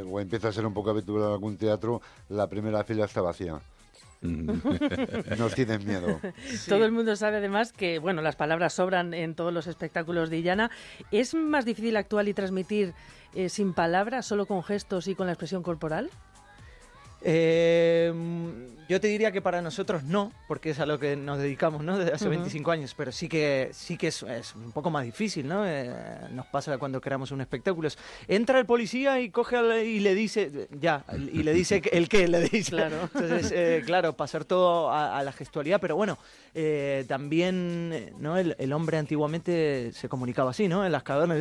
eh, 0.01 0.05
o 0.09 0.21
empieza 0.21 0.49
a 0.49 0.53
ser 0.53 0.67
un 0.67 0.75
poco 0.75 0.91
habitual 0.91 1.25
en 1.25 1.33
algún 1.33 1.57
teatro, 1.57 2.01
la 2.29 2.49
primera 2.49 2.85
fila 2.85 3.05
está 3.05 3.21
vacía. 3.21 3.61
Nos 5.39 5.55
tienen 5.55 5.85
miedo. 5.85 6.21
Todo 6.69 6.85
el 6.85 6.93
mundo 6.93 7.17
sabe 7.17 7.39
además 7.39 7.73
que, 7.73 7.99
bueno, 7.99 8.23
las 8.23 8.37
palabras 8.37 8.73
sobran 8.73 9.15
en 9.15 9.35
todos 9.35 9.53
los 9.53 9.67
espectáculos 9.67 10.31
de 10.31 10.39
Illana. 10.39 10.71
¿Es 11.11 11.35
más 11.35 11.65
difícil 11.65 11.97
actuar 11.97 12.29
y 12.29 12.35
transmitir 12.35 12.95
eh, 13.35 13.49
sin 13.49 13.75
palabras, 13.75 14.27
solo 14.27 14.47
con 14.47 14.63
gestos 14.63 15.09
y 15.09 15.15
con 15.15 15.27
la 15.27 15.33
expresión 15.33 15.63
corporal? 15.63 16.11
Eh, 17.25 18.13
yo 18.89 19.01
te 19.01 19.07
diría 19.09 19.33
que 19.33 19.41
para 19.41 19.63
nosotros 19.63 20.03
no, 20.03 20.33
porque 20.49 20.71
es 20.71 20.81
a 20.81 20.85
lo 20.87 20.99
que 20.99 21.17
nos 21.17 21.39
dedicamos, 21.39 21.83
¿no? 21.83 21.97
Desde 21.99 22.13
hace 22.13 22.25
Ujú. 22.27 22.31
25 22.33 22.71
años, 22.73 22.95
pero 22.95 23.11
sí 23.11 23.27
que 23.29 23.71
sí 23.73 23.97
que 23.97 24.09
es, 24.09 24.23
es 24.25 24.55
un 24.55 24.71
poco 24.73 24.91
más 24.91 25.05
difícil, 25.05 25.49
¿no? 25.49 25.67
Eh, 25.67 25.91
nos 26.33 26.47
pasa 26.47 26.77
cuando 26.77 27.01
creamos 27.01 27.31
un 27.31 27.41
espectáculo. 27.41 27.89
Es, 27.89 27.97
Entra 28.29 28.59
el 28.59 28.67
policía 28.67 29.21
y 29.21 29.31
coge 29.31 29.57
al- 29.57 29.83
y 29.87 30.01
le 30.01 30.15
dice, 30.15 30.69
ya, 30.79 31.05
y 31.17 31.43
le 31.43 31.55
dice 31.55 31.81
el 31.91 32.09
qué, 32.09 32.29
le 32.29 32.41
dice. 32.43 32.73
Claro. 32.73 33.09
Entonces, 33.15 33.53
eh, 33.55 33.83
claro, 33.87 34.15
pasar 34.15 34.45
todo 34.45 34.91
a, 34.91 35.17
a 35.19 35.23
la 35.23 35.33
gestualidad, 35.33 35.81
pero 35.81 35.97
bueno, 35.97 36.19
eh, 36.55 37.05
también, 37.09 38.13
¿no? 38.19 38.37
El, 38.37 38.57
el 38.59 38.73
hombre 38.75 38.99
antiguamente 38.99 39.93
se 39.95 40.09
comunicaba 40.09 40.51
así, 40.51 40.69
¿no? 40.69 40.85
En 40.85 40.93
las 40.93 41.03
cavernas, 41.03 41.39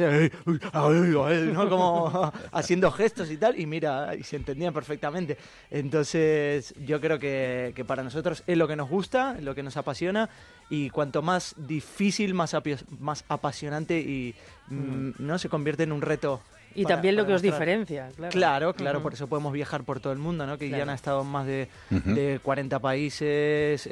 ¿no? 1.51 1.69
Como 1.69 2.31
haciendo 2.53 2.91
gestos 2.91 3.29
y 3.31 3.35
tal, 3.37 3.59
y 3.59 3.65
mira, 3.65 4.15
y 4.15 4.23
se 4.23 4.37
entendían 4.37 4.73
perfectamente. 4.73 5.37
Entonces, 5.71 6.73
yo 6.85 6.99
creo 7.01 7.17
que, 7.17 7.71
que 7.75 7.85
para 7.85 8.03
nosotros 8.03 8.43
es 8.45 8.57
lo 8.57 8.67
que 8.67 8.75
nos 8.75 8.89
gusta, 8.89 9.35
es 9.37 9.43
lo 9.43 9.55
que 9.55 9.63
nos 9.63 9.77
apasiona, 9.77 10.29
y 10.69 10.89
cuanto 10.89 11.21
más 11.21 11.55
difícil, 11.57 12.33
más, 12.33 12.53
apio- 12.53 12.77
más 12.99 13.23
apasionante 13.29 13.97
y 13.99 14.35
mm, 14.67 15.11
no 15.19 15.37
se 15.39 15.49
convierte 15.49 15.83
en 15.83 15.91
un 15.91 16.01
reto. 16.01 16.41
Y 16.75 16.83
para- 16.83 16.95
también 16.95 17.15
lo 17.17 17.25
que 17.25 17.33
os 17.33 17.41
mostrar. 17.43 17.53
diferencia, 17.59 18.09
claro. 18.15 18.31
Claro, 18.31 18.73
claro, 18.73 18.97
Ujú. 18.99 19.03
por 19.03 19.13
eso 19.13 19.27
podemos 19.27 19.51
viajar 19.51 19.83
por 19.83 19.99
todo 19.99 20.13
el 20.13 20.19
mundo, 20.19 20.45
¿no? 20.45 20.57
Que 20.57 20.69
Claro. 20.69 20.85
ya 20.85 20.91
ha 20.91 20.95
estado 20.95 21.21
en 21.21 21.27
más 21.27 21.45
de, 21.45 21.67
de 21.89 22.39
40 22.41 22.79
países, 22.79 23.87
eh, 23.87 23.89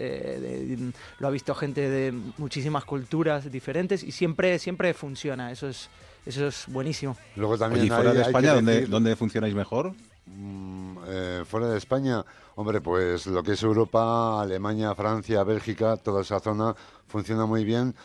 de- 0.77 0.91
lo 1.19 1.27
ha 1.27 1.31
visto 1.31 1.53
gente 1.55 1.89
de 1.89 2.13
muchísimas 2.37 2.85
culturas 2.85 3.51
diferentes 3.51 4.03
y 4.03 4.11
siempre, 4.11 4.59
siempre 4.59 4.93
funciona, 4.93 5.51
eso 5.51 5.67
es, 5.67 5.89
eso 6.25 6.47
es 6.47 6.65
buenísimo. 6.67 7.17
Luego 7.35 7.57
también 7.57 7.81
Oye, 7.81 7.87
¿y 7.87 7.89
fuera 7.95 8.11
hay- 8.11 8.15
de 8.17 8.21
España, 8.23 8.53
¿dónde, 8.53 8.85
dónde 8.85 9.15
funcionáis 9.17 9.53
mejor? 9.55 9.93
Mm, 10.31 10.97
eh, 11.07 11.43
fuera 11.45 11.67
de 11.69 11.77
España, 11.77 12.23
hombre, 12.55 12.81
pues 12.81 13.25
lo 13.27 13.41
que 13.41 13.53
es 13.53 13.63
Europa, 13.63 14.39
Alemania, 14.41 14.93
Francia, 14.93 15.43
Bélgica, 15.43 15.97
toda 15.97 16.21
esa 16.21 16.39
zona 16.39 16.75
funciona 17.07 17.45
muy 17.45 17.63
bien. 17.65 17.95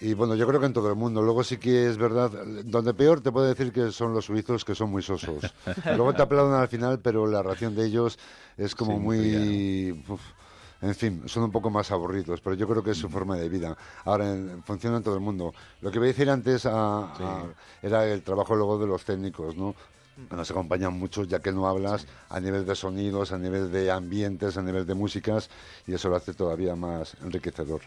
Y 0.00 0.14
bueno, 0.14 0.34
yo 0.34 0.46
creo 0.48 0.58
que 0.60 0.66
en 0.66 0.72
todo 0.72 0.88
el 0.90 0.96
mundo. 0.96 1.22
Luego 1.22 1.44
sí 1.44 1.58
que 1.58 1.88
es 1.88 1.96
verdad, 1.96 2.30
donde 2.64 2.92
peor 2.92 3.20
te 3.20 3.30
puedo 3.30 3.46
decir 3.46 3.72
que 3.72 3.90
son 3.92 4.12
los 4.12 4.24
suizos, 4.26 4.64
que 4.64 4.74
son 4.74 4.90
muy 4.90 5.00
sosos. 5.02 5.54
Luego 5.86 6.12
te 6.12 6.22
aplauden 6.22 6.54
al 6.54 6.68
final, 6.68 6.98
pero 6.98 7.26
la 7.26 7.42
reacción 7.42 7.74
de 7.74 7.86
ellos 7.86 8.18
es 8.58 8.74
como 8.74 8.94
Sí, 8.96 9.00
muy... 9.00 10.04
uf, 10.08 10.20
en 10.82 10.94
fin, 10.96 11.22
son 11.26 11.44
un 11.44 11.52
poco 11.52 11.70
más 11.70 11.92
aburridos, 11.92 12.40
pero 12.40 12.56
yo 12.56 12.66
creo 12.66 12.82
que 12.82 12.90
es 12.90 12.98
su 12.98 13.08
forma 13.08 13.36
de 13.36 13.48
vida. 13.48 13.76
Ahora, 14.04 14.32
en- 14.32 14.64
funciona 14.64 14.96
en 14.96 15.04
todo 15.04 15.14
el 15.14 15.20
mundo. 15.20 15.54
Lo 15.80 15.92
que 15.92 16.00
voy 16.00 16.08
a 16.08 16.12
decir 16.12 16.28
antes 16.28 16.66
a- 16.66 17.04
a- 17.04 17.46
era 17.80 18.04
el 18.04 18.22
trabajo 18.22 18.56
luego 18.56 18.78
de 18.78 18.88
los 18.88 19.04
técnicos, 19.04 19.56
¿no? 19.56 19.74
Que 20.28 20.36
nos 20.36 20.50
acompañan 20.50 20.92
mucho, 20.92 21.24
ya 21.24 21.40
que 21.40 21.52
no 21.52 21.66
hablas 21.66 22.06
a 22.28 22.38
nivel 22.38 22.66
de 22.66 22.74
sonidos, 22.74 23.32
a 23.32 23.38
nivel 23.38 23.72
de 23.72 23.90
ambientes, 23.90 24.56
a 24.56 24.62
nivel 24.62 24.86
de 24.86 24.94
músicas, 24.94 25.48
y 25.86 25.94
eso 25.94 26.08
lo 26.08 26.16
hace 26.16 26.34
todavía 26.34 26.76
más 26.76 27.16
enriquecedor. 27.22 27.82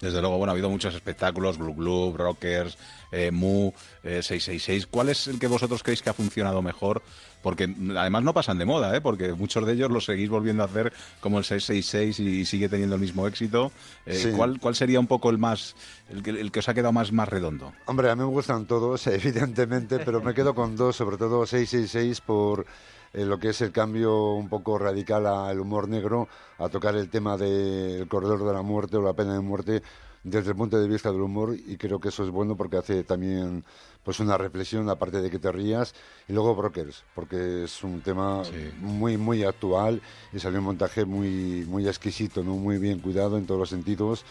Desde 0.00 0.20
luego, 0.20 0.38
bueno, 0.38 0.52
ha 0.52 0.54
habido 0.54 0.70
muchos 0.70 0.94
espectáculos, 0.94 1.58
Blue 1.58 1.74
Club, 1.74 2.16
Rockers, 2.16 2.78
eh, 3.10 3.30
Mu, 3.30 3.72
eh, 4.04 4.22
666. 4.22 4.86
¿Cuál 4.86 5.08
es 5.08 5.26
el 5.26 5.38
que 5.38 5.48
vosotros 5.48 5.82
creéis 5.82 6.02
que 6.02 6.10
ha 6.10 6.14
funcionado 6.14 6.62
mejor? 6.62 7.02
Porque 7.42 7.72
además 7.96 8.22
no 8.24 8.34
pasan 8.34 8.58
de 8.58 8.64
moda, 8.64 8.94
¿eh? 8.96 9.00
porque 9.00 9.32
muchos 9.32 9.64
de 9.64 9.72
ellos 9.72 9.90
los 9.90 10.04
seguís 10.04 10.28
volviendo 10.28 10.62
a 10.62 10.66
hacer 10.66 10.92
como 11.20 11.38
el 11.38 11.44
666 11.44 12.20
y, 12.20 12.44
sigue 12.44 12.68
teniendo 12.68 12.96
el 12.96 13.00
mismo 13.00 13.26
éxito. 13.26 13.72
Eh, 14.06 14.14
Sí. 14.14 14.30
¿cuál, 14.36 14.58
¿Cuál 14.60 14.74
sería 14.74 14.98
un 14.98 15.06
poco 15.06 15.30
el 15.30 15.38
más, 15.38 15.76
el 16.10 16.22
que, 16.22 16.30
el 16.30 16.50
que 16.50 16.58
os 16.58 16.68
ha 16.68 16.74
quedado 16.74 16.92
más, 16.92 17.12
más 17.12 17.28
redondo? 17.28 17.72
Hombre, 17.86 18.10
a 18.10 18.16
mí 18.16 18.22
me 18.22 18.28
gustan 18.28 18.66
todos, 18.66 19.06
evidentemente, 19.06 19.98
pero 20.00 20.20
me 20.20 20.34
quedo 20.34 20.54
con 20.54 20.76
dos, 20.76 20.96
sobre 20.96 21.16
todo 21.16 21.46
666 21.46 22.20
por 22.20 22.66
eh, 23.12 23.24
lo 23.24 23.38
que 23.38 23.50
es 23.50 23.60
el 23.60 23.72
cambio 23.72 24.32
un 24.32 24.48
poco 24.48 24.78
radical 24.78 25.26
al 25.26 25.60
humor 25.60 25.88
negro, 25.88 26.28
a 26.58 26.68
tocar 26.68 26.96
el 26.96 27.08
tema 27.08 27.36
del 27.36 28.08
corredor 28.08 28.46
de 28.46 28.52
la 28.52 28.62
muerte 28.62 28.96
o 28.96 29.02
la 29.02 29.14
pena 29.14 29.34
de 29.34 29.40
muerte 29.40 29.82
desde 30.24 30.50
el 30.50 30.56
punto 30.56 30.78
de 30.78 30.88
vista 30.88 31.12
del 31.12 31.22
humor 31.22 31.54
y 31.54 31.76
creo 31.76 32.00
que 32.00 32.08
eso 32.08 32.24
es 32.24 32.30
bueno 32.30 32.56
porque 32.56 32.76
hace 32.76 33.04
también 33.04 33.64
pues 34.02 34.20
una 34.20 34.36
reflexión 34.36 34.88
aparte 34.90 35.22
de 35.22 35.30
que 35.30 35.38
te 35.38 35.50
rías 35.52 35.94
y 36.26 36.32
luego 36.32 36.56
Brokers 36.56 37.04
porque 37.14 37.64
es 37.64 37.84
un 37.84 38.00
tema 38.00 38.42
muy 38.80 39.16
muy 39.16 39.44
actual 39.44 40.02
y 40.32 40.40
salió 40.40 40.58
un 40.58 40.66
montaje 40.66 41.04
muy 41.04 41.64
muy 41.68 41.86
exquisito 41.86 42.42
no 42.42 42.56
muy 42.56 42.78
bien 42.78 42.98
cuidado 42.98 43.38
en 43.38 43.46
todos 43.46 43.60
los 43.60 43.70
sentidos 43.70 44.24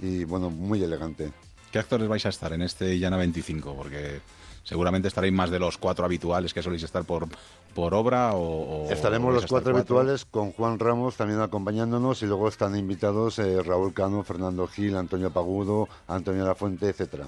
y 0.00 0.24
bueno 0.24 0.50
muy 0.50 0.82
elegante. 0.82 1.32
¿Qué 1.70 1.78
actores 1.78 2.08
vais 2.08 2.24
a 2.24 2.28
estar 2.28 2.52
en 2.52 2.62
este 2.62 2.98
Llana 2.98 3.16
25? 3.16 3.74
Porque 3.74 4.20
seguramente 4.64 5.08
estaréis 5.08 5.32
más 5.32 5.50
de 5.50 5.58
los 5.60 5.78
cuatro 5.78 6.04
habituales 6.04 6.52
que 6.52 6.62
soléis 6.62 6.82
estar 6.82 7.04
por, 7.04 7.28
por 7.74 7.94
obra 7.94 8.32
o... 8.32 8.86
o 8.86 8.90
Estaremos 8.90 9.32
los 9.32 9.46
cuatro 9.46 9.76
habituales 9.76 10.24
con 10.24 10.50
Juan 10.52 10.78
Ramos 10.78 11.16
también 11.16 11.40
acompañándonos 11.40 12.22
y 12.22 12.26
luego 12.26 12.48
están 12.48 12.76
invitados 12.76 13.38
eh, 13.38 13.62
Raúl 13.62 13.94
Cano, 13.94 14.22
Fernando 14.24 14.66
Gil, 14.66 14.96
Antonio 14.96 15.30
Pagudo, 15.30 15.88
Antonio 16.08 16.44
Lafuente, 16.44 16.88
etcétera. 16.88 17.26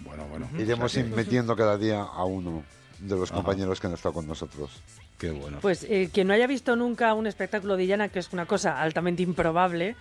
Bueno, 0.00 0.24
bueno. 0.30 0.48
Iremos 0.58 0.86
O 0.86 0.88
sea 0.94 1.04
que- 1.04 1.10
metiendo 1.10 1.54
cada 1.56 1.76
día 1.76 2.00
a 2.02 2.24
uno 2.24 2.62
de 3.00 3.16
los 3.16 3.30
Ajá. 3.30 3.42
compañeros 3.42 3.80
que 3.80 3.86
han 3.88 3.94
estado 3.94 4.14
con 4.14 4.26
nosotros. 4.26 4.70
Qué 5.18 5.30
bueno. 5.30 5.58
Pues 5.60 5.84
eh, 5.84 6.08
quien 6.12 6.28
no 6.28 6.32
haya 6.34 6.46
visto 6.46 6.76
nunca 6.76 7.12
un 7.14 7.26
espectáculo 7.26 7.76
de 7.76 7.86
Llana, 7.86 8.08
que 8.08 8.18
es 8.20 8.32
una 8.32 8.46
cosa 8.46 8.80
altamente 8.80 9.22
improbable, 9.22 9.96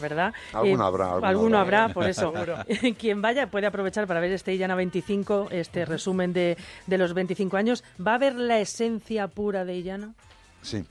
¿verdad? 0.00 0.32
Alguno 0.52 0.84
Eh, 0.84 0.86
habrá, 0.86 1.06
alguno 1.12 1.26
alguno 1.26 1.58
habrá. 1.58 1.82
habrá, 1.84 1.94
por 1.94 2.06
eso. 2.08 2.32
Quien 2.98 3.22
vaya 3.22 3.50
puede 3.50 3.66
aprovechar 3.66 4.06
para 4.06 4.20
ver 4.20 4.32
este 4.32 4.56
Llana 4.56 4.74
25, 4.74 5.48
este 5.50 5.84
resumen 5.84 6.32
de, 6.32 6.56
de 6.86 6.98
los 6.98 7.14
25 7.14 7.56
años. 7.56 7.84
¿Va 8.04 8.14
a 8.14 8.18
ver 8.18 8.34
la 8.34 8.58
esencia 8.60 9.28
pura 9.28 9.64
de 9.64 9.82
Llana? 9.82 10.14
Sí. 10.62 10.84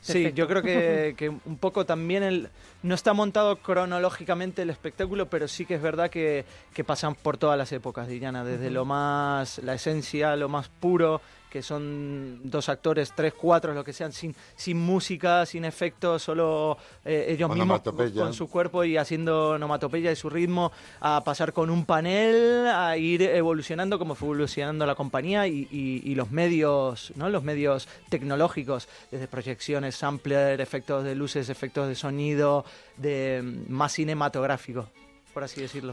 Sí, 0.00 0.32
yo 0.34 0.48
creo 0.48 0.62
que, 0.62 1.14
que 1.16 1.28
un 1.28 1.58
poco 1.58 1.86
también 1.86 2.24
el, 2.24 2.48
no 2.82 2.94
está 2.94 3.12
montado 3.12 3.56
cronológicamente 3.56 4.62
el 4.62 4.70
espectáculo, 4.70 5.26
pero 5.26 5.46
sí 5.46 5.64
que 5.64 5.74
es 5.76 5.82
verdad 5.82 6.10
que, 6.10 6.44
que 6.74 6.82
pasan 6.82 7.14
por 7.14 7.36
todas 7.38 7.56
las 7.56 7.70
épocas 7.70 8.08
de 8.08 8.16
Illana, 8.16 8.42
desde 8.42 8.70
lo 8.70 8.84
más, 8.84 9.58
la 9.58 9.74
esencia, 9.74 10.34
lo 10.34 10.48
más 10.48 10.68
puro, 10.68 11.20
que 11.52 11.62
son 11.62 12.40
dos 12.44 12.70
actores, 12.70 13.12
tres, 13.14 13.34
cuatro, 13.34 13.74
lo 13.74 13.84
que 13.84 13.92
sean, 13.92 14.10
sin, 14.10 14.34
sin 14.56 14.78
música, 14.80 15.44
sin 15.44 15.66
efectos, 15.66 16.22
solo 16.22 16.78
eh, 17.04 17.26
ellos 17.28 17.50
mismos 17.50 17.82
con, 18.24 18.32
su 18.32 18.48
cuerpo 18.48 18.84
y 18.84 18.96
haciendo 18.96 19.50
onomatopeya 19.50 20.10
y 20.10 20.16
su 20.16 20.30
ritmo, 20.30 20.72
a 21.00 21.22
pasar 21.22 21.52
con 21.52 21.68
un 21.68 21.84
panel, 21.84 22.66
a 22.68 22.96
ir 22.96 23.20
evolucionando 23.20 23.98
como 23.98 24.14
fue 24.14 24.28
evolucionando 24.28 24.86
la 24.86 24.94
compañía 24.94 25.46
y, 25.46 25.68
y- 25.70 26.00
y 26.10 26.14
los 26.14 26.30
medios, 26.30 27.12
¿no? 27.16 27.28
Los 27.28 27.42
medios 27.44 27.86
tecnológicos, 28.08 28.88
desde 29.10 29.28
proyecciones, 29.28 29.94
sampler, 29.94 30.58
efectos 30.62 31.04
de 31.04 31.14
luces, 31.14 31.50
efectos 31.50 31.86
de 31.86 31.94
sonido, 31.96 32.64
de 32.96 33.42
mm, 33.42 33.70
más 33.70 33.92
cinematográfico, 33.92 34.88
por 35.34 35.44
así 35.44 35.60
decirlo. 35.60 35.92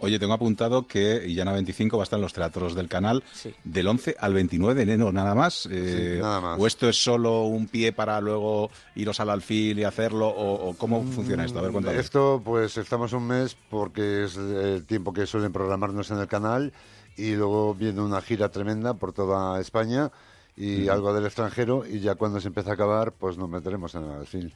Oye, 0.00 0.18
tengo 0.18 0.32
apuntado 0.32 0.86
que 0.86 1.24
Illana 1.26 1.52
25 1.52 1.96
va 1.96 2.02
a 2.02 2.04
estar 2.04 2.18
en 2.18 2.22
los 2.22 2.32
teatros 2.32 2.74
del 2.74 2.88
canal 2.88 3.22
del 3.62 3.86
11 3.86 4.16
al 4.18 4.34
29 4.34 4.74
de 4.74 4.82
enero, 4.82 5.12
nada 5.12 5.34
más. 5.34 5.68
Eh, 5.70 6.18
nada 6.20 6.40
más. 6.40 6.60
¿O 6.60 6.66
esto 6.66 6.88
es 6.88 7.02
solo 7.02 7.44
un 7.44 7.68
pie 7.68 7.92
para 7.92 8.20
luego 8.20 8.70
iros 8.96 9.20
al 9.20 9.30
alfil 9.30 9.78
y 9.78 9.84
hacerlo? 9.84 10.28
¿O, 10.28 10.70
o 10.70 10.74
cómo 10.74 11.02
funciona 11.04 11.44
esto? 11.44 11.58
A 11.58 11.62
ver, 11.62 11.72
cuéntame. 11.72 11.98
Esto, 11.98 12.42
pues 12.44 12.76
estamos 12.76 13.12
un 13.12 13.26
mes 13.26 13.56
porque 13.70 14.24
es 14.24 14.36
el 14.36 14.84
tiempo 14.84 15.12
que 15.12 15.26
suelen 15.26 15.52
programarnos 15.52 16.10
en 16.10 16.18
el 16.18 16.26
canal 16.26 16.72
y 17.16 17.32
luego 17.32 17.74
viene 17.74 18.00
una 18.00 18.20
gira 18.20 18.48
tremenda 18.50 18.94
por 18.94 19.12
toda 19.12 19.60
España 19.60 20.10
y 20.56 20.88
algo 20.88 21.12
del 21.12 21.26
extranjero 21.26 21.84
y 21.86 22.00
ya 22.00 22.14
cuando 22.14 22.40
se 22.40 22.48
empieza 22.48 22.70
a 22.70 22.74
acabar, 22.74 23.12
pues 23.12 23.36
nos 23.38 23.48
meteremos 23.48 23.94
en 23.94 24.04
el 24.04 24.10
alfil 24.12 24.54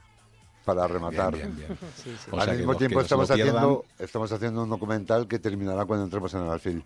para 0.69 0.87
rematar. 0.87 1.35
Bien, 1.35 1.57
bien, 1.57 1.69
bien. 1.69 1.79
Sí, 1.97 2.15
sí. 2.23 2.31
Al 2.37 2.57
mismo 2.57 2.73
que 2.73 2.79
tiempo 2.79 3.01
estamos 3.01 3.31
haciendo, 3.31 3.85
estamos 3.99 4.31
haciendo 4.31 4.63
un 4.65 4.69
documental 4.69 5.27
que 5.27 5.39
terminará 5.39 5.87
cuando 5.87 6.05
entremos 6.05 6.33
en 6.35 6.43
el 6.43 6.51
alfil. 6.51 6.85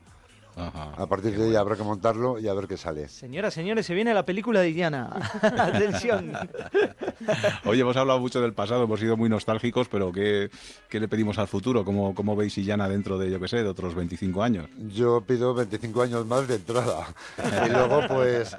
Ajá. 0.55 0.93
A 0.99 1.07
partir 1.07 1.37
de 1.37 1.47
ahí 1.47 1.57
habrá 1.57 1.77
que 1.77 1.83
montarlo 1.83 2.39
y 2.39 2.47
a 2.47 2.53
ver 2.53 2.69
qué 2.69 2.77
sale. 2.77 3.09
Señoras, 3.09 3.55
señores, 3.55 3.87
se 3.87 3.95
viene 3.95 4.13
la 4.13 4.25
película 4.25 4.61
de 4.61 4.69
Illana. 4.69 5.11
Atención. 5.43 6.33
Oye, 7.65 7.81
hemos 7.81 7.97
hablado 7.97 8.21
mucho 8.21 8.41
del 8.41 8.53
pasado, 8.53 8.85
hemos 8.85 9.01
sido 9.01 9.17
muy 9.17 9.31
nostálgicos, 9.31 9.89
pero 9.89 10.13
¿qué, 10.13 10.51
qué 10.91 11.01
le 11.01 11.09
pedimos 11.09 11.39
al 11.39 11.49
futuro? 11.49 11.85
¿Cómo, 11.85 12.15
cómo 12.15 12.37
veis 12.37 12.57
Illana 12.59 12.89
dentro 12.89 13.17
de, 13.19 13.31
yo 13.31 13.41
qué 13.41 13.49
sé, 13.49 13.63
de 13.63 13.69
otros 13.69 13.95
25 13.95 14.43
años? 14.43 14.69
Yo 14.95 15.23
pido 15.23 15.55
25 15.55 16.03
años 16.03 16.27
más 16.27 16.47
de 16.47 16.57
entrada. 16.57 17.07
Y 17.67 17.71
luego, 17.71 18.03
pues, 18.09 18.55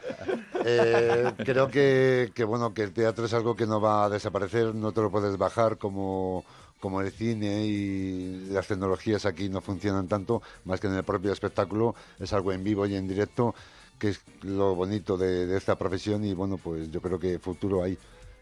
eh, 0.65 1.31
creo 1.37 1.69
que, 1.69 2.31
que, 2.33 2.43
bueno, 2.43 2.73
que 2.73 2.83
el 2.83 2.93
teatro 2.93 3.25
es 3.25 3.33
algo 3.33 3.55
que 3.55 3.65
no 3.65 3.81
va 3.81 4.05
a 4.05 4.09
desaparecer, 4.09 4.73
no 4.75 4.91
te 4.91 5.01
lo 5.01 5.11
puedes 5.11 5.37
bajar 5.37 5.77
como, 5.77 6.43
como 6.79 7.01
el 7.01 7.11
cine 7.11 7.65
y 7.65 8.47
las 8.49 8.67
tecnologías 8.67 9.25
aquí 9.25 9.49
no 9.49 9.61
funcionan 9.61 10.07
tanto, 10.07 10.41
más 10.65 10.79
que 10.79 10.87
en 10.87 10.95
el 10.95 11.03
propio 11.03 11.31
espectáculo, 11.31 11.95
es 12.19 12.33
algo 12.33 12.51
en 12.51 12.63
vivo 12.63 12.85
y 12.85 12.95
en 12.95 13.07
directo, 13.07 13.55
que 13.99 14.09
es 14.09 14.21
lo 14.41 14.75
bonito 14.75 15.17
de, 15.17 15.45
de 15.45 15.57
esta 15.57 15.77
profesión 15.77 16.25
y, 16.25 16.33
bueno, 16.33 16.57
pues 16.57 16.91
yo 16.91 17.01
creo 17.01 17.19
que 17.19 17.39
futuro 17.39 17.83
hay. 17.83 17.97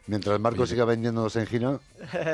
Mientras 0.08 0.40
Marco 0.40 0.66
siga 0.66 0.84
vendiéndonos 0.86 1.36
en 1.36 1.46
gira, 1.46 1.80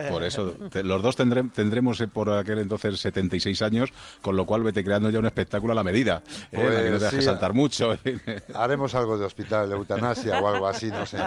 Por 0.09 0.23
eso, 0.23 0.51
te- 0.71 0.83
los 0.83 1.01
dos 1.01 1.17
tendré- 1.17 1.51
tendremos 1.53 1.99
eh, 2.01 2.07
por 2.07 2.29
aquel 2.31 2.59
entonces 2.59 2.99
76 2.99 3.61
años, 3.61 3.91
con 4.21 4.35
lo 4.37 4.45
cual 4.45 4.63
vete 4.63 4.83
creando 4.83 5.09
ya 5.09 5.19
un 5.19 5.25
espectáculo 5.25 5.73
a 5.73 5.75
la 5.75 5.83
medida. 5.83 6.23
¿eh? 6.51 6.57
Pues 6.57 6.73
La 6.73 6.83
que 6.83 6.89
no 6.91 6.97
te 6.97 7.03
dejes 7.05 7.19
sí, 7.19 7.25
saltar 7.25 7.53
mucho. 7.53 7.97
haremos 8.55 8.95
algo 8.95 9.17
de 9.17 9.25
hospital, 9.25 9.69
de 9.69 9.75
eutanasia 9.75 10.39
o 10.39 10.47
algo 10.47 10.67
así, 10.67 10.87
no 10.87 11.05
sé. 11.05 11.17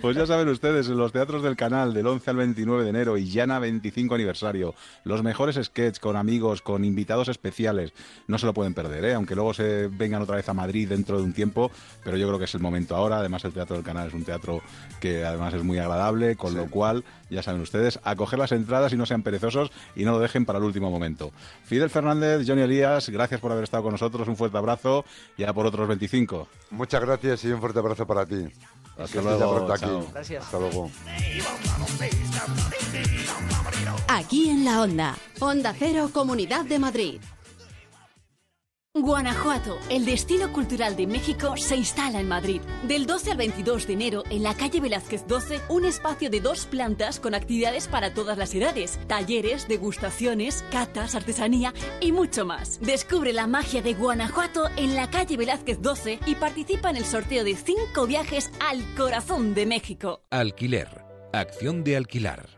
Pues 0.00 0.16
ya 0.16 0.26
saben 0.26 0.48
ustedes, 0.48 0.88
en 0.88 0.96
los 0.96 1.12
teatros 1.12 1.42
del 1.42 1.56
canal, 1.56 1.92
del 1.94 2.06
11 2.06 2.30
al 2.30 2.36
29 2.36 2.84
de 2.84 2.90
enero, 2.90 3.18
y 3.18 3.28
Llana 3.30 3.58
25 3.58 4.14
aniversario. 4.14 4.74
Los 5.04 5.22
mejores 5.22 5.56
sketches 5.62 6.00
con 6.00 6.16
amigos, 6.16 6.62
con 6.62 6.84
invitados 6.84 7.28
especiales. 7.28 7.92
No 8.26 8.38
se 8.38 8.46
lo 8.46 8.54
pueden 8.54 8.74
perder, 8.74 9.04
¿eh? 9.04 9.14
aunque 9.14 9.34
luego 9.34 9.54
se 9.54 9.88
vengan 9.88 10.22
otra 10.22 10.36
vez 10.36 10.48
a 10.48 10.54
Madrid 10.54 10.88
dentro 10.88 11.18
de 11.18 11.24
un 11.24 11.32
tiempo, 11.32 11.70
pero 12.04 12.16
yo 12.16 12.26
creo 12.26 12.38
que 12.38 12.46
es 12.46 12.54
el 12.54 12.60
momento 12.60 12.96
ahora. 12.96 13.18
Además, 13.18 13.44
el 13.44 13.52
Teatro 13.52 13.76
del 13.76 13.84
Canal 13.84 14.08
es 14.08 14.14
un 14.14 14.24
teatro 14.24 14.60
que 15.00 15.24
además 15.24 15.54
es 15.54 15.62
muy 15.62 15.78
agradable, 15.78 16.36
con 16.36 16.54
lo 16.54 16.68
cual, 16.68 17.04
ya 17.30 17.42
saben 17.42 17.60
ustedes, 17.60 18.00
a 18.04 18.16
coger 18.16 18.38
las 18.38 18.52
entradas 18.52 18.92
y 18.92 18.96
no 18.96 19.06
sean 19.06 19.22
perezosos 19.22 19.70
y 19.94 20.04
no 20.04 20.12
lo 20.12 20.18
dejen 20.18 20.44
para 20.44 20.58
el 20.58 20.64
último 20.64 20.90
momento. 20.90 21.32
Fidel 21.64 21.90
Fernández, 21.90 22.46
Johnny 22.46 22.62
Elías, 22.62 23.08
gracias 23.08 23.40
por 23.40 23.52
haber 23.52 23.64
estado 23.64 23.82
con 23.82 23.92
nosotros, 23.92 24.28
un 24.28 24.36
fuerte 24.36 24.58
abrazo, 24.58 25.04
ya 25.36 25.52
por 25.52 25.66
otros 25.66 25.88
25. 25.88 26.48
Muchas 26.70 27.00
gracias 27.00 27.44
y 27.44 27.52
un 27.52 27.60
fuerte 27.60 27.78
abrazo 27.78 28.06
para 28.06 28.26
ti. 28.26 28.48
Hasta 28.98 29.22
luego, 29.22 29.72
aquí. 29.72 29.86
Gracias. 30.12 30.44
Hasta 30.44 30.58
luego. 30.58 30.90
Aquí 34.08 34.50
en 34.50 34.64
la 34.64 34.82
Onda. 34.82 35.16
Onda 35.38 35.72
Cero, 35.78 36.10
Comunidad 36.12 36.64
de 36.64 36.78
Madrid. 36.80 37.20
Guanajuato, 39.02 39.78
el 39.90 40.04
destino 40.04 40.52
cultural 40.52 40.96
de 40.96 41.06
México, 41.06 41.56
se 41.56 41.76
instala 41.76 42.20
en 42.20 42.28
Madrid. 42.28 42.60
Del 42.84 43.06
12 43.06 43.32
al 43.32 43.36
22 43.36 43.86
de 43.86 43.92
enero, 43.92 44.24
en 44.30 44.42
la 44.42 44.54
calle 44.54 44.80
Velázquez 44.80 45.26
12, 45.26 45.60
un 45.68 45.84
espacio 45.84 46.30
de 46.30 46.40
dos 46.40 46.66
plantas 46.66 47.20
con 47.20 47.34
actividades 47.34 47.88
para 47.88 48.14
todas 48.14 48.38
las 48.38 48.54
edades, 48.54 48.98
talleres, 49.06 49.68
degustaciones, 49.68 50.64
catas, 50.70 51.14
artesanía 51.14 51.72
y 52.00 52.12
mucho 52.12 52.44
más. 52.44 52.80
Descubre 52.80 53.32
la 53.32 53.46
magia 53.46 53.82
de 53.82 53.94
Guanajuato 53.94 54.68
en 54.76 54.94
la 54.94 55.10
calle 55.10 55.36
Velázquez 55.36 55.80
12 55.80 56.20
y 56.26 56.34
participa 56.34 56.90
en 56.90 56.96
el 56.96 57.04
sorteo 57.04 57.44
de 57.44 57.56
cinco 57.56 58.06
viajes 58.06 58.50
al 58.68 58.82
corazón 58.94 59.54
de 59.54 59.66
México. 59.66 60.22
Alquiler. 60.30 61.04
Acción 61.32 61.84
de 61.84 61.96
alquilar. 61.96 62.57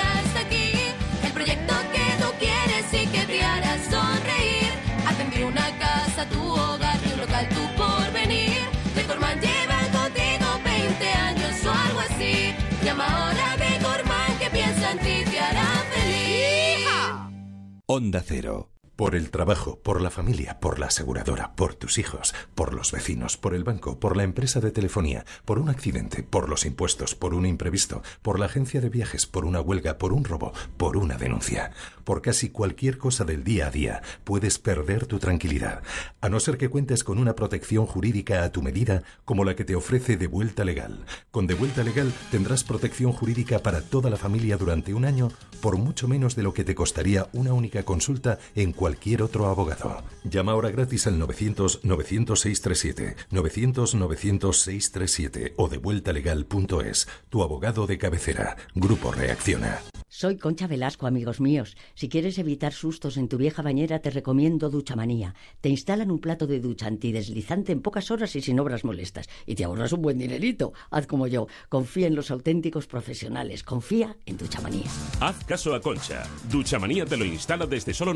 Onda 17.93 18.21
Cero. 18.21 18.80
Por 19.01 19.15
el 19.15 19.31
trabajo, 19.31 19.79
por 19.79 19.99
la 19.99 20.11
familia, 20.11 20.59
por 20.59 20.77
la 20.77 20.85
aseguradora, 20.85 21.55
por 21.55 21.73
tus 21.73 21.97
hijos, 21.97 22.35
por 22.53 22.75
los 22.75 22.91
vecinos, 22.91 23.35
por 23.35 23.55
el 23.55 23.63
banco, 23.63 23.99
por 23.99 24.15
la 24.15 24.21
empresa 24.21 24.59
de 24.59 24.69
telefonía, 24.69 25.25
por 25.43 25.57
un 25.57 25.69
accidente, 25.69 26.21
por 26.21 26.47
los 26.47 26.67
impuestos, 26.67 27.15
por 27.15 27.33
un 27.33 27.47
imprevisto, 27.47 28.03
por 28.21 28.37
la 28.37 28.45
agencia 28.45 28.79
de 28.79 28.89
viajes, 28.89 29.25
por 29.25 29.45
una 29.45 29.59
huelga, 29.59 29.97
por 29.97 30.13
un 30.13 30.23
robo, 30.23 30.53
por 30.77 30.97
una 30.97 31.17
denuncia. 31.17 31.71
Por 32.03 32.21
casi 32.21 32.49
cualquier 32.49 32.99
cosa 32.99 33.23
del 33.25 33.43
día 33.43 33.65
a 33.67 33.71
día 33.71 34.03
puedes 34.23 34.59
perder 34.59 35.07
tu 35.07 35.17
tranquilidad, 35.17 35.81
a 36.21 36.29
no 36.29 36.39
ser 36.39 36.59
que 36.59 36.69
cuentes 36.69 37.03
con 37.03 37.17
una 37.17 37.35
protección 37.35 37.87
jurídica 37.87 38.43
a 38.43 38.51
tu 38.51 38.61
medida 38.61 39.01
como 39.25 39.45
la 39.45 39.55
que 39.55 39.65
te 39.65 39.75
ofrece 39.75 40.15
De 40.15 40.27
Vuelta 40.27 40.63
Legal. 40.63 41.05
Con 41.31 41.47
De 41.47 41.55
Vuelta 41.55 41.83
Legal 41.83 42.13
tendrás 42.29 42.63
protección 42.63 43.13
jurídica 43.13 43.63
para 43.63 43.81
toda 43.81 44.11
la 44.11 44.17
familia 44.17 44.57
durante 44.57 44.93
un 44.93 45.05
año 45.05 45.29
por 45.59 45.77
mucho 45.77 46.07
menos 46.07 46.35
de 46.35 46.43
lo 46.43 46.53
que 46.53 46.63
te 46.63 46.75
costaría 46.75 47.27
una 47.33 47.53
única 47.53 47.81
consulta 47.83 48.37
en 48.55 48.73
cualquier 48.73 48.90
otro 49.21 49.47
abogado. 49.47 50.01
Llama 50.23 50.53
ahora 50.53 50.71
gratis 50.71 51.07
al 51.07 51.19
900-900-637, 51.19 53.15
900-900-637 53.31 55.55
o 55.57 55.67
devueltalegal.es. 55.67 57.09
Tu 57.29 57.43
abogado 57.43 57.85
de 57.87 57.97
cabecera. 57.97 58.55
Grupo 58.75 59.11
Reacciona. 59.11 59.81
Soy 60.13 60.37
Concha 60.37 60.67
Velasco, 60.67 61.07
amigos 61.07 61.39
míos. 61.39 61.77
Si 61.95 62.09
quieres 62.09 62.37
evitar 62.37 62.73
sustos 62.73 63.15
en 63.15 63.29
tu 63.29 63.37
vieja 63.37 63.61
bañera, 63.61 63.99
te 63.99 64.09
recomiendo 64.09 64.69
Duchamanía. 64.69 65.35
Te 65.61 65.69
instalan 65.69 66.11
un 66.11 66.19
plato 66.19 66.47
de 66.47 66.59
ducha 66.59 66.87
antideslizante 66.87 67.71
en 67.71 67.81
pocas 67.81 68.11
horas 68.11 68.35
y 68.35 68.41
sin 68.41 68.59
obras 68.59 68.83
molestas. 68.83 69.29
Y 69.45 69.55
te 69.55 69.63
ahorras 69.63 69.93
un 69.93 70.01
buen 70.01 70.17
dinerito. 70.17 70.73
Haz 70.89 71.07
como 71.07 71.27
yo. 71.27 71.47
Confía 71.69 72.07
en 72.07 72.15
los 72.15 72.29
auténticos 72.29 72.87
profesionales. 72.87 73.63
Confía 73.63 74.17
en 74.25 74.37
Duchamanía. 74.37 74.83
Haz 75.21 75.45
caso 75.45 75.73
a 75.73 75.79
Concha. 75.79 76.23
Duchamanía 76.51 77.05
te 77.05 77.15
lo 77.15 77.23
instala 77.23 77.65
desde 77.65 77.93
solo 77.93 78.13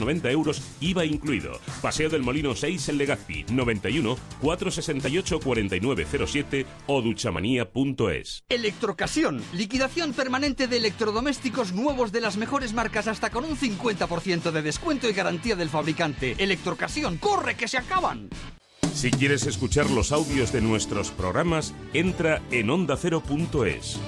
990 0.00 0.30
euros, 0.30 0.62
IVA 0.80 1.04
incluido. 1.04 1.60
Paseo 1.80 2.08
del 2.08 2.22
Molino 2.22 2.54
6 2.54 2.88
en 2.88 2.98
Legazpi, 2.98 3.44
91 3.50 4.16
468 4.40 5.40
4907 5.40 6.66
o 6.86 7.02
duchamanía.es. 7.02 8.44
Electrocasión, 8.48 9.42
liquidación 9.52 10.12
permanente 10.12 10.66
de 10.66 10.78
electrodomésticos 10.78 11.72
nuevos 11.72 12.12
de 12.12 12.20
las 12.20 12.36
mejores 12.36 12.72
marcas 12.72 13.06
hasta 13.06 13.30
con 13.30 13.44
un 13.44 13.56
50% 13.56 14.50
de 14.50 14.62
descuento 14.62 15.08
y 15.08 15.12
garantía 15.12 15.56
del 15.56 15.68
fabricante. 15.68 16.34
Electrocasión, 16.38 17.18
corre 17.18 17.56
que 17.56 17.68
se 17.68 17.78
acaban. 17.78 18.28
Si 18.94 19.10
quieres 19.10 19.46
escuchar 19.46 19.88
los 19.90 20.12
audios 20.12 20.52
de 20.52 20.60
nuestros 20.60 21.10
programas, 21.10 21.74
entra 21.94 22.42
en 22.50 22.70
ondacero.es. 22.70 24.00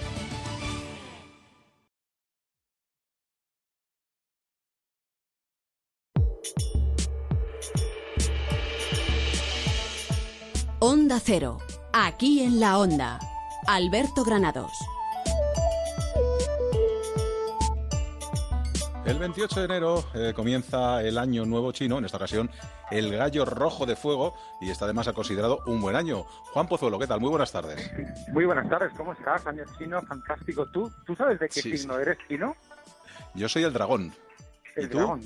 Onda 11.13 11.25
Cero, 11.27 11.59
aquí 11.93 12.43
en 12.43 12.59
la 12.59 12.79
Onda. 12.79 13.19
Alberto 13.67 14.25
Granados. 14.25 14.73
El 19.05 19.19
28 19.19 19.59
de 19.61 19.65
enero 19.67 20.05
eh, 20.15 20.33
comienza 20.35 21.03
el 21.03 21.19
año 21.19 21.45
nuevo 21.45 21.71
chino, 21.73 21.99
en 21.99 22.07
esta 22.07 22.17
ocasión 22.17 22.51
el 22.91 23.15
gallo 23.15 23.45
rojo 23.45 23.85
de 23.85 23.95
fuego, 23.95 24.35
y 24.63 24.71
está 24.71 24.87
además 24.87 25.07
considerado 25.13 25.63
un 25.67 25.83
buen 25.83 25.97
año. 25.97 26.23
Juan 26.55 26.67
Pozuelo, 26.67 26.99
¿qué 26.99 27.07
tal? 27.07 27.21
Muy 27.21 27.29
buenas 27.29 27.53
tardes. 27.53 27.91
Muy 28.33 28.47
buenas 28.47 28.67
tardes, 28.71 28.91
¿cómo 28.97 29.13
estás? 29.13 29.47
Año 29.47 29.65
chino, 29.77 30.01
fantástico. 30.01 30.65
¿Tú, 30.71 30.91
¿tú 31.05 31.15
sabes 31.15 31.39
de 31.41 31.49
qué 31.51 31.61
Sí, 31.61 31.77
signo 31.77 31.99
eres 31.99 32.17
chino? 32.27 32.57
Yo 33.35 33.51
soy 33.51 33.65
el 33.65 33.75
dragón. 33.75 34.15
El 34.77 34.87
¿Y 34.87 34.89
tú? 34.89 34.97
dragón. 34.97 35.21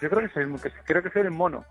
Yo 0.00 0.08
creo 0.08 0.20
que 0.28 0.28
soy, 0.32 0.60
que- 0.60 0.72
creo 0.84 1.02
que 1.02 1.10
soy 1.10 1.22
el 1.22 1.32
mono. 1.32 1.64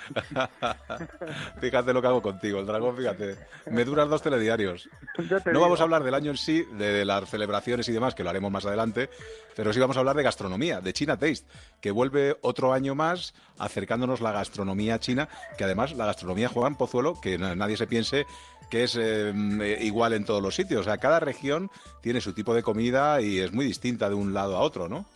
fíjate 1.60 1.92
lo 1.92 2.00
que 2.00 2.08
hago 2.08 2.22
contigo, 2.22 2.60
el 2.60 2.66
dragón, 2.66 2.96
fíjate. 2.96 3.36
Me 3.70 3.84
duras 3.84 4.08
dos 4.08 4.22
telediarios. 4.22 4.88
No 5.18 5.24
digo. 5.52 5.60
vamos 5.60 5.80
a 5.80 5.84
hablar 5.84 6.02
del 6.04 6.14
año 6.14 6.30
en 6.30 6.36
sí, 6.36 6.64
de 6.72 7.04
las 7.04 7.28
celebraciones 7.28 7.88
y 7.88 7.92
demás, 7.92 8.14
que 8.14 8.24
lo 8.24 8.30
haremos 8.30 8.50
más 8.50 8.64
adelante, 8.66 9.10
pero 9.56 9.72
sí 9.72 9.80
vamos 9.80 9.96
a 9.96 10.00
hablar 10.00 10.16
de 10.16 10.22
gastronomía, 10.22 10.80
de 10.80 10.92
China 10.92 11.16
Taste, 11.18 11.46
que 11.80 11.90
vuelve 11.90 12.36
otro 12.42 12.72
año 12.72 12.94
más 12.94 13.34
acercándonos 13.58 14.20
la 14.20 14.32
gastronomía 14.32 14.98
china, 14.98 15.28
que 15.58 15.64
además 15.64 15.92
la 15.94 16.06
gastronomía 16.06 16.48
Juan 16.48 16.76
Pozuelo, 16.76 17.20
que 17.20 17.36
na- 17.38 17.54
nadie 17.54 17.76
se 17.76 17.86
piense 17.86 18.26
que 18.70 18.84
es 18.84 18.96
eh, 18.98 19.32
igual 19.80 20.12
en 20.12 20.24
todos 20.24 20.40
los 20.40 20.54
sitios. 20.54 20.82
O 20.82 20.84
sea, 20.84 20.98
cada 20.98 21.18
región 21.20 21.70
tiene 22.02 22.20
su 22.20 22.32
tipo 22.32 22.54
de 22.54 22.62
comida 22.62 23.20
y 23.20 23.40
es 23.40 23.52
muy 23.52 23.64
distinta 23.64 24.08
de 24.08 24.14
un 24.14 24.32
lado 24.32 24.56
a 24.56 24.60
otro, 24.60 24.88
¿no? 24.88 25.06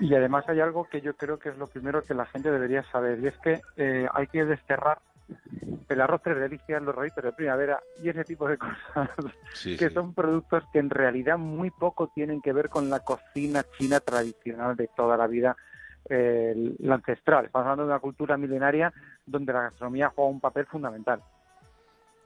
Y 0.00 0.14
además 0.14 0.44
hay 0.48 0.60
algo 0.60 0.84
que 0.88 1.00
yo 1.00 1.14
creo 1.16 1.38
que 1.38 1.50
es 1.50 1.56
lo 1.58 1.66
primero 1.66 2.02
que 2.02 2.14
la 2.14 2.26
gente 2.26 2.50
debería 2.50 2.82
saber, 2.90 3.18
y 3.20 3.28
es 3.28 3.38
que 3.38 3.60
eh, 3.76 4.06
hay 4.12 4.26
que 4.26 4.44
desterrar 4.44 4.98
el 5.88 6.00
arroz 6.00 6.20
tres 6.22 6.38
delicias, 6.38 6.82
los 6.82 6.94
rollitos 6.94 7.22
de 7.24 7.32
primavera 7.32 7.80
y 8.02 8.08
ese 8.08 8.24
tipo 8.24 8.48
de 8.48 8.58
cosas, 8.58 9.08
Sí, 9.54 9.76
que 9.76 9.88
sí. 9.88 9.94
son 9.94 10.12
productos 10.14 10.64
que 10.72 10.78
en 10.80 10.90
realidad 10.90 11.38
muy 11.38 11.70
poco 11.70 12.08
tienen 12.14 12.42
que 12.42 12.52
ver 12.52 12.68
con 12.68 12.90
la 12.90 13.00
cocina 13.00 13.64
china 13.78 14.00
tradicional 14.00 14.76
de 14.76 14.88
toda 14.96 15.16
la 15.16 15.26
vida, 15.26 15.56
eh, 16.10 16.74
la 16.80 16.96
ancestral. 16.96 17.46
Estamos 17.46 17.64
hablando 17.64 17.84
de 17.84 17.90
una 17.90 18.00
cultura 18.00 18.36
milenaria 18.36 18.92
donde 19.24 19.52
la 19.52 19.62
gastronomía 19.62 20.12
juega 20.14 20.30
un 20.30 20.40
papel 20.40 20.66
fundamental. 20.66 21.22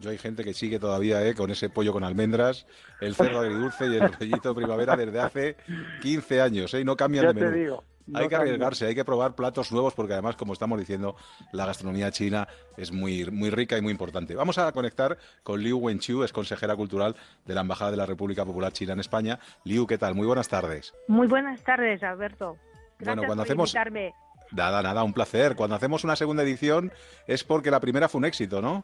Yo 0.00 0.10
hay 0.10 0.18
gente 0.18 0.44
que 0.44 0.54
sigue 0.54 0.78
todavía 0.78 1.24
¿eh? 1.26 1.34
con 1.34 1.50
ese 1.50 1.68
pollo 1.70 1.92
con 1.92 2.04
almendras, 2.04 2.66
el 3.00 3.14
cerdo 3.16 3.40
agridulce 3.40 3.86
y 3.86 3.96
el 3.96 4.12
rollito 4.18 4.50
de 4.50 4.54
primavera 4.54 4.96
desde 4.96 5.20
hace 5.20 5.56
15 6.02 6.40
años, 6.40 6.72
¿eh? 6.74 6.80
y 6.80 6.84
no 6.84 6.96
cambian 6.96 7.24
Ya 7.24 7.32
de 7.32 7.40
te 7.40 7.46
menú. 7.46 7.56
digo, 7.56 7.84
no 8.06 8.20
hay 8.20 8.28
que 8.28 8.36
arriesgarse, 8.36 8.86
hay 8.86 8.94
que 8.94 9.04
probar 9.04 9.34
platos 9.34 9.72
nuevos 9.72 9.92
porque 9.94 10.12
además, 10.12 10.36
como 10.36 10.52
estamos 10.52 10.78
diciendo, 10.78 11.16
la 11.52 11.66
gastronomía 11.66 12.10
china 12.12 12.46
es 12.76 12.92
muy, 12.92 13.28
muy 13.30 13.50
rica 13.50 13.76
y 13.76 13.82
muy 13.82 13.90
importante. 13.90 14.34
Vamos 14.36 14.56
a 14.58 14.70
conectar 14.72 15.18
con 15.42 15.60
Liu 15.60 15.78
Wenqiu, 15.78 16.22
es 16.22 16.32
consejera 16.32 16.76
cultural 16.76 17.16
de 17.44 17.54
la 17.54 17.60
Embajada 17.62 17.90
de 17.90 17.96
la 17.96 18.06
República 18.06 18.44
Popular 18.44 18.72
China 18.72 18.92
en 18.92 19.00
España. 19.00 19.38
Liu, 19.64 19.86
¿qué 19.86 19.98
tal? 19.98 20.14
Muy 20.14 20.26
buenas 20.26 20.48
tardes. 20.48 20.94
Muy 21.08 21.26
buenas 21.26 21.62
tardes, 21.64 22.02
Alberto. 22.04 22.56
Gracias 22.98 23.16
Bueno, 23.16 23.22
cuando 23.26 23.42
por 23.42 23.46
hacemos- 23.48 23.70
invitarme. 23.74 24.14
Nada, 24.52 24.80
nada, 24.82 25.02
un 25.04 25.12
placer. 25.12 25.54
Cuando 25.56 25.76
hacemos 25.76 26.04
una 26.04 26.16
segunda 26.16 26.42
edición 26.42 26.90
es 27.26 27.44
porque 27.44 27.70
la 27.70 27.80
primera 27.80 28.08
fue 28.08 28.20
un 28.20 28.24
éxito, 28.24 28.62
¿no? 28.62 28.82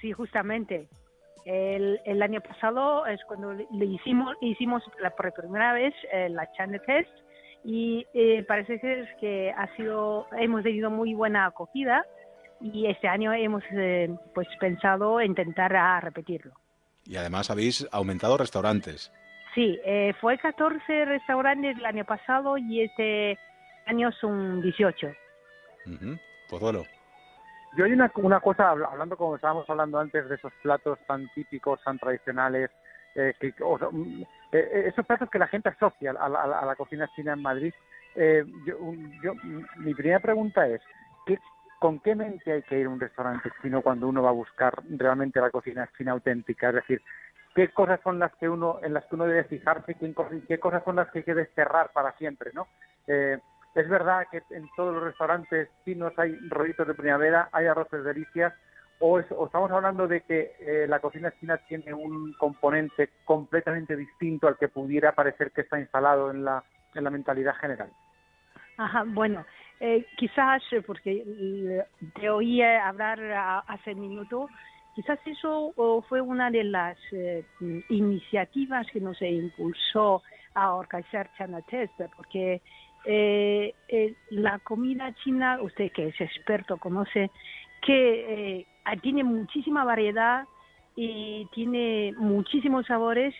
Sí, 0.00 0.12
justamente. 0.12 0.88
El, 1.44 2.00
el 2.04 2.22
año 2.22 2.40
pasado 2.40 3.06
es 3.06 3.20
cuando 3.24 3.52
le 3.52 3.84
hicimos, 3.84 4.36
hicimos 4.40 4.82
la, 5.00 5.10
por 5.10 5.32
primera 5.32 5.72
vez 5.72 5.94
eh, 6.12 6.28
la 6.28 6.50
Channel 6.52 6.82
Test 6.84 7.10
y 7.62 8.04
eh, 8.14 8.44
parece 8.46 8.80
que, 8.80 9.00
es 9.00 9.08
que 9.20 9.50
ha 9.56 9.74
sido, 9.76 10.26
hemos 10.38 10.62
tenido 10.64 10.90
muy 10.90 11.14
buena 11.14 11.46
acogida 11.46 12.04
y 12.60 12.86
este 12.86 13.08
año 13.08 13.32
hemos 13.32 13.62
eh, 13.72 14.08
pues 14.34 14.48
pensado 14.58 15.20
intentar 15.20 15.74
a 15.76 16.00
repetirlo. 16.00 16.52
Y 17.04 17.16
además 17.16 17.50
habéis 17.50 17.86
aumentado 17.92 18.36
restaurantes. 18.36 19.12
Sí, 19.54 19.78
eh, 19.84 20.12
fue 20.20 20.38
14 20.38 21.04
restaurantes 21.06 21.78
el 21.78 21.86
año 21.86 22.04
pasado 22.04 22.58
y 22.58 22.82
este 22.82 23.38
año 23.86 24.10
son 24.12 24.60
18. 24.62 25.08
Ujú. 25.86 26.18
Pozuelo. 26.50 26.84
Yo 27.76 27.84
hay 27.84 27.92
una, 27.92 28.10
una 28.16 28.40
cosa, 28.40 28.72
habl- 28.72 28.88
hablando 28.90 29.16
como 29.18 29.36
estábamos 29.36 29.68
hablando 29.68 29.98
antes 29.98 30.26
de 30.28 30.34
esos 30.36 30.52
platos 30.62 30.98
tan 31.06 31.28
típicos, 31.28 31.78
tan 31.84 31.98
tradicionales, 31.98 32.70
eh, 33.14 33.34
que, 33.38 33.52
o 33.62 33.76
mm, 33.92 34.22
eh, 34.22 34.26
eh, 34.52 34.84
esos 34.88 35.04
platos 35.04 35.28
que 35.28 35.38
la 35.38 35.46
gente 35.48 35.68
asocia 35.68 36.10
a 36.12 36.28
la, 36.28 36.42
a 36.42 36.64
la- 36.64 36.76
cocina 36.76 37.08
china 37.14 37.34
en 37.34 37.42
Madrid. 37.42 37.74
eh, 38.14 38.44
yo, 38.64 38.78
yo- 39.22 39.32
m- 39.44 39.66
mi 39.76 39.92
primera 39.94 40.20
pregunta 40.20 40.66
es, 40.66 40.80
¿qué, 41.26 41.38
¿con 41.78 42.00
qué 42.00 42.14
mente 42.14 42.50
hay 42.50 42.62
que 42.62 42.78
ir 42.78 42.86
a 42.86 42.90
un 42.90 42.98
restaurante 43.00 43.50
chino 43.60 43.82
cuando 43.82 44.08
uno 44.08 44.22
va 44.22 44.30
a 44.30 44.32
buscar 44.32 44.72
realmente 44.88 45.38
la 45.40 45.50
cocina 45.50 45.86
china 45.98 46.12
auténtica? 46.12 46.70
Es 46.70 46.76
decir, 46.76 47.02
¿qué 47.54 47.68
cosas 47.68 48.00
son 48.02 48.18
las 48.18 48.34
que 48.36 48.48
uno, 48.48 48.78
en 48.82 48.94
las 48.94 49.04
que 49.04 49.16
uno 49.16 49.26
debe 49.26 49.44
fijarse? 49.44 49.94
¿Qué, 49.96 50.14
co- 50.14 50.30
qué 50.48 50.58
cosas 50.58 50.82
son 50.84 50.96
las 50.96 51.10
que 51.10 51.18
hay 51.18 51.24
que 51.24 51.34
desterrar 51.34 51.90
para 51.92 52.12
siempre, 52.16 52.52
no? 52.54 52.68
Es 53.76 53.88
verdad 53.90 54.26
que 54.30 54.42
en 54.50 54.66
todos 54.74 54.94
los 54.94 55.02
restaurantes 55.04 55.68
chinos 55.84 56.12
hay 56.16 56.34
rollitos 56.48 56.86
de 56.86 56.94
primavera, 56.94 57.50
hay 57.52 57.66
arroces 57.66 58.02
delicias, 58.04 58.54
o, 59.00 59.18
es- 59.18 59.30
o 59.30 59.44
estamos 59.44 59.70
hablando 59.70 60.08
de 60.08 60.22
que 60.22 60.54
eh, 60.60 60.86
la 60.88 60.98
cocina 61.00 61.30
china 61.38 61.58
tiene 61.68 61.92
un 61.92 62.32
componente 62.38 63.10
completamente 63.26 63.94
distinto 63.94 64.48
al 64.48 64.56
que 64.56 64.68
pudiera 64.68 65.12
parecer 65.12 65.52
que 65.52 65.60
está 65.60 65.78
instalado 65.78 66.30
en 66.30 66.42
la, 66.42 66.64
en 66.94 67.04
la 67.04 67.10
mentalidad 67.10 67.54
general. 67.56 67.90
Ajá, 68.78 69.04
bueno, 69.06 69.44
eh, 69.80 70.06
quizás 70.16 70.62
porque 70.86 71.22
te 72.18 72.30
oí 72.30 72.62
eh, 72.62 72.78
hablar 72.78 73.20
hace 73.68 73.92
un 73.92 74.00
minuto, 74.00 74.48
quizás 74.94 75.18
eso 75.26 75.74
fue 76.08 76.22
una 76.22 76.50
de 76.50 76.64
las 76.64 76.96
eh, 77.12 77.44
iniciativas 77.90 78.86
que 78.90 79.00
nos 79.00 79.20
impulsó 79.20 80.22
a 80.54 80.72
organizar 80.74 81.30
China 81.36 81.60
Test, 81.60 81.92
porque 82.16 82.62
eh, 83.06 83.72
eh, 83.88 84.14
la 84.30 84.58
comida 84.58 85.14
china, 85.22 85.58
usted 85.62 85.92
que 85.92 86.08
es 86.08 86.20
experto 86.20 86.76
conoce 86.76 87.30
que 87.82 88.58
eh, 88.58 88.66
ah, 88.84 88.96
tiene 88.96 89.22
muchísima 89.22 89.84
variedad 89.84 90.44
y 90.96 91.46
tiene 91.54 92.14
muchísimos 92.18 92.86
sabores 92.86 93.34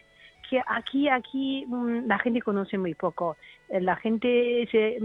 que 0.48 0.62
aquí 0.66 1.08
aquí 1.08 1.64
mm, 1.66 2.06
la 2.06 2.18
gente 2.18 2.42
conoce 2.42 2.78
muy 2.78 2.94
poco. 2.94 3.36
Eh, 3.68 3.80
La 3.80 3.96
gente 3.96 4.68
se, 4.70 4.98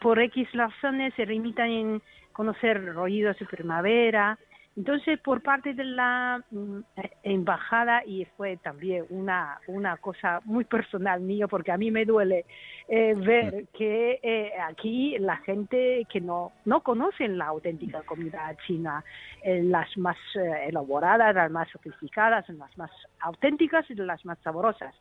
por 0.00 0.18
X 0.18 0.48
razones 0.52 1.12
se 1.14 1.26
limitan 1.26 1.70
en 1.70 2.02
conocer 2.32 2.84
rollidos 2.94 3.38
de 3.38 3.46
primavera. 3.46 4.38
Entonces, 4.76 5.18
por 5.20 5.40
parte 5.42 5.72
de 5.72 5.84
la 5.84 6.42
mm, 6.50 6.80
embajada, 7.22 8.04
y 8.04 8.26
fue 8.36 8.58
también 8.58 9.06
una, 9.08 9.58
una 9.68 9.96
cosa 9.96 10.40
muy 10.44 10.64
personal 10.64 11.20
mío, 11.22 11.48
porque 11.48 11.72
a 11.72 11.78
mí 11.78 11.90
me 11.90 12.04
duele 12.04 12.44
eh, 12.86 13.14
ver 13.16 13.68
que 13.72 14.20
eh, 14.22 14.52
aquí 14.68 15.16
la 15.18 15.38
gente 15.38 16.06
que 16.12 16.20
no, 16.20 16.52
no 16.66 16.82
conocen 16.82 17.38
la 17.38 17.46
auténtica 17.46 18.02
comida 18.02 18.54
china, 18.66 19.02
eh, 19.42 19.62
las 19.62 19.96
más 19.96 20.18
eh, 20.34 20.68
elaboradas, 20.68 21.34
las 21.34 21.50
más 21.50 21.70
sofisticadas, 21.70 22.46
las 22.50 22.76
más 22.76 22.90
auténticas 23.20 23.90
y 23.90 23.94
las 23.94 24.24
más 24.26 24.38
saborosas. 24.40 24.94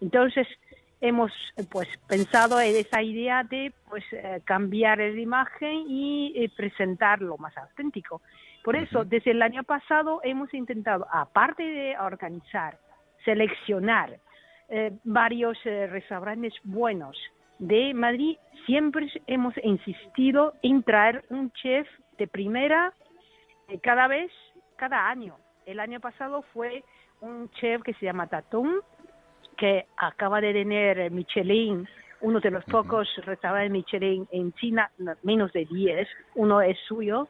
Entonces, 0.00 0.48
hemos 1.00 1.32
eh, 1.56 1.64
pues 1.70 1.88
pensado 2.08 2.60
en 2.60 2.76
esa 2.76 3.02
idea 3.02 3.44
de 3.44 3.72
pues 3.88 4.04
eh, 4.12 4.40
cambiar 4.44 4.98
la 4.98 5.20
imagen 5.20 5.84
y 5.88 6.32
eh, 6.36 6.50
presentar 6.56 7.20
lo 7.20 7.36
más 7.38 7.56
auténtico. 7.56 8.20
Por 8.62 8.76
eso, 8.76 9.04
desde 9.04 9.30
el 9.30 9.42
año 9.42 9.64
pasado 9.64 10.20
hemos 10.22 10.52
intentado, 10.52 11.06
aparte 11.10 11.62
de 11.62 11.98
organizar, 11.98 12.78
seleccionar 13.24 14.18
eh, 14.68 14.92
varios 15.04 15.58
eh, 15.64 15.86
restaurantes 15.86 16.54
buenos 16.62 17.16
de 17.58 17.92
Madrid, 17.94 18.36
siempre 18.66 19.10
hemos 19.26 19.54
insistido 19.64 20.54
en 20.62 20.82
traer 20.82 21.24
un 21.30 21.50
chef 21.52 21.88
de 22.18 22.26
primera 22.26 22.92
eh, 23.68 23.78
cada 23.80 24.06
vez, 24.06 24.30
cada 24.76 25.08
año. 25.08 25.36
El 25.66 25.80
año 25.80 25.98
pasado 26.00 26.42
fue 26.52 26.84
un 27.20 27.50
chef 27.52 27.82
que 27.82 27.94
se 27.94 28.06
llama 28.06 28.28
Tatún, 28.28 28.80
que 29.60 29.84
acaba 29.98 30.40
de 30.40 30.54
tener 30.54 31.10
Michelin, 31.10 31.86
uno 32.22 32.40
de 32.40 32.50
los 32.50 32.64
pocos 32.64 33.06
restaurantes 33.26 33.70
Michelin 33.70 34.26
en 34.32 34.54
China, 34.54 34.90
no, 34.96 35.12
menos 35.22 35.52
de 35.52 35.66
10, 35.66 36.08
uno 36.36 36.62
es 36.62 36.78
suyo. 36.88 37.28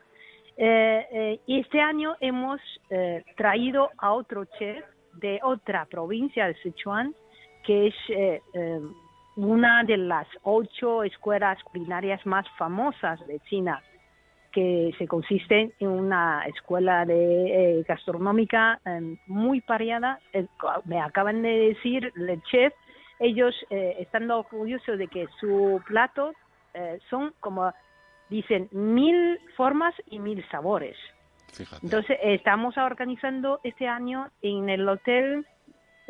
Eh, 0.57 1.07
eh, 1.11 1.41
y 1.47 1.59
este 1.59 1.81
año 1.81 2.15
hemos 2.21 2.61
eh, 2.89 3.25
traído 3.37 3.91
a 3.99 4.13
otro 4.13 4.45
chef 4.45 4.85
de 5.15 5.41
otra 5.43 5.87
provincia 5.87 6.47
de 6.47 6.55
Sichuan, 6.63 7.17
que 7.65 7.89
es 7.89 7.95
una 9.35 9.83
de 9.83 9.97
las 9.97 10.29
ocho 10.45 11.03
escuelas 11.03 11.61
culinarias 11.65 12.25
más 12.27 12.47
famosas 12.57 13.27
de 13.27 13.41
China, 13.41 13.83
que 14.53 14.93
se 14.99 15.07
consiste 15.07 15.73
en 15.79 15.89
una 15.89 16.45
escuela 16.47 17.05
de 17.05 17.79
eh, 17.79 17.85
gastronómica 17.87 18.81
eh, 18.85 19.17
muy 19.27 19.63
variada. 19.67 20.19
Eh, 20.33 20.47
co- 20.59 20.83
me 20.85 21.01
acaban 21.01 21.43
de 21.43 21.49
decir 21.75 22.13
el 22.17 22.43
chef, 22.51 22.73
ellos 23.19 23.55
eh, 23.71 23.97
están 24.01 24.31
orgullosos 24.31 24.99
de 24.99 25.09
que 25.09 25.27
su 25.39 25.81
plato 25.87 26.35
eh, 26.75 26.99
son 27.09 27.33
como 27.41 27.73
dicen 28.29 28.69
mil 28.73 29.39
formas 29.57 29.95
y 30.07 30.19
mil 30.19 30.45
sabores. 30.51 30.97
Fíjate. 31.53 31.85
Entonces 31.85 32.19
estamos 32.23 32.79
organizando 32.79 33.61
este 33.65 33.89
año 33.89 34.29
en 34.41 34.69
el 34.71 34.89
hotel 34.89 35.45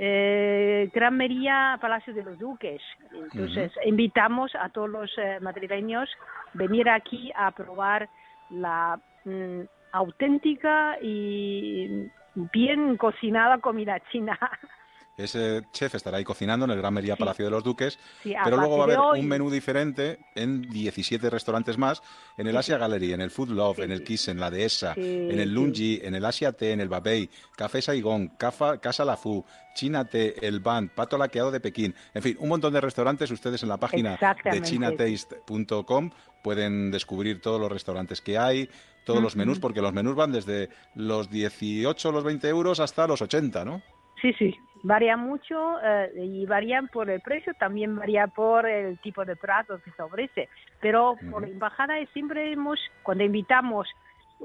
eh, 0.02 0.90
Gran 0.94 1.16
Mería 1.16 1.78
Palacio 1.80 2.14
de 2.14 2.22
los 2.22 2.38
Duques. 2.38 2.80
Entonces 3.12 3.72
invitamos 3.84 4.54
a 4.54 4.68
todos 4.70 4.88
los 4.88 5.10
eh, 5.18 5.38
madrileños 5.40 6.08
venir 6.54 6.88
aquí 6.88 7.30
a 7.34 7.50
probar 7.50 8.08
la 8.50 9.00
mm, 9.24 9.60
auténtica 9.92 10.96
y 11.00 12.10
bien 12.34 12.96
cocinada 12.96 13.58
comida 13.58 14.00
china. 14.10 14.38
Ese 15.24 15.62
chef 15.72 15.94
estará 15.94 16.18
ahí 16.18 16.24
cocinando 16.24 16.64
en 16.64 16.70
el 16.72 16.78
Gran 16.78 16.94
Mería 16.94 17.16
Palacio 17.16 17.44
de 17.44 17.50
los 17.50 17.62
Duques, 17.64 17.98
Sí, 18.22 18.34
pero 18.44 18.56
luego 18.56 18.76
va 18.76 18.82
a 18.82 18.86
haber 18.86 18.98
hoy- 18.98 19.20
un 19.20 19.28
menú 19.28 19.50
diferente 19.50 20.18
en 20.34 20.62
17 20.62 21.28
restaurantes 21.30 21.78
más, 21.78 22.02
en 22.36 22.46
el 22.46 22.56
Asia 22.56 22.78
Gallery, 22.78 23.12
en 23.12 23.20
el 23.20 23.30
Food 23.30 23.50
Love, 23.50 23.80
en 23.80 23.92
el 23.92 24.02
Kiss, 24.04 24.28
en 24.28 24.40
la 24.40 24.50
Dehesa, 24.50 24.94
Sí, 24.94 25.00
en 25.30 25.38
el 25.38 25.48
sí. 25.48 25.54
Lungi, 25.54 26.00
en 26.02 26.14
el 26.14 26.24
Asia 26.24 26.52
Tea, 26.52 26.72
en 26.72 26.80
el 26.80 26.88
Babei, 26.88 27.28
Café 27.56 27.82
Saigón, 27.82 28.28
Cafa- 28.38 28.78
Casa 28.80 29.04
Lafu, 29.04 29.44
China 29.74 30.04
Tea, 30.04 30.32
el 30.40 30.60
Band, 30.60 30.90
Pato 30.90 31.16
Laqueado 31.18 31.50
de 31.50 31.60
Pekín, 31.60 31.94
en 32.14 32.22
fin, 32.22 32.36
un 32.40 32.48
montón 32.48 32.72
de 32.72 32.80
restaurantes. 32.80 33.30
Ustedes 33.30 33.62
en 33.62 33.68
la 33.68 33.76
página 33.76 34.18
de 34.44 34.62
chinataste.com 34.62 36.10
pueden 36.42 36.90
descubrir 36.90 37.40
todos 37.40 37.60
los 37.60 37.70
restaurantes 37.70 38.20
que 38.20 38.38
hay, 38.38 38.68
todos 39.04 39.22
los 39.22 39.36
menús, 39.36 39.58
porque 39.58 39.80
los 39.82 39.92
menús 39.92 40.14
van 40.14 40.32
desde 40.32 40.68
los 40.94 41.30
18, 41.30 42.12
los 42.12 42.24
20 42.24 42.48
euros 42.48 42.80
hasta 42.80 43.06
los 43.06 43.20
80, 43.22 43.64
¿no? 43.64 43.82
Sí, 44.22 44.32
sí, 44.38 44.54
varía 44.82 45.16
mucho 45.16 45.80
eh, 45.82 46.10
y 46.16 46.46
varían 46.46 46.88
por 46.88 47.10
el 47.10 47.20
precio, 47.20 47.52
también 47.54 47.96
varía 47.96 48.26
por 48.26 48.66
el 48.66 48.98
tipo 48.98 49.24
de 49.24 49.36
plato 49.36 49.80
que 49.82 49.90
se 49.90 50.02
ofrece. 50.02 50.48
Pero 50.80 51.16
por 51.30 51.44
embajada 51.44 51.94
siempre 52.12 52.52
hemos, 52.52 52.78
cuando 53.02 53.24
invitamos, 53.24 53.88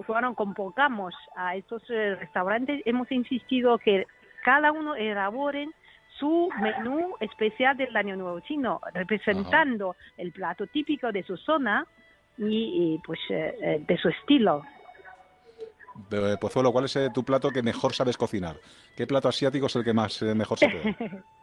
cuando 0.06 0.34
convocamos 0.34 1.14
a 1.36 1.56
estos 1.56 1.84
eh, 1.90 2.16
restaurantes, 2.16 2.82
hemos 2.86 3.12
insistido 3.12 3.78
que 3.78 4.06
cada 4.44 4.72
uno 4.72 4.96
elaboren 4.96 5.72
su 6.20 6.50
menú 6.62 7.16
especial 7.20 7.76
del 7.76 7.96
Año 7.96 8.16
Nuevo 8.16 8.40
Chino, 8.42 8.80
representando 8.94 9.96
el 10.18 10.32
plato 10.32 10.68
típico 10.68 11.12
de 11.12 11.24
su 11.24 11.36
zona 11.38 11.86
y, 12.38 12.96
y, 12.96 13.02
pues 13.06 13.20
eh, 13.30 13.56
eh, 13.62 13.84
de 13.86 13.98
su 13.98 14.10
estilo. 14.10 14.64
Pozuelo, 16.40 16.72
¿cuál 16.72 16.86
es 16.86 16.96
eh, 16.98 17.10
tu 17.14 17.24
plato 17.24 17.50
que 17.52 17.64
mejor 17.64 17.94
sabes 17.94 18.18
cocinar? 18.18 18.58
¿Qué 18.96 19.08
plato 19.08 19.30
asiático 19.30 19.68
es 19.68 19.76
el 19.76 19.84
que 19.84 19.94
más 19.94 20.22
eh, 20.22 20.36
mejor 20.36 20.60
se 20.60 20.68
puede? 20.68 20.96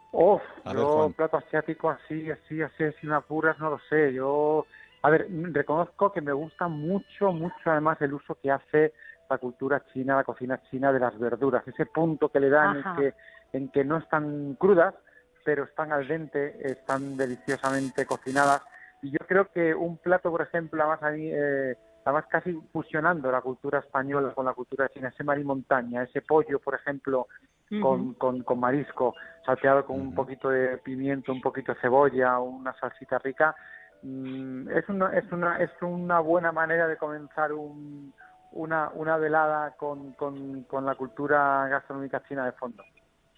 A 0.65 0.73
ver, 0.73 0.83
yo 0.83 0.91
Juan. 0.91 1.13
plato 1.13 1.37
asiático 1.37 1.89
así, 1.89 2.29
así, 2.29 2.61
así, 2.61 2.83
sin 3.01 3.11
apuras, 3.11 3.57
no 3.59 3.71
lo 3.71 3.79
sé. 3.89 4.13
Yo, 4.13 4.65
a 5.01 5.09
ver, 5.09 5.27
reconozco 5.51 6.11
que 6.11 6.21
me 6.21 6.31
gusta 6.31 6.67
mucho, 6.67 7.31
mucho 7.31 7.55
además 7.65 7.99
el 8.01 8.13
uso 8.13 8.35
que 8.35 8.51
hace 8.51 8.93
la 9.29 9.37
cultura 9.39 9.83
china, 9.91 10.15
la 10.15 10.23
cocina 10.23 10.61
china 10.69 10.93
de 10.93 10.99
las 10.99 11.17
verduras. 11.17 11.67
Ese 11.67 11.87
punto 11.87 12.29
que 12.29 12.39
le 12.39 12.49
dan 12.49 12.77
en 12.77 12.95
que, 12.95 13.13
en 13.53 13.69
que 13.69 13.83
no 13.83 13.97
están 13.97 14.55
crudas, 14.55 14.93
pero 15.43 15.63
están 15.63 15.91
al 15.91 16.07
dente, 16.07 16.55
están 16.71 17.17
deliciosamente 17.17 18.05
cocinadas. 18.05 18.61
Y 19.01 19.11
yo 19.11 19.19
creo 19.27 19.51
que 19.51 19.73
un 19.73 19.97
plato, 19.97 20.29
por 20.29 20.41
ejemplo, 20.41 20.81
además 20.81 21.03
a 21.03 21.09
mí, 21.09 21.29
eh, 21.31 21.75
además 22.05 22.25
casi 22.29 22.53
fusionando 22.71 23.31
la 23.31 23.41
cultura 23.41 23.79
española 23.79 24.33
con 24.33 24.45
la 24.45 24.53
cultura 24.53 24.89
china, 24.89 25.09
ese 25.09 25.23
mar 25.23 25.39
y 25.39 25.43
montaña, 25.43 26.03
ese 26.03 26.21
pollo, 26.21 26.59
por 26.59 26.75
ejemplo, 26.75 27.27
con, 27.81 28.13
con 28.43 28.59
marisco, 28.59 29.15
salteado 29.45 29.85
con 29.85 29.99
un 29.99 30.13
poquito 30.13 30.49
de 30.49 30.77
pimiento, 30.77 31.31
un 31.31 31.41
poquito 31.41 31.73
de 31.73 31.79
cebolla, 31.79 32.39
una 32.39 32.73
salsita 32.79 33.17
rica, 33.19 33.55
mm, 34.03 34.69
es 34.69 34.87
una, 34.89 35.17
es 35.17 35.31
una, 35.31 35.57
es 35.57 35.71
una 35.81 36.19
buena 36.19 36.51
manera 36.51 36.87
de 36.87 36.97
comenzar 36.97 37.51
un, 37.51 38.13
una, 38.51 38.89
una 38.93 39.17
velada 39.17 39.71
con, 39.71 40.13
con, 40.13 40.63
con 40.63 40.85
la 40.85 40.95
cultura 40.95 41.67
gastronómica 41.67 42.21
china 42.27 42.45
de 42.45 42.51
fondo. 42.53 42.83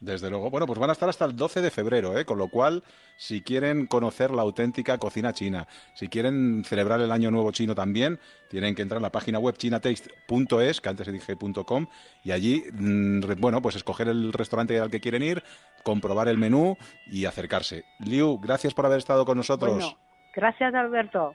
Desde 0.01 0.29
luego. 0.29 0.49
Bueno, 0.49 0.67
pues 0.67 0.77
van 0.77 0.89
a 0.89 0.93
estar 0.93 1.07
hasta 1.07 1.23
el 1.23 1.35
12 1.35 1.61
de 1.61 1.71
febrero, 1.71 2.17
¿eh? 2.17 2.25
con 2.25 2.37
lo 2.37 2.49
cual, 2.49 2.83
si 3.17 3.41
quieren 3.41 3.87
conocer 3.87 4.31
la 4.31 4.41
auténtica 4.41 4.97
cocina 4.97 5.31
china, 5.31 5.67
si 5.93 6.09
quieren 6.09 6.63
celebrar 6.65 6.99
el 6.99 7.11
Año 7.11 7.31
Nuevo 7.31 7.51
Chino 7.51 7.75
también, 7.75 8.19
tienen 8.49 8.75
que 8.75 8.81
entrar 8.81 8.99
a 8.99 9.01
la 9.01 9.11
página 9.11 9.39
web 9.39 9.55
chinataste.es, 9.57 10.81
que 10.81 10.89
antes 10.89 11.11
dije 11.11 11.37
.com, 11.65 11.87
y 12.23 12.31
allí, 12.31 12.63
mm, 12.73 13.39
bueno, 13.39 13.61
pues 13.61 13.77
escoger 13.77 14.09
el 14.09 14.33
restaurante 14.33 14.77
al 14.79 14.91
que 14.91 14.99
quieren 14.99 15.23
ir, 15.23 15.43
comprobar 15.83 16.27
el 16.27 16.37
menú 16.37 16.77
y 17.07 17.23
acercarse. 17.23 17.85
Liu, 17.99 18.37
gracias 18.39 18.73
por 18.73 18.85
haber 18.85 18.97
estado 18.97 19.25
con 19.25 19.37
nosotros. 19.37 19.75
Bueno, 19.75 19.97
gracias 20.35 20.73
Alberto. 20.73 21.33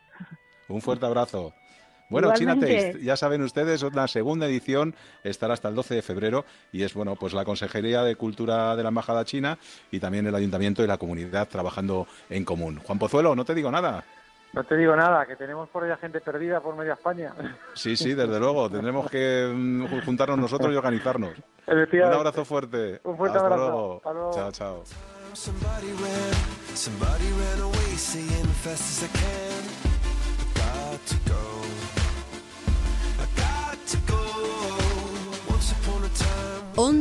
Un 0.68 0.82
fuerte 0.82 1.06
abrazo. 1.06 1.54
Bueno, 2.10 2.34
China. 2.34 2.54
Taste, 2.54 2.98
ya 3.02 3.16
saben 3.16 3.42
ustedes, 3.42 3.82
una 3.82 4.06
segunda 4.08 4.46
edición 4.46 4.94
estará 5.24 5.54
hasta 5.54 5.68
el 5.68 5.74
12 5.74 5.94
de 5.94 6.02
febrero 6.02 6.44
y 6.72 6.82
es 6.82 6.92
bueno, 6.92 7.16
pues 7.16 7.32
la 7.32 7.44
Consejería 7.44 8.02
de 8.02 8.16
Cultura 8.16 8.76
de 8.76 8.82
la 8.82 8.88
Embajada 8.90 9.24
China 9.24 9.56
y 9.90 10.00
también 10.00 10.26
el 10.26 10.34
Ayuntamiento 10.34 10.82
y 10.84 10.86
la 10.86 10.98
comunidad 10.98 11.48
trabajando 11.48 12.06
en 12.28 12.44
común. 12.44 12.80
Juan 12.84 12.98
Pozuelo, 12.98 13.34
no 13.34 13.44
te 13.44 13.54
digo 13.54 13.70
nada. 13.70 14.04
No 14.52 14.64
te 14.64 14.76
digo 14.76 14.96
nada, 14.96 15.24
que 15.26 15.36
tenemos 15.36 15.68
por 15.68 15.84
ahí 15.84 15.92
a 15.92 15.96
gente 15.96 16.20
perdida 16.20 16.60
por 16.60 16.74
media 16.74 16.94
España. 16.94 17.32
Sí, 17.74 17.96
sí, 17.96 18.14
desde 18.14 18.40
luego, 18.40 18.68
tendremos 18.68 19.08
que 19.08 19.48
mm, 19.54 20.04
juntarnos 20.04 20.38
nosotros 20.38 20.72
y 20.72 20.76
organizarnos. 20.76 21.34
Un 21.68 22.02
abrazo 22.02 22.44
fuerte. 22.44 23.00
Un 23.04 23.16
fuerte 23.16 23.36
Hasta 23.38 23.46
abrazo. 23.46 23.70
luego. 23.70 23.96
Hasta 23.98 24.12
luego. 24.12 24.30
Chao, 24.34 24.50
chao. 24.50 24.84
Somebody 25.34 25.92
ran, 25.92 26.76
somebody 26.76 27.30
ran 27.30 27.60
away, 27.62 27.96
saying 27.96 28.46
fast 28.64 28.82
as 28.82 29.04
I 29.04 29.08
can. 29.12 29.62
I 30.56 30.90
got 30.90 31.06
to 31.06 31.14
go. 31.30 31.49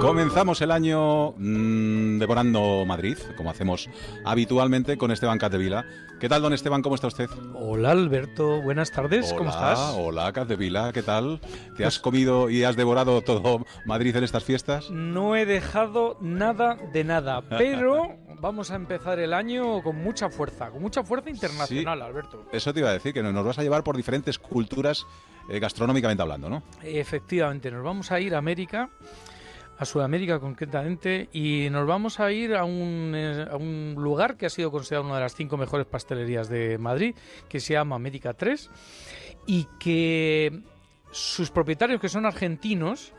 Comenzamos 0.00 0.62
el 0.62 0.70
año 0.70 1.32
mm, 1.36 2.18
devorando 2.18 2.84
Madrid, 2.86 3.18
como 3.36 3.50
hacemos 3.50 3.90
habitualmente 4.24 4.96
con 4.96 5.10
Esteban 5.10 5.36
Catevila. 5.38 5.84
¿Qué 6.18 6.26
tal, 6.26 6.40
don 6.40 6.54
Esteban? 6.54 6.80
¿Cómo 6.80 6.94
está 6.94 7.06
usted? 7.06 7.28
Hola 7.54 7.90
Alberto, 7.90 8.62
buenas 8.62 8.90
tardes, 8.90 9.34
¿cómo 9.34 9.50
Hola, 9.50 9.72
estás? 9.72 9.94
Hola, 9.96 10.32
Catevila, 10.32 10.92
¿qué 10.92 11.02
tal? 11.02 11.40
¿Te 11.76 11.84
has 11.84 11.98
comido 11.98 12.48
y 12.48 12.64
has 12.64 12.76
devorado 12.76 13.20
todo 13.20 13.66
Madrid 13.84 14.16
en 14.16 14.24
estas 14.24 14.42
fiestas? 14.42 14.90
No 14.90 15.36
he 15.36 15.44
dejado 15.44 16.16
nada 16.20 16.78
de 16.92 17.04
nada, 17.04 17.42
pero 17.50 18.16
vamos 18.40 18.70
a 18.70 18.76
empezar 18.76 19.18
el 19.18 19.34
año 19.34 19.82
con 19.82 19.96
mucha 19.96 20.30
fuerza, 20.30 20.70
con 20.70 20.80
mucha 20.80 21.04
fuerza 21.04 21.28
internacional, 21.28 22.00
Alberto. 22.00 22.46
Eso 22.52 22.72
te 22.72 22.80
iba 22.80 22.88
a 22.88 22.94
decir, 22.94 23.12
que 23.12 23.22
nos 23.22 23.44
vas 23.44 23.58
a 23.58 23.62
llevar 23.62 23.84
por 23.84 23.96
diferentes 23.96 24.38
culturas 24.38 25.06
eh, 25.50 25.58
gastronómicamente 25.58 26.22
hablando, 26.22 26.48
¿no? 26.48 26.62
Efectivamente, 26.82 27.70
nos 27.70 27.84
vamos 27.84 28.10
a 28.10 28.20
ir 28.20 28.34
a 28.34 28.38
América, 28.38 28.90
a 29.80 29.86
Sudamérica 29.86 30.38
concretamente, 30.38 31.30
y 31.32 31.68
nos 31.70 31.86
vamos 31.86 32.20
a 32.20 32.30
ir 32.30 32.54
a 32.54 32.64
un, 32.64 33.14
eh, 33.16 33.46
a 33.50 33.56
un 33.56 33.94
lugar 33.96 34.36
que 34.36 34.44
ha 34.44 34.50
sido 34.50 34.70
considerado 34.70 35.06
una 35.06 35.14
de 35.14 35.22
las 35.22 35.34
cinco 35.34 35.56
mejores 35.56 35.86
pastelerías 35.86 36.50
de 36.50 36.76
Madrid, 36.76 37.14
que 37.48 37.60
se 37.60 37.72
llama 37.72 37.96
América 37.96 38.34
3, 38.34 38.68
y 39.46 39.66
que 39.78 40.60
sus 41.10 41.50
propietarios, 41.50 41.98
que 41.98 42.10
son 42.10 42.26
argentinos, 42.26 43.14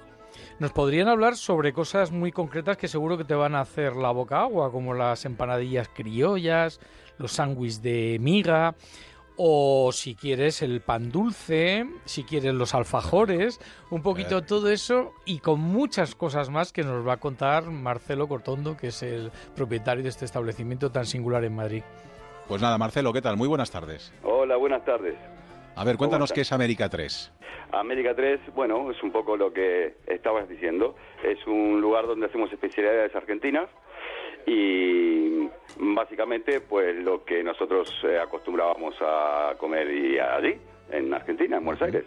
nos 0.60 0.72
podrían 0.72 1.08
hablar 1.08 1.36
sobre 1.36 1.74
cosas 1.74 2.12
muy 2.12 2.32
concretas 2.32 2.78
que 2.78 2.88
seguro 2.88 3.18
que 3.18 3.24
te 3.24 3.34
van 3.34 3.56
a 3.56 3.62
hacer 3.62 3.96
la 3.96 4.12
boca 4.12 4.42
agua, 4.42 4.72
como 4.72 4.94
las 4.94 5.26
empanadillas 5.26 5.90
criollas, 5.90 6.80
los 7.18 7.32
sándwiches 7.32 7.82
de 7.82 8.20
miga, 8.22 8.76
o 9.38 9.92
si 9.92 10.16
quieres 10.16 10.62
el 10.62 10.82
pan 10.82 11.12
dulce, 11.12 11.86
si 12.06 12.24
quieres 12.24 12.54
los 12.54 12.76
alfajores, 12.76 13.60
un 13.90 14.02
poquito 14.02 14.44
todo 14.44 14.70
eso 14.70 15.14
y 15.26 15.40
con 15.40 15.60
muchas 15.60 16.16
cosas 16.16 16.50
más 16.50 16.74
que 16.74 16.84
nos 16.84 17.08
va 17.08 17.14
a 17.14 17.18
contar 17.18 17.66
Marcelo 17.66 18.28
Cortondo, 18.28 18.78
que 18.78 18.88
es 18.88 19.04
el 19.04 19.32
propietario 19.56 20.04
de 20.04 20.10
este 20.10 20.26
establecimiento 20.26 20.92
tan 20.92 21.06
singular 21.06 21.44
en 21.44 21.56
Madrid. 21.56 21.84
Pues 22.48 22.62
nada, 22.62 22.78
Marcelo, 22.78 23.14
¿qué 23.14 23.22
tal? 23.22 23.38
Muy 23.38 23.48
buenas 23.48 23.72
tardes. 23.72 24.14
Hola, 24.24 24.58
buenas 24.58 24.84
tardes. 24.84 25.16
A 25.76 25.84
ver, 25.84 25.98
cuéntanos 25.98 26.34
qué 26.34 26.42
es 26.42 26.52
América 26.52 26.90
3. 26.90 27.32
América 27.72 28.14
3, 28.14 28.42
bueno, 28.54 28.92
es 28.92 29.02
un 29.02 29.12
poco 29.12 29.38
lo 29.38 29.54
que 29.54 29.96
estabas 30.08 30.50
diciendo. 30.50 30.96
Es 31.24 31.46
un 31.48 31.80
lugar 31.80 32.08
donde 32.08 32.26
hacemos 32.26 32.52
especialidades 32.52 33.16
argentinas 33.16 33.70
y 34.46 35.50
básicamente 35.78 36.62
pues 36.62 36.96
lo 36.98 37.24
que 37.24 37.44
nosotros 37.44 37.94
eh, 38.04 38.20
acostumbrábamos 38.20 38.96
a 39.02 39.56
comer 39.58 39.90
y 39.92 40.20
allí, 40.20 40.58
en 40.92 41.14
Argentina, 41.14 41.58
en 41.58 41.66
Buenos 41.66 41.82
Aires. 41.82 42.06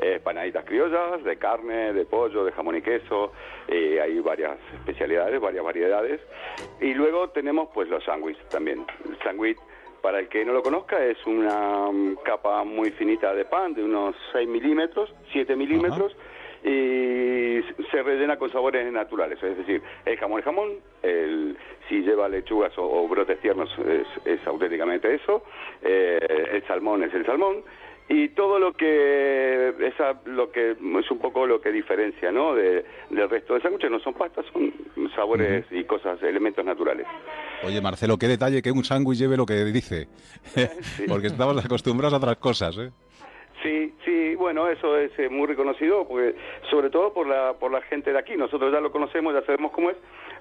Eh, 0.00 0.20
panaditas 0.22 0.64
criollas, 0.64 1.24
de 1.24 1.36
carne, 1.38 1.92
de 1.92 2.04
pollo, 2.04 2.44
de 2.44 2.52
jamón 2.52 2.76
y 2.76 2.82
queso, 2.82 3.32
eh, 3.66 4.00
hay 4.00 4.20
varias 4.20 4.56
especialidades, 4.74 5.40
varias 5.40 5.64
variedades. 5.64 6.20
Y 6.80 6.94
luego 6.94 7.30
tenemos 7.30 7.70
pues 7.74 7.88
los 7.88 8.04
sándwiches 8.04 8.48
también. 8.48 8.86
El 9.08 9.18
sándwich, 9.24 9.58
para 10.00 10.20
el 10.20 10.28
que 10.28 10.44
no 10.44 10.52
lo 10.52 10.62
conozca, 10.62 11.04
es 11.04 11.18
una 11.26 11.90
mm, 11.90 12.18
capa 12.24 12.62
muy 12.62 12.92
finita 12.92 13.34
de 13.34 13.44
pan, 13.44 13.74
de 13.74 13.82
unos 13.82 14.14
6 14.32 14.48
milímetros, 14.48 15.12
7 15.32 15.56
milímetros, 15.56 16.16
y 16.64 17.60
se 17.90 18.02
rellena 18.02 18.36
con 18.36 18.50
sabores 18.50 18.90
naturales, 18.92 19.42
es 19.42 19.56
decir, 19.56 19.82
el 20.04 20.16
jamón 20.16 20.38
es 20.40 20.44
jamón, 20.44 20.70
el, 21.02 21.56
si 21.88 22.00
lleva 22.00 22.28
lechugas 22.28 22.76
o, 22.78 22.82
o 22.82 23.08
brotes 23.08 23.40
tiernos 23.40 23.70
es, 23.78 24.06
es 24.24 24.46
auténticamente 24.46 25.14
eso, 25.14 25.42
eh, 25.82 26.18
el 26.52 26.66
salmón 26.66 27.04
es 27.04 27.14
el 27.14 27.24
salmón, 27.24 27.62
y 28.08 28.30
todo 28.30 28.58
lo 28.58 28.72
que 28.72 29.74
esa 29.80 30.18
lo 30.24 30.50
que 30.50 30.70
es 30.70 31.10
un 31.10 31.18
poco 31.18 31.46
lo 31.46 31.60
que 31.60 31.70
diferencia 31.70 32.32
no 32.32 32.54
de, 32.54 32.84
del 33.10 33.28
resto 33.28 33.52
de 33.52 33.60
sándwiches 33.60 33.90
no 33.90 34.00
son 34.00 34.14
pastas 34.14 34.46
son 34.50 34.72
sabores 35.14 35.66
y 35.70 35.84
cosas 35.84 36.22
elementos 36.22 36.64
naturales 36.64 37.06
Oye, 37.64 37.80
Marcelo, 37.80 38.18
qué 38.18 38.28
detalle 38.28 38.62
que 38.62 38.70
un 38.70 38.84
sándwich 38.84 39.18
lleve 39.18 39.36
lo 39.36 39.44
que 39.44 39.64
dice. 39.64 40.08
Porque 41.08 41.26
estamos 41.26 41.64
acostumbrados 41.64 42.14
a 42.14 42.18
otras 42.18 42.36
cosas, 42.36 42.78
¿eh? 42.78 42.90
Sí, 43.62 43.92
sí, 44.04 44.34
bueno, 44.36 44.68
eso 44.68 44.96
es 44.98 45.10
eh, 45.18 45.28
muy 45.28 45.46
reconocido, 45.46 46.06
porque 46.06 46.36
sobre 46.70 46.90
todo 46.90 47.12
por 47.12 47.26
la 47.26 47.54
por 47.54 47.72
la 47.72 47.80
gente 47.82 48.12
de 48.12 48.18
aquí. 48.18 48.36
Nosotros 48.36 48.72
ya 48.72 48.80
lo 48.80 48.92
conocemos, 48.92 49.34
ya 49.34 49.42
sabemos 49.44 49.72
cómo 49.72 49.90
es, 49.90 49.96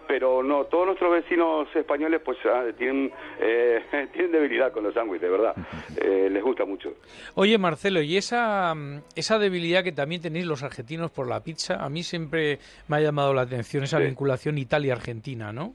pero 0.07 0.43
no 0.43 0.65
todos 0.65 0.85
nuestros 0.85 1.11
vecinos 1.11 1.67
españoles 1.75 2.21
pues 2.23 2.37
ah, 2.45 2.63
tienen 2.77 3.11
eh, 3.39 3.81
tienen 4.13 4.31
debilidad 4.31 4.71
con 4.71 4.83
los 4.83 4.93
sándwiches, 4.93 5.23
de 5.23 5.29
verdad. 5.29 5.55
Eh, 5.99 6.29
les 6.29 6.43
gusta 6.43 6.63
mucho. 6.63 6.93
Oye, 7.35 7.57
Marcelo, 7.57 8.01
y 8.01 8.17
esa, 8.17 8.73
mm, 8.75 9.01
esa 9.15 9.39
debilidad 9.39 9.83
que 9.83 9.91
también 9.91 10.21
tenéis 10.21 10.45
los 10.45 10.61
argentinos 10.63 11.09
por 11.11 11.27
la 11.27 11.41
pizza, 11.43 11.83
a 11.83 11.89
mí 11.89 12.03
siempre 12.03 12.59
me 12.87 12.97
ha 12.97 12.99
llamado 13.01 13.33
la 13.33 13.41
atención 13.41 13.83
esa 13.83 13.97
vinculación 13.99 14.57
Italia-Argentina, 14.59 15.51
¿no? 15.51 15.73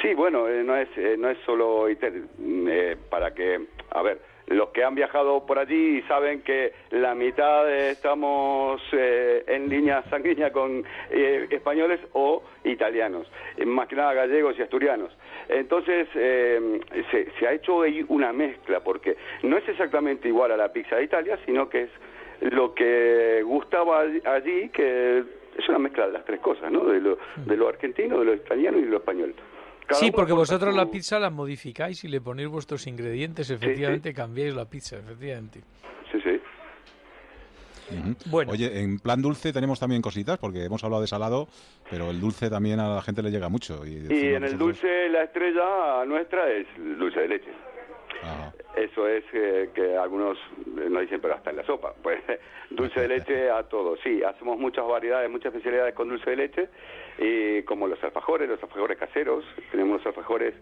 Sí, 0.00 0.14
bueno, 0.14 0.48
eh, 0.48 0.62
no 0.62 0.76
es 0.76 0.88
eh, 0.96 1.16
no 1.18 1.28
es 1.30 1.38
solo 1.44 1.90
Itel- 1.90 2.26
eh, 2.68 2.96
para 3.10 3.34
que, 3.34 3.60
a 3.90 4.02
ver, 4.02 4.20
los 4.46 4.68
que 4.70 4.84
han 4.84 4.94
viajado 4.94 5.46
por 5.46 5.58
allí 5.58 6.02
saben 6.02 6.42
que 6.42 6.72
la 6.90 7.14
mitad 7.14 7.70
estamos 7.72 8.80
eh, 8.92 9.44
en 9.46 9.68
línea 9.68 10.02
sanguínea 10.10 10.52
con 10.52 10.84
eh, 11.10 11.46
españoles 11.50 12.00
o 12.12 12.42
italianos, 12.64 13.30
eh, 13.56 13.64
más 13.64 13.88
que 13.88 13.96
nada 13.96 14.12
gallegos 14.12 14.58
y 14.58 14.62
asturianos. 14.62 15.16
Entonces 15.48 16.08
eh, 16.14 16.80
se, 17.10 17.30
se 17.38 17.46
ha 17.46 17.52
hecho 17.52 17.82
ahí 17.82 18.04
una 18.08 18.32
mezcla 18.32 18.80
porque 18.80 19.16
no 19.42 19.56
es 19.56 19.68
exactamente 19.68 20.28
igual 20.28 20.52
a 20.52 20.56
la 20.56 20.72
pizza 20.72 20.96
de 20.96 21.04
Italia, 21.04 21.38
sino 21.44 21.68
que 21.68 21.82
es 21.82 21.90
lo 22.40 22.74
que 22.74 23.42
gustaba 23.44 24.04
allí, 24.24 24.68
que 24.70 25.24
es 25.56 25.68
una 25.68 25.78
mezcla 25.78 26.06
de 26.06 26.12
las 26.12 26.24
tres 26.24 26.40
cosas, 26.40 26.70
¿no? 26.70 26.84
De 26.84 27.00
lo, 27.00 27.18
de 27.36 27.56
lo 27.56 27.68
argentino, 27.68 28.18
de 28.18 28.24
lo 28.24 28.34
italiano 28.34 28.78
y 28.78 28.82
de 28.82 28.90
lo 28.90 28.96
español. 28.98 29.34
Cada 29.86 30.00
Sí, 30.00 30.10
porque 30.10 30.32
vosotros 30.32 30.72
su- 30.72 30.76
la 30.78 30.86
pizza 30.90 31.18
la 31.18 31.30
modificáis 31.30 32.02
y 32.04 32.08
le 32.08 32.20
ponéis 32.20 32.48
vuestros 32.48 32.86
ingredientes, 32.86 33.50
efectivamente 33.50 34.14
cambiáis 34.14 34.54
la 34.54 34.64
pizza, 34.64 34.96
efectivamente. 34.96 35.60
Sí, 36.10 36.18
sí. 36.22 36.40
Bueno. 38.26 38.52
Oye, 38.52 38.80
en 38.80 38.98
plan 38.98 39.20
dulce 39.20 39.52
tenemos 39.52 39.78
también 39.78 40.00
cositas, 40.00 40.38
porque 40.38 40.64
hemos 40.64 40.82
hablado 40.82 41.02
de 41.02 41.06
salado, 41.08 41.48
pero 41.90 42.10
el 42.10 42.18
dulce 42.20 42.48
también 42.48 42.80
a 42.80 42.94
la 42.94 43.02
gente 43.02 43.22
le 43.22 43.30
llega 43.30 43.48
mucho. 43.50 43.84
Y, 43.86 44.06
Y 44.10 44.34
en 44.34 44.44
el 44.44 44.56
dulce, 44.56 45.08
la 45.10 45.24
estrella 45.24 46.04
nuestra 46.06 46.50
es 46.50 46.66
dulce 46.98 47.20
de 47.20 47.28
leche. 47.28 47.50
Eso 48.76 49.06
es 49.06 49.24
eh, 49.32 49.70
que 49.74 49.96
algunos 49.96 50.36
eh, 50.38 50.88
nos 50.90 51.02
dicen, 51.02 51.20
pero 51.20 51.34
hasta 51.34 51.50
en 51.50 51.56
la 51.56 51.64
sopa. 51.64 51.94
Pues 52.02 52.20
dulce 52.70 53.00
de 53.02 53.08
leche 53.08 53.50
a 53.50 53.62
todo. 53.64 53.96
Sí, 53.98 54.22
hacemos 54.24 54.58
muchas 54.58 54.86
variedades, 54.86 55.30
muchas 55.30 55.52
especialidades 55.54 55.94
con 55.94 56.08
dulce 56.08 56.30
de 56.30 56.36
leche, 56.36 56.68
y 57.18 57.62
como 57.62 57.86
los 57.86 58.02
alfajores, 58.02 58.48
los 58.48 58.60
alfajores 58.62 58.98
caseros. 58.98 59.44
Tenemos 59.70 59.98
los 59.98 60.06
alfajores 60.06 60.54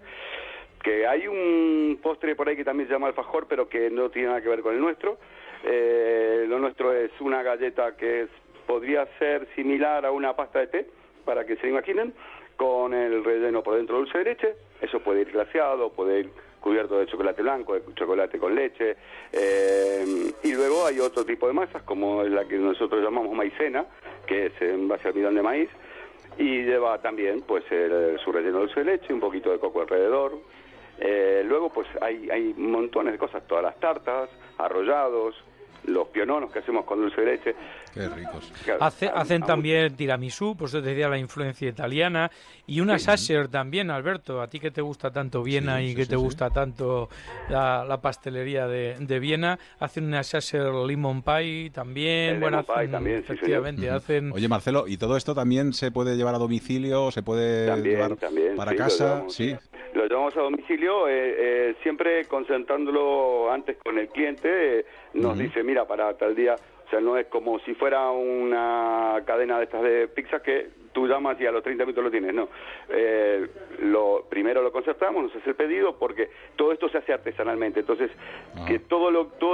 que 0.83 1.07
hay 1.07 1.27
un 1.29 1.99
postre 2.03 2.35
por 2.37 2.49
ahí 2.49 2.57
que 2.57 2.65
también 2.65 2.89
se 2.89 2.93
llama 2.95 3.07
alfajor, 3.07 3.47
pero 3.49 3.69
que 3.69 3.89
no 3.91 4.11
tiene 4.11 4.29
nada 4.29 4.43
que 4.43 4.49
ver 4.49 4.61
con 4.61 4.75
el 4.75 4.81
nuestro. 4.81 5.17
Eh, 5.65 6.45
lo 6.49 6.59
nuestro 6.59 6.93
es 6.93 7.11
una 7.21 7.43
galleta 7.43 7.97
que 7.97 8.23
es- 8.23 8.31
podría 8.67 9.07
ser 9.19 9.47
similar 9.55 10.05
a 10.05 10.11
una 10.11 10.35
pasta 10.37 10.59
de 10.59 10.67
té, 10.67 10.87
para 11.25 11.45
que 11.47 11.57
se 11.57 11.69
imaginen, 11.69 12.13
con 12.57 12.93
el 12.95 13.25
relleno 13.25 13.63
por 13.63 13.77
dentro 13.77 13.97
dulce 13.99 14.19
de 14.19 14.25
leche. 14.25 14.55
Eso 14.81 15.01
puede 15.01 15.23
ir 15.23 15.31
glaseado, 15.33 15.91
puede 15.93 16.21
ir 16.21 16.31
cubiertos 16.63 17.01
de 17.01 17.07
chocolate 17.07 17.43
blanco, 17.43 17.75
de 17.75 17.83
chocolate 17.95 18.39
con 18.39 18.55
leche. 18.55 18.97
eh, 19.33 20.33
y 20.43 20.55
luego 20.55 20.87
hay 20.87 21.01
otro 21.01 21.25
tipo 21.25 21.47
de 21.47 21.53
masas, 21.53 21.83
como 21.83 22.23
la 22.23 22.47
que 22.47 22.57
nosotros 22.57 23.03
llamamos 23.03 23.35
maicena, 23.35 23.85
que 24.27 24.47
es 24.47 24.63
en 24.63 24.89
base 24.89 25.09
al 25.09 25.09
almidón 25.09 25.35
de 25.35 25.43
maíz. 25.43 25.69
Y 26.39 26.63
lleva 26.63 26.99
también 27.03 27.43
pues 27.43 27.65
su 27.67 28.33
relleno 28.33 28.61
de 28.61 28.67
dulce 28.67 28.81
de 28.81 28.87
leche, 28.87 29.13
un 29.13 29.21
poquito 29.21 29.51
de 29.51 29.59
coco 29.59 29.83
alrededor. 29.83 30.33
Eh, 30.99 31.43
luego 31.45 31.71
pues 31.71 31.87
hay, 32.01 32.31
hay 32.31 32.55
montones 32.57 33.13
de 33.13 33.19
cosas, 33.19 33.47
todas 33.47 33.65
las 33.65 33.79
tartas, 33.81 34.31
arrollados, 34.57 35.35
los 35.85 36.09
piononos 36.09 36.51
que 36.53 36.61
hacemos 36.61 36.85
con 36.85 37.01
dulce 37.01 37.21
de 37.21 37.27
leche. 37.27 37.55
Qué 37.93 38.09
ricos. 38.09 38.53
Hace- 38.81 39.09
hacen 39.09 39.43
también 39.43 39.95
tiramisú, 39.97 40.57
pues 40.57 40.73
te 40.73 40.81
decía 40.81 41.09
la 41.09 41.19
influencia 41.19 41.69
italiana, 41.69 42.31
y 42.67 42.81
una 42.81 42.99
Sasser 42.99 43.49
también, 43.49 43.91
Alberto, 43.91 44.41
a 44.41 44.49
ti 44.49 44.61
que 44.61 44.71
te 44.71 44.81
gusta 44.81 45.11
tanto 45.11 45.43
Viena 45.43 45.79
Sí, 45.79 45.85
y 45.85 45.89
sí, 45.91 45.95
que 45.97 46.05
sí, 46.05 46.11
te 46.11 46.17
sí. 46.17 46.23
gusta 46.23 46.51
tanto 46.51 47.09
la, 47.51 47.85
la 47.85 48.01
pastelería 48.01 48.67
de, 48.67 48.97
de 48.99 49.19
Viena, 49.19 49.59
hacen 49.81 50.05
una 50.05 50.23
Sasser 50.23 50.73
lemon 50.73 51.23
pie 51.23 51.71
también, 51.75 52.35
El 52.35 52.41
bueno, 52.41 52.59
lemon 52.59 52.65
pie 52.67 52.75
hacen- 52.85 52.91
también, 52.93 53.17
sí, 53.19 53.33
efectivamente, 53.33 53.91
hacen... 53.91 54.33
Oye, 54.33 54.49
Marcelo, 54.49 54.85
¿y 54.87 54.97
todo 54.97 55.17
esto 55.17 55.35
también 55.35 55.73
se 55.73 55.91
puede 55.91 56.17
llevar 56.17 56.35
a 56.35 56.39
domicilio? 56.39 57.11
¿Se 57.11 57.23
puede 57.23 57.67
También, 57.67 57.97
llevar 57.97 58.17
también, 58.17 58.57
para 58.57 58.71
sí, 58.71 58.77
casa? 58.77 59.05
llevamos. 59.15 59.35
Sí. 59.35 59.57
Lo 59.95 60.07
llevamos 60.07 60.35
a 60.37 60.41
domicilio, 60.41 61.07
eh, 61.09 61.35
eh, 61.71 61.75
siempre 61.83 62.25
concentrándolo 62.25 63.53
antes 63.53 63.77
con 63.85 63.99
el 63.99 64.09
cliente. 64.09 64.79
eh, 64.81 64.87
nos 65.15 65.39
dice, 65.39 65.63
mira, 65.63 65.87
para 65.87 66.17
tal 66.17 66.35
día, 66.35 66.55
o 66.87 66.91
sea, 66.91 67.01
no 67.01 67.17
es 67.17 67.27
como 67.27 67.59
si 67.61 67.75
fuera 67.75 68.11
una 68.11 69.23
cadena 69.25 69.59
de 69.59 69.65
estas 69.65 69.83
de 69.83 70.09
pizza 70.09 70.43
que 70.43 70.69
tú 70.93 71.07
llamas 71.07 71.41
y 71.41 71.47
a 71.47 71.51
los 71.53 71.63
30 71.63 71.85
minutos 71.85 72.05
lo 72.05 72.11
tienes, 72.11 72.35
no. 72.35 72.49
Eh, 72.91 73.49
lo, 73.81 74.27
primero 74.29 74.61
lo 74.63 74.71
concertamos, 74.73 75.23
nos 75.25 75.37
hace 75.37 75.51
el 75.51 75.57
pedido, 75.57 75.97
porque 75.99 76.29
todo 76.57 76.71
esto 76.73 76.89
se 76.91 76.99
hace 76.99 77.15
artesanalmente. 77.15 77.81
Entonces, 77.81 78.11
Ah. 78.55 78.67
que 78.67 78.79
todo 78.79 79.11
lo, 79.11 79.29
pues 79.29 79.52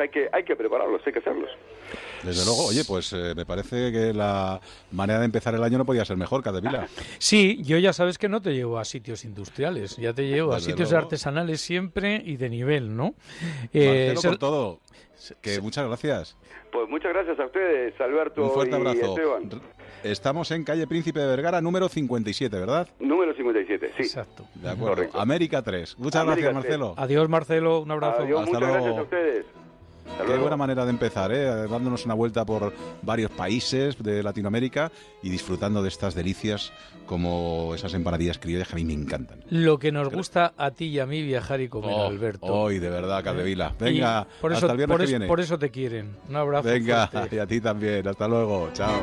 hay 0.00 0.08
que, 0.08 0.28
hay 0.32 0.44
que 0.44 0.56
prepararlos, 0.56 1.00
hay 1.06 1.12
que 1.12 1.18
hacerlos. 1.20 1.50
Desde 2.22 2.44
luego, 2.44 2.66
oye, 2.66 2.82
pues 2.86 3.12
eh, 3.12 3.32
me 3.34 3.46
parece 3.46 3.90
que 3.92 4.12
la 4.12 4.60
manera 4.92 5.20
de 5.20 5.24
empezar 5.24 5.54
el 5.54 5.62
año 5.62 5.78
no 5.78 5.84
podía 5.86 6.04
ser 6.04 6.16
mejor, 6.16 6.42
Cadevila. 6.42 6.86
Sí, 7.18 7.60
yo 7.62 7.78
ya 7.78 7.92
sabes 7.92 8.18
que 8.18 8.28
no 8.28 8.40
te 8.42 8.54
llevo 8.54 8.78
a 8.78 8.84
sitios 8.84 9.24
industriales, 9.24 9.96
ya 9.96 10.12
te 10.12 10.26
llevo 10.28 10.52
a 10.52 10.60
sitios 10.60 10.90
luego. 10.90 11.04
artesanales 11.04 11.60
siempre 11.60 12.22
y 12.24 12.36
de 12.36 12.48
nivel, 12.50 12.96
¿no? 12.96 13.14
Eh, 13.72 14.14
por 14.22 14.36
todo. 14.38 14.80
Que 15.42 15.60
muchas 15.60 15.86
gracias. 15.86 16.36
Pues 16.72 16.88
muchas 16.88 17.12
gracias 17.12 17.38
a 17.38 17.44
ustedes, 17.46 18.00
Alberto 18.00 18.44
Un 18.44 18.50
fuerte 18.52 18.72
y 18.72 18.74
abrazo. 18.80 19.06
Esteban. 19.18 19.50
Estamos 20.02 20.50
en 20.50 20.64
calle 20.64 20.86
Príncipe 20.86 21.20
de 21.20 21.26
Vergara, 21.26 21.60
número 21.60 21.88
57, 21.90 22.58
¿verdad? 22.58 22.88
Número 23.00 23.34
57, 23.34 23.88
sí. 23.98 24.02
Exacto. 24.02 24.46
De 24.54 24.70
acuerdo. 24.70 25.08
América 25.18 25.60
3. 25.62 25.98
Muchas 25.98 26.22
América 26.22 26.50
gracias, 26.52 26.64
3. 26.64 26.78
Marcelo. 26.80 26.94
Adiós, 26.96 27.28
Marcelo, 27.28 27.80
un 27.80 27.90
abrazo. 27.90 28.22
Adiós, 28.22 28.40
Hasta 28.40 28.52
muchas 28.52 28.60
luego. 28.68 28.84
gracias 28.84 28.98
a 28.98 29.02
ustedes. 29.02 29.46
Hasta 30.18 30.32
Qué 30.34 30.38
buena 30.38 30.56
manera 30.56 30.84
de 30.84 30.90
empezar, 30.90 31.32
¿eh? 31.32 31.44
dándonos 31.68 32.04
una 32.04 32.14
vuelta 32.14 32.44
por 32.44 32.72
varios 33.02 33.30
países 33.30 33.96
de 34.02 34.22
Latinoamérica 34.22 34.92
y 35.22 35.30
disfrutando 35.30 35.82
de 35.82 35.88
estas 35.88 36.14
delicias 36.14 36.72
como 37.06 37.72
esas 37.74 37.94
empanadillas 37.94 38.38
criollas 38.38 38.68
que 38.68 38.74
a 38.74 38.76
mí 38.76 38.84
me 38.84 38.92
encantan. 38.92 39.42
Lo 39.48 39.78
que 39.78 39.90
nos 39.92 40.10
gusta 40.12 40.52
a 40.58 40.70
ti 40.72 40.86
y 40.86 40.98
a 41.00 41.06
mí 41.06 41.22
viajar 41.22 41.60
y 41.62 41.68
comer, 41.68 41.90
Oh, 41.94 42.06
Alberto. 42.06 42.46
Hoy, 42.46 42.78
de 42.78 42.90
verdad, 42.90 43.24
Caldevila. 43.24 43.74
Venga, 43.80 44.26
Y 44.38 44.40
por 44.42 44.52
eso, 44.52 44.58
hasta 44.66 44.72
el 44.72 44.76
viernes 44.76 44.94
por 44.94 44.98
que 45.00 45.04
eso- 45.04 45.10
viene. 45.10 45.26
por 45.26 45.40
eso 45.40 45.58
te 45.58 45.70
quieren. 45.70 46.16
Un 46.28 46.36
abrazo. 46.36 46.68
Venga, 46.68 47.08
fuerte. 47.08 47.36
y 47.36 47.38
a 47.38 47.46
ti 47.46 47.60
también. 47.60 48.06
Hasta 48.06 48.28
luego. 48.28 48.68
Chao. 48.74 49.00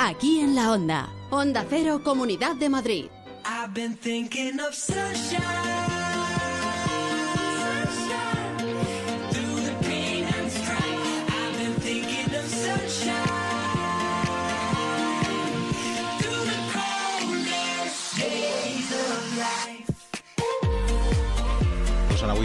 Aquí 0.00 0.40
en 0.40 0.54
la 0.56 0.72
Onda. 0.72 1.08
Onda 1.30 1.64
Cero, 1.68 2.00
Comunidad 2.02 2.56
de 2.56 2.68
Madrid. 2.68 3.04
I've 3.46 3.72
been 3.72 3.96
thinking 3.96 4.58
of. 4.60 4.74
Sunshine. 4.74 5.97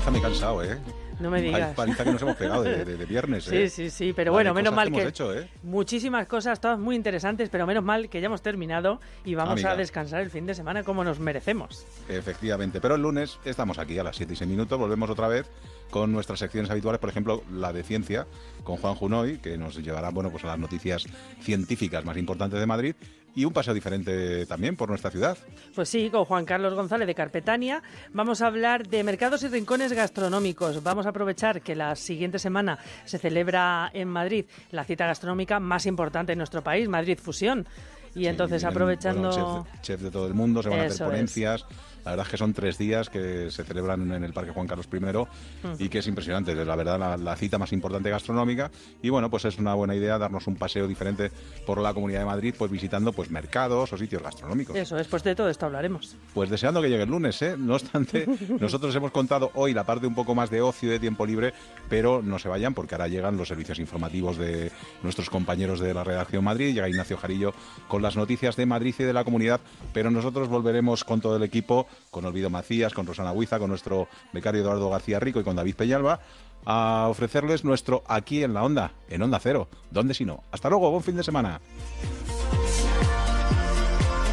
Huiza 0.03 0.11
me 0.11 0.17
he 0.17 0.21
cansado, 0.21 0.63
¿eh? 0.63 0.77
No 1.21 1.29
me 1.29 1.37
Hay 1.37 1.43
digas. 1.43 1.73
paliza 1.75 2.03
que 2.03 2.11
nos 2.11 2.21
hemos 2.21 2.35
pegado 2.35 2.63
de, 2.63 2.83
de- 2.85 2.97
de 2.97 3.05
viernes, 3.05 3.45
Sí, 3.45 3.55
¿eh? 3.55 3.69
sí, 3.69 3.89
sí, 3.89 4.11
pero 4.13 4.33
bueno, 4.33 4.53
menos 4.53 4.73
mal 4.73 4.87
que 4.89 4.95
que, 4.95 4.99
hemos 5.01 5.09
hecho, 5.11 5.33
¿eh? 5.33 5.47
muchísimas 5.63 6.27
cosas, 6.27 6.59
todas 6.59 6.77
muy 6.77 6.95
interesantes, 6.97 7.47
pero 7.49 7.65
menos 7.65 7.83
mal 7.85 8.09
que 8.09 8.19
ya 8.19 8.25
hemos 8.25 8.41
terminado 8.41 8.99
y 9.23 9.35
vamos 9.35 9.53
Amiga. 9.53 9.71
a 9.71 9.75
descansar 9.77 10.21
el 10.21 10.29
fin 10.29 10.45
de 10.45 10.55
semana 10.55 10.83
como 10.83 11.05
nos 11.05 11.19
merecemos. 11.19 11.85
Efectivamente, 12.09 12.81
pero 12.81 12.95
el 12.95 13.01
lunes 13.01 13.39
estamos 13.45 13.77
aquí 13.79 13.97
a 13.97 14.03
las 14.03 14.17
7 14.17 14.33
y 14.33 14.35
6 14.35 14.49
minutos, 14.49 14.77
volvemos 14.77 15.09
otra 15.09 15.29
vez 15.29 15.49
con 15.89 16.11
nuestras 16.11 16.39
secciones 16.39 16.69
habituales, 16.69 16.99
por 16.99 17.09
ejemplo, 17.09 17.43
la 17.49 17.71
de 17.71 17.83
ciencia, 17.83 18.27
con 18.65 18.75
Juan 18.77 18.95
Junoy, 18.95 19.37
que 19.37 19.57
nos 19.57 19.77
llevará 19.77 20.09
bueno, 20.09 20.31
pues 20.31 20.43
a 20.43 20.47
las 20.47 20.59
noticias 20.59 21.05
científicas 21.41 22.03
más 22.03 22.17
importantes 22.17 22.59
de 22.59 22.65
Madrid, 22.65 22.95
y 23.35 23.45
un 23.45 23.53
paseo 23.53 23.73
diferente 23.73 24.45
también 24.45 24.75
por 24.75 24.89
nuestra 24.89 25.11
ciudad. 25.11 25.37
Pues 25.75 25.89
sí, 25.89 26.09
con 26.09 26.25
Juan 26.25 26.45
Carlos 26.45 26.73
González 26.73 27.07
de 27.07 27.15
Carpetania 27.15 27.81
vamos 28.11 28.41
a 28.41 28.47
hablar 28.47 28.87
de 28.87 29.03
mercados 29.03 29.43
y 29.43 29.47
rincones 29.47 29.93
gastronómicos. 29.93 30.83
Vamos 30.83 31.05
a 31.05 31.09
aprovechar 31.09 31.61
que 31.61 31.75
la 31.75 31.95
siguiente 31.95 32.39
semana 32.39 32.77
se 33.05 33.17
celebra 33.17 33.89
en 33.93 34.07
Madrid 34.07 34.45
la 34.71 34.83
cita 34.83 35.07
gastronómica 35.07 35.59
más 35.59 35.85
importante 35.85 36.33
en 36.33 36.37
nuestro 36.37 36.63
país, 36.63 36.87
Madrid 36.87 37.17
Fusión. 37.21 37.67
Y 38.15 38.27
entonces 38.27 38.63
aprovechando... 38.63 39.29
bueno, 39.29 39.67
chefs 39.81 40.03
de 40.03 40.11
todo 40.11 40.27
el 40.27 40.35
mundo, 40.35 40.61
se 40.61 40.69
van 40.69 40.81
a 40.81 40.83
hacer 40.83 41.13
es. 41.15 41.65
La 42.05 42.11
verdad 42.11 42.25
es 42.25 42.31
que 42.31 42.37
son 42.37 42.53
tres 42.53 42.77
días 42.77 43.09
que 43.09 43.49
se 43.49 43.63
celebran 43.63 44.11
en 44.11 44.23
el 44.23 44.33
Parque 44.33 44.51
Juan 44.51 44.67
Carlos 44.67 44.87
I 44.91 45.83
y 45.83 45.89
que 45.89 45.99
es 45.99 46.07
impresionante. 46.07 46.53
La 46.53 46.75
verdad, 46.75 46.99
la, 46.99 47.17
la 47.17 47.35
cita 47.35 47.57
más 47.57 47.71
importante 47.71 48.09
gastronómica. 48.09 48.71
Y 49.01 49.09
bueno, 49.09 49.29
pues 49.29 49.45
es 49.45 49.57
una 49.57 49.73
buena 49.73 49.95
idea 49.95 50.17
darnos 50.17 50.47
un 50.47 50.55
paseo 50.55 50.87
diferente 50.87 51.31
por 51.65 51.79
la 51.81 51.93
Comunidad 51.93 52.19
de 52.19 52.25
Madrid, 52.25 52.55
pues 52.57 52.69
visitando 52.71 53.13
pues 53.13 53.29
mercados 53.31 53.91
o 53.93 53.97
sitios 53.97 54.21
gastronómicos. 54.21 54.75
Eso, 54.75 54.95
después 54.95 55.23
de 55.23 55.35
todo 55.35 55.49
esto 55.49 55.65
hablaremos. 55.65 56.15
Pues 56.33 56.49
deseando 56.49 56.81
que 56.81 56.89
llegue 56.89 57.03
el 57.03 57.09
lunes, 57.09 57.41
¿eh? 57.41 57.55
No 57.57 57.75
obstante, 57.75 58.27
nosotros 58.59 58.95
hemos 58.95 59.11
contado 59.11 59.51
hoy 59.55 59.73
la 59.73 59.85
parte 59.85 60.07
un 60.07 60.15
poco 60.15 60.35
más 60.35 60.49
de 60.49 60.61
ocio 60.61 60.89
y 60.89 60.91
de 60.93 60.99
tiempo 60.99 61.25
libre, 61.25 61.53
pero 61.89 62.21
no 62.21 62.39
se 62.39 62.49
vayan 62.49 62.73
porque 62.73 62.95
ahora 62.95 63.07
llegan 63.07 63.37
los 63.37 63.47
servicios 63.47 63.79
informativos 63.79 64.37
de 64.37 64.71
nuestros 65.01 65.29
compañeros 65.29 65.79
de 65.79 65.93
la 65.93 66.03
redacción 66.03 66.43
Madrid, 66.43 66.73
llega 66.73 66.89
Ignacio 66.89 67.17
Jarillo 67.17 67.53
con 67.87 68.01
las 68.01 68.15
noticias 68.15 68.55
de 68.55 68.65
Madrid 68.65 68.95
y 68.99 69.03
de 69.03 69.13
la 69.13 69.23
comunidad, 69.23 69.61
pero 69.93 70.11
nosotros 70.11 70.47
volveremos 70.47 71.03
con 71.03 71.21
todo 71.21 71.37
el 71.37 71.43
equipo, 71.43 71.87
con 72.11 72.25
Olvido 72.25 72.49
Macías, 72.49 72.93
con 72.93 73.05
Rosana 73.05 73.31
Huiza, 73.31 73.59
con 73.59 73.69
nuestro 73.69 74.07
becario 74.31 74.61
Eduardo 74.61 74.89
García 74.89 75.19
Rico 75.19 75.39
y 75.39 75.43
con 75.43 75.55
David 75.55 75.75
Peñalba, 75.75 76.19
a 76.65 77.07
ofrecerles 77.09 77.63
nuestro 77.63 78.03
aquí 78.07 78.43
en 78.43 78.53
la 78.53 78.63
onda, 78.63 78.93
en 79.09 79.21
Onda 79.21 79.39
Cero. 79.39 79.67
¿Dónde 79.91 80.13
si 80.13 80.25
no? 80.25 80.43
Hasta 80.51 80.69
luego, 80.69 80.91
buen 80.91 81.03
fin 81.03 81.17
de 81.17 81.23
semana. 81.23 81.59